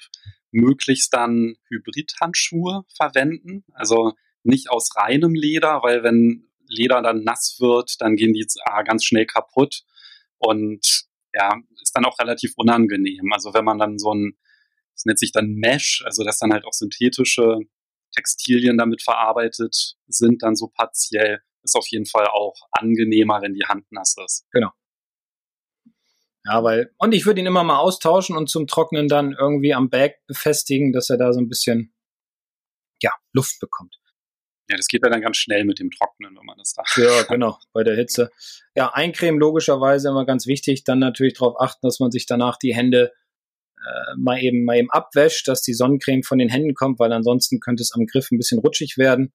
möglichst 0.53 1.13
dann 1.13 1.57
Hybrid-Handschuhe 1.69 2.85
verwenden. 2.95 3.65
Also 3.73 4.13
nicht 4.45 4.71
aus 4.71 4.91
reinem 4.97 5.35
Leder, 5.35 5.83
weil 5.83 6.03
wenn 6.03 6.48
Leder 6.69 7.03
dann 7.03 7.25
nass 7.25 7.57
wird, 7.61 8.01
dann 8.01 8.17
gehen 8.17 8.33
die 8.33 8.47
ah, 8.65 8.83
ganz 8.83 9.05
schnell 9.05 9.27
kaputt 9.27 9.83
und 10.39 11.07
ja, 11.35 11.57
ist 11.83 11.95
dann 11.95 12.05
auch 12.05 12.19
relativ 12.19 12.53
unangenehm. 12.57 13.33
Also 13.33 13.55
wenn 13.55 13.65
man 13.65 13.79
dann 13.79 13.99
so 13.99 14.15
ein, 14.15 14.37
das 14.95 15.05
nennt 15.05 15.19
sich 15.19 15.33
dann 15.33 15.55
Mesh, 15.55 16.03
also 16.05 16.25
dass 16.25 16.39
dann 16.39 16.53
halt 16.53 16.65
auch 16.65 16.73
synthetische 16.73 17.59
Textilien 18.15 18.79
damit 18.79 19.03
verarbeitet 19.03 19.97
sind, 20.07 20.43
dann 20.43 20.57
so 20.57 20.69
partiell, 20.69 21.41
ist 21.63 21.77
auf 21.77 21.87
jeden 21.89 22.07
Fall 22.07 22.27
auch 22.27 22.55
angenehmer, 22.73 23.43
wenn 23.43 23.55
die 23.55 23.67
Hand 23.67 23.91
nass 23.91 24.17
ist. 24.25 24.47
Genau. 24.51 24.71
Ja, 26.45 26.65
weil, 26.65 26.91
und 26.97 27.13
ich 27.13 27.27
würde 27.27 27.41
ihn 27.41 27.47
immer 27.47 27.65
mal 27.65 27.79
austauschen 27.79 28.37
und 28.37 28.49
zum 28.49 28.67
Trocknen 28.67 29.09
dann 29.09 29.33
irgendwie 29.39 29.75
am 29.75 29.91
Bag 29.91 30.15
befestigen, 30.27 30.93
dass 30.93 31.11
er 31.11 31.19
da 31.19 31.33
so 31.33 31.41
ein 31.41 31.49
bisschen, 31.49 31.95
ja, 33.03 33.13
Luft 33.33 33.61
bekommt. 33.61 33.98
Ja, 34.69 34.77
das 34.77 34.87
geht 34.87 35.03
ja 35.03 35.11
dann 35.11 35.23
ganz 35.23 35.39
schnell 35.39 35.65
mit 35.65 35.79
dem 35.79 35.91
Trocknen, 35.91 36.37
wenn 36.37 36.45
man 36.45 36.59
das 36.59 36.75
da. 36.75 36.83
Ja, 36.97 37.23
genau, 37.23 37.59
bei 37.73 37.83
der 37.85 37.97
Hitze. 37.97 38.31
Ja, 38.75 38.93
Eincremen 38.93 39.41
logischerweise 39.41 40.09
immer 40.09 40.27
ganz 40.27 40.47
wichtig. 40.47 40.85
Dann 40.85 40.99
natürlich 40.99 41.35
darauf 41.35 41.59
achten, 41.59 41.87
dass 41.87 42.01
man 42.01 42.11
sich 42.11 42.27
danach 42.27 42.59
die 42.59 42.75
Hände 42.75 43.13
äh, 43.79 44.17
mal 44.17 44.39
eben 44.43 44.65
mal 44.65 44.77
eben 44.77 44.91
abwäscht, 44.91 45.49
dass 45.49 45.63
die 45.63 45.73
Sonnencreme 45.73 46.23
von 46.23 46.39
den 46.39 46.51
Händen 46.51 46.75
kommt, 46.75 46.99
weil 46.99 47.13
ansonsten 47.13 47.61
könnte 47.61 47.83
es 47.83 47.93
am 47.95 48.07
Griff 48.07 48.31
ein 48.31 48.37
bisschen 48.37 48.59
rutschig 48.59 48.99
werden. 48.99 49.33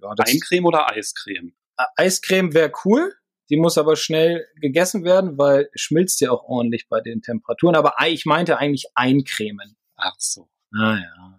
Ja, 0.00 0.14
Eincreme 0.18 0.64
oder 0.64 0.90
Eiscreme? 0.90 1.52
Äh, 1.76 1.84
Eiscreme 1.96 2.54
wäre 2.54 2.72
cool. 2.84 3.14
Die 3.50 3.56
muss 3.56 3.76
aber 3.78 3.96
schnell 3.96 4.46
gegessen 4.60 5.04
werden, 5.04 5.36
weil 5.36 5.68
schmilzt 5.74 6.20
ja 6.20 6.30
auch 6.30 6.44
ordentlich 6.44 6.88
bei 6.88 7.00
den 7.00 7.20
Temperaturen. 7.20 7.74
Aber 7.74 7.94
ich 8.06 8.24
meinte 8.24 8.58
eigentlich 8.58 8.86
eincremen. 8.94 9.76
Ach 9.96 10.14
so. 10.18 10.48
Naja. 10.70 11.38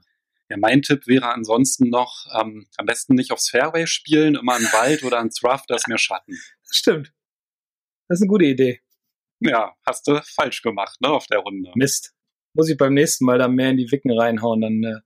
Ja, 0.51 0.57
mein 0.57 0.81
Tipp 0.81 1.07
wäre 1.07 1.33
ansonsten 1.33 1.87
noch, 1.87 2.25
ähm, 2.37 2.67
am 2.75 2.85
besten 2.85 3.15
nicht 3.15 3.31
aufs 3.31 3.49
Fairway 3.49 3.87
spielen, 3.87 4.35
immer 4.35 4.57
im 4.57 4.65
Wald 4.73 5.01
oder 5.03 5.21
ins 5.21 5.41
Rough, 5.41 5.63
da 5.65 5.75
ist 5.75 5.87
mehr 5.87 5.97
Schatten. 5.97 6.37
Das 6.67 6.75
stimmt. 6.75 7.13
Das 8.09 8.19
ist 8.19 8.23
eine 8.23 8.27
gute 8.27 8.43
Idee. 8.43 8.81
Ja, 9.39 9.73
hast 9.87 10.05
du 10.09 10.21
falsch 10.21 10.61
gemacht, 10.61 10.99
ne, 10.99 11.07
auf 11.07 11.25
der 11.27 11.39
Runde. 11.39 11.71
Mist. 11.75 12.13
Muss 12.53 12.69
ich 12.69 12.75
beim 12.75 12.93
nächsten 12.93 13.23
Mal 13.23 13.37
dann 13.37 13.55
mehr 13.55 13.69
in 13.69 13.77
die 13.77 13.89
Wicken 13.93 14.11
reinhauen, 14.11 14.59
dann, 14.59 14.83
äh, 14.83 14.99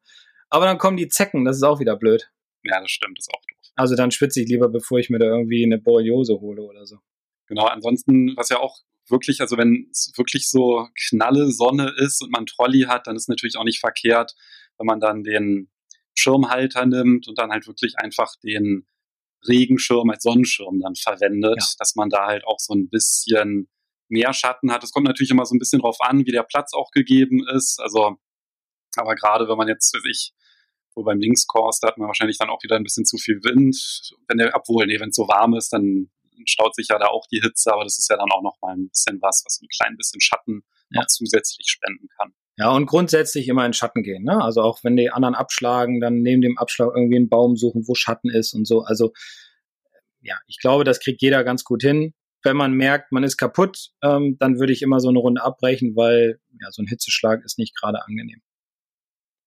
aber 0.49 0.65
dann 0.65 0.79
kommen 0.79 0.97
die 0.97 1.09
Zecken, 1.09 1.45
das 1.45 1.57
ist 1.57 1.63
auch 1.63 1.79
wieder 1.79 1.95
blöd. 1.95 2.27
Ja, 2.63 2.81
das 2.81 2.89
stimmt, 2.89 3.19
das 3.19 3.27
ist 3.27 3.33
auch 3.35 3.41
doof. 3.41 3.71
Also 3.75 3.95
dann 3.95 4.09
schwitze 4.09 4.41
ich 4.41 4.49
lieber, 4.49 4.69
bevor 4.69 4.97
ich 4.97 5.11
mir 5.11 5.19
da 5.19 5.27
irgendwie 5.27 5.63
eine 5.63 5.77
Borreliose 5.77 6.39
hole 6.41 6.63
oder 6.63 6.87
so. 6.87 6.97
Genau, 7.45 7.65
ansonsten, 7.65 8.35
was 8.35 8.49
ja 8.49 8.57
auch 8.57 8.79
wirklich, 9.07 9.41
also 9.41 9.57
wenn 9.57 9.89
es 9.91 10.11
wirklich 10.17 10.49
so 10.49 10.87
knalle 11.07 11.51
Sonne 11.51 11.93
ist 11.97 12.23
und 12.23 12.31
man 12.31 12.47
Trolley 12.47 12.85
hat, 12.87 13.05
dann 13.05 13.15
ist 13.15 13.29
natürlich 13.29 13.57
auch 13.57 13.63
nicht 13.63 13.79
verkehrt, 13.79 14.33
wenn 14.77 14.85
man 14.85 14.99
dann 14.99 15.23
den 15.23 15.69
Schirmhalter 16.17 16.85
nimmt 16.85 17.27
und 17.27 17.37
dann 17.37 17.51
halt 17.51 17.67
wirklich 17.67 17.97
einfach 17.97 18.35
den 18.43 18.87
Regenschirm 19.47 20.09
als 20.09 20.23
Sonnenschirm 20.23 20.79
dann 20.79 20.95
verwendet, 20.95 21.57
ja. 21.59 21.67
dass 21.77 21.95
man 21.95 22.09
da 22.09 22.25
halt 22.25 22.45
auch 22.45 22.59
so 22.59 22.73
ein 22.73 22.89
bisschen 22.89 23.69
mehr 24.07 24.33
Schatten 24.33 24.71
hat. 24.71 24.83
Es 24.83 24.91
kommt 24.91 25.07
natürlich 25.07 25.31
immer 25.31 25.45
so 25.45 25.55
ein 25.55 25.59
bisschen 25.59 25.81
drauf 25.81 25.97
an, 25.99 26.25
wie 26.25 26.31
der 26.31 26.43
Platz 26.43 26.73
auch 26.73 26.91
gegeben 26.91 27.45
ist. 27.47 27.79
Also, 27.79 28.17
aber 28.95 29.15
gerade 29.15 29.47
wenn 29.47 29.57
man 29.57 29.67
jetzt, 29.67 29.93
weiß 29.93 30.03
ich, 30.09 30.33
wo 30.95 31.03
beim 31.03 31.19
Linkskurs, 31.19 31.79
da 31.79 31.89
hat 31.89 31.97
man 31.97 32.07
wahrscheinlich 32.07 32.37
dann 32.37 32.49
auch 32.49 32.63
wieder 32.63 32.77
ein 32.77 32.83
bisschen 32.83 33.05
zu 33.05 33.17
viel 33.17 33.43
Wind. 33.43 34.13
Wenn 34.27 34.37
der, 34.37 34.55
obwohl, 34.55 34.85
nee, 34.87 34.99
wenn 34.99 35.09
es 35.09 35.15
so 35.15 35.27
warm 35.27 35.55
ist, 35.55 35.73
dann 35.73 36.09
staut 36.45 36.75
sich 36.75 36.87
ja 36.89 36.97
da 36.97 37.07
auch 37.07 37.27
die 37.27 37.41
Hitze, 37.41 37.73
aber 37.73 37.83
das 37.83 37.97
ist 37.97 38.09
ja 38.09 38.17
dann 38.17 38.31
auch 38.31 38.41
noch 38.41 38.57
mal 38.61 38.75
ein 38.75 38.89
bisschen 38.89 39.21
was, 39.21 39.43
was 39.45 39.61
ein 39.61 39.67
klein 39.67 39.97
bisschen 39.97 40.21
Schatten 40.21 40.63
ja. 40.91 41.01
noch 41.01 41.07
zusätzlich 41.07 41.67
spenden 41.67 42.07
kann. 42.17 42.33
Ja, 42.57 42.69
und 42.69 42.85
grundsätzlich 42.85 43.49
immer 43.49 43.65
in 43.65 43.73
Schatten 43.73 44.01
gehen. 44.01 44.23
Ne? 44.23 44.41
Also 44.41 44.61
auch 44.61 44.83
wenn 44.83 44.95
die 44.95 45.09
anderen 45.09 45.35
abschlagen, 45.35 45.99
dann 45.99 46.21
neben 46.21 46.41
dem 46.41 46.57
Abschlag 46.57 46.91
irgendwie 46.95 47.17
einen 47.17 47.29
Baum 47.29 47.57
suchen, 47.57 47.87
wo 47.87 47.95
Schatten 47.95 48.29
ist 48.29 48.53
und 48.53 48.65
so. 48.65 48.83
Also 48.83 49.11
ja, 50.21 50.39
ich 50.47 50.59
glaube, 50.59 50.85
das 50.85 50.99
kriegt 50.99 51.21
jeder 51.21 51.43
ganz 51.43 51.63
gut 51.63 51.81
hin. 51.81 52.13
Wenn 52.43 52.55
man 52.55 52.73
merkt, 52.73 53.11
man 53.11 53.23
ist 53.23 53.37
kaputt, 53.37 53.89
ähm, 54.01 54.37
dann 54.39 54.59
würde 54.59 54.71
ich 54.71 54.81
immer 54.81 54.99
so 54.99 55.09
eine 55.09 55.19
Runde 55.19 55.43
abbrechen, 55.43 55.95
weil 55.95 56.39
ja, 56.61 56.71
so 56.71 56.81
ein 56.81 56.87
Hitzeschlag 56.87 57.43
ist 57.43 57.59
nicht 57.59 57.75
gerade 57.75 58.03
angenehm. 58.05 58.41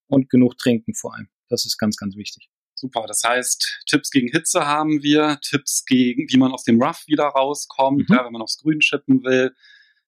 Und 0.08 0.28
genug 0.28 0.58
trinken 0.58 0.94
vor 0.94 1.14
allem. 1.14 1.28
Das 1.48 1.64
ist 1.64 1.78
ganz, 1.78 1.96
ganz 1.96 2.16
wichtig. 2.16 2.48
Super, 2.74 3.06
das 3.08 3.22
heißt, 3.24 3.82
Tipps 3.86 4.10
gegen 4.10 4.28
Hitze 4.28 4.66
haben 4.66 5.02
wir, 5.02 5.38
Tipps 5.42 5.84
gegen, 5.84 6.26
wie 6.28 6.36
man 6.36 6.52
aus 6.52 6.62
dem 6.62 6.80
Rough 6.80 7.06
wieder 7.06 7.24
rauskommt, 7.24 8.08
mhm. 8.08 8.14
ja, 8.14 8.24
wenn 8.24 8.32
man 8.32 8.42
aufs 8.42 8.58
Grün 8.58 8.80
chippen 8.80 9.24
will. 9.24 9.54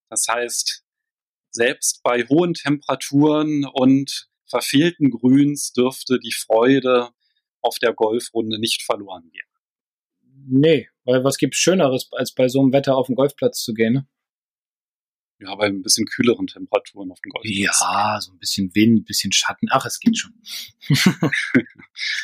Das 0.08 0.26
heißt, 0.28 0.84
selbst 1.50 2.02
bei 2.02 2.24
hohen 2.24 2.54
Temperaturen 2.54 3.64
und 3.64 4.28
verfehlten 4.46 5.10
Grüns 5.10 5.72
dürfte 5.72 6.18
die 6.18 6.32
Freude 6.32 7.10
auf 7.60 7.78
der 7.78 7.92
Golfrunde 7.92 8.58
nicht 8.58 8.82
verloren 8.82 9.30
gehen. 9.30 9.46
Nee, 10.46 10.88
weil 11.04 11.22
was 11.24 11.36
gibt's 11.36 11.58
Schöneres, 11.58 12.08
als 12.12 12.32
bei 12.32 12.48
so 12.48 12.60
einem 12.60 12.72
Wetter 12.72 12.96
auf 12.96 13.06
den 13.06 13.16
Golfplatz 13.16 13.62
zu 13.62 13.74
gehen, 13.74 13.92
ne? 13.92 14.08
Ja, 15.42 15.54
bei 15.54 15.66
ein 15.66 15.82
bisschen 15.82 16.06
kühleren 16.06 16.46
Temperaturen 16.46 17.10
auf 17.10 17.20
dem 17.20 17.30
Golfplatz. 17.30 17.80
Ja, 17.80 18.18
so 18.20 18.32
ein 18.32 18.38
bisschen 18.38 18.74
Wind, 18.74 19.00
ein 19.00 19.04
bisschen 19.04 19.32
Schatten. 19.32 19.68
Ach, 19.70 19.86
es 19.86 19.98
geht 19.98 20.18
schon. 20.18 20.34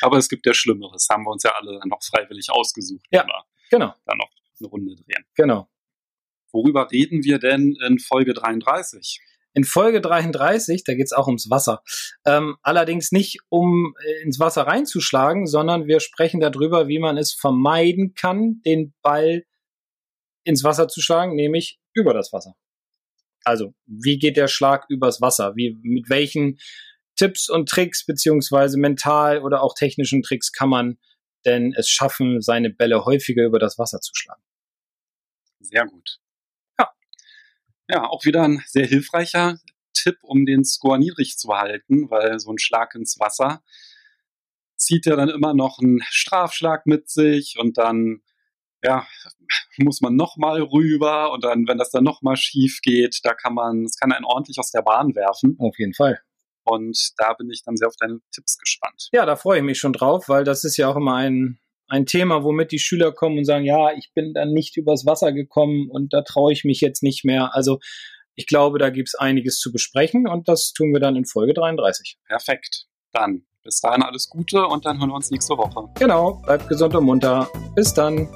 Aber 0.01 0.17
es 0.17 0.29
gibt 0.29 0.45
ja 0.45 0.53
Schlimmeres. 0.53 1.07
Haben 1.09 1.23
wir 1.23 1.31
uns 1.31 1.41
ja 1.41 1.51
alle 1.55 1.79
noch 1.87 2.03
freiwillig 2.03 2.51
ausgesucht. 2.51 3.07
Ja, 3.09 3.25
genau. 3.71 3.95
Dann 4.05 4.17
noch 4.19 4.29
eine 4.59 4.67
Runde 4.67 4.95
drehen. 4.95 5.25
Genau. 5.33 5.67
Worüber 6.51 6.89
reden 6.91 7.23
wir 7.23 7.39
denn 7.39 7.75
in 7.85 7.99
Folge 7.99 8.33
33? 8.33 9.19
In 9.53 9.63
Folge 9.63 10.01
33, 10.01 10.83
da 10.83 10.93
geht's 10.93 11.13
auch 11.13 11.25
ums 11.25 11.49
Wasser. 11.49 11.81
Ähm, 12.25 12.57
allerdings 12.61 13.11
nicht 13.11 13.39
um 13.49 13.95
äh, 14.05 14.21
ins 14.21 14.39
Wasser 14.39 14.63
reinzuschlagen, 14.63 15.47
sondern 15.47 15.87
wir 15.87 15.99
sprechen 15.99 16.39
darüber, 16.39 16.87
wie 16.87 16.99
man 16.99 17.17
es 17.17 17.33
vermeiden 17.33 18.13
kann, 18.13 18.61
den 18.65 18.93
Ball 19.01 19.45
ins 20.43 20.63
Wasser 20.63 20.87
zu 20.87 21.01
schlagen, 21.01 21.35
nämlich 21.35 21.79
über 21.93 22.13
das 22.13 22.31
Wasser. 22.31 22.53
Also, 23.43 23.73
wie 23.85 24.19
geht 24.19 24.37
der 24.37 24.47
Schlag 24.47 24.85
übers 24.89 25.21
Wasser? 25.21 25.55
Wie, 25.55 25.75
mit 25.81 26.09
welchen 26.09 26.59
Tipps 27.15 27.49
und 27.49 27.67
Tricks 27.67 28.05
beziehungsweise 28.05 28.77
mental 28.77 29.41
oder 29.41 29.63
auch 29.63 29.73
technischen 29.73 30.21
Tricks 30.21 30.51
kann 30.51 30.69
man 30.69 30.99
denn 31.45 31.73
es 31.75 31.89
schaffen, 31.89 32.41
seine 32.41 32.69
Bälle 32.69 33.05
häufiger 33.05 33.43
über 33.45 33.57
das 33.57 33.79
Wasser 33.79 34.01
zu 34.01 34.11
schlagen? 34.13 34.41
Sehr 35.61 35.85
gut. 35.85 36.19
Ja. 37.87 38.09
Auch 38.09 38.25
wieder 38.25 38.43
ein 38.43 38.63
sehr 38.67 38.85
hilfreicher 38.85 39.59
Tipp, 39.93 40.17
um 40.21 40.45
den 40.45 40.63
Score 40.63 40.99
niedrig 40.99 41.37
zu 41.37 41.49
halten, 41.49 42.09
weil 42.09 42.39
so 42.39 42.51
ein 42.51 42.59
Schlag 42.59 42.95
ins 42.95 43.19
Wasser 43.19 43.63
zieht 44.75 45.05
ja 45.05 45.15
dann 45.15 45.29
immer 45.29 45.53
noch 45.53 45.79
einen 45.79 46.01
Strafschlag 46.09 46.85
mit 46.85 47.09
sich 47.09 47.57
und 47.59 47.77
dann 47.77 48.21
ja, 48.83 49.07
muss 49.77 50.01
man 50.01 50.15
nochmal 50.15 50.61
rüber 50.61 51.31
und 51.31 51.43
dann, 51.43 51.67
wenn 51.67 51.77
das 51.77 51.91
dann 51.91 52.03
nochmal 52.03 52.37
schief 52.37 52.79
geht, 52.81 53.19
da 53.23 53.33
kann 53.33 53.53
man, 53.53 53.83
es 53.83 53.97
kann 53.97 54.11
einen 54.11 54.25
ordentlich 54.25 54.59
aus 54.59 54.71
der 54.71 54.81
Bahn 54.81 55.15
werfen. 55.15 55.55
Auf 55.59 55.77
jeden 55.79 55.93
Fall. 55.93 56.19
Und 56.63 57.13
da 57.17 57.33
bin 57.33 57.49
ich 57.49 57.63
dann 57.63 57.77
sehr 57.77 57.87
auf 57.87 57.95
deine 57.97 58.19
Tipps 58.31 58.57
gespannt. 58.57 59.09
Ja, 59.13 59.25
da 59.25 59.35
freue 59.35 59.59
ich 59.59 59.63
mich 59.63 59.79
schon 59.79 59.93
drauf, 59.93 60.27
weil 60.29 60.43
das 60.43 60.63
ist 60.63 60.77
ja 60.77 60.89
auch 60.89 60.97
immer 60.97 61.15
ein, 61.15 61.59
ein 61.87 62.05
Thema, 62.05 62.43
womit 62.43 62.71
die 62.71 62.79
Schüler 62.79 63.11
kommen 63.11 63.37
und 63.37 63.45
sagen, 63.45 63.65
ja, 63.65 63.91
ich 63.93 64.11
bin 64.13 64.33
dann 64.33 64.51
nicht 64.51 64.77
übers 64.77 65.05
Wasser 65.05 65.31
gekommen 65.31 65.89
und 65.89 66.13
da 66.13 66.21
traue 66.21 66.51
ich 66.51 66.63
mich 66.63 66.81
jetzt 66.81 67.03
nicht 67.03 67.23
mehr. 67.23 67.55
Also 67.55 67.79
ich 68.35 68.45
glaube, 68.45 68.77
da 68.77 68.89
gibt 68.89 69.09
es 69.09 69.15
einiges 69.15 69.57
zu 69.57 69.71
besprechen 69.71 70.27
und 70.27 70.47
das 70.47 70.73
tun 70.73 70.93
wir 70.93 70.99
dann 70.99 71.15
in 71.15 71.25
Folge 71.25 71.53
33. 71.53 72.17
Perfekt. 72.27 72.85
Dann 73.11 73.43
bis 73.63 73.81
dahin 73.81 74.03
alles 74.03 74.29
Gute 74.29 74.65
und 74.65 74.85
dann 74.85 74.99
hören 74.99 75.09
wir 75.09 75.15
uns 75.15 75.31
nächste 75.31 75.57
Woche. 75.57 75.89
Genau, 75.99 76.41
bleibt 76.45 76.69
gesund 76.69 76.95
und 76.95 77.05
munter. 77.05 77.49
Bis 77.75 77.93
dann. 77.93 78.29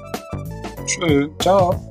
Tschö. 0.86 1.30
Ciao. 1.38 1.88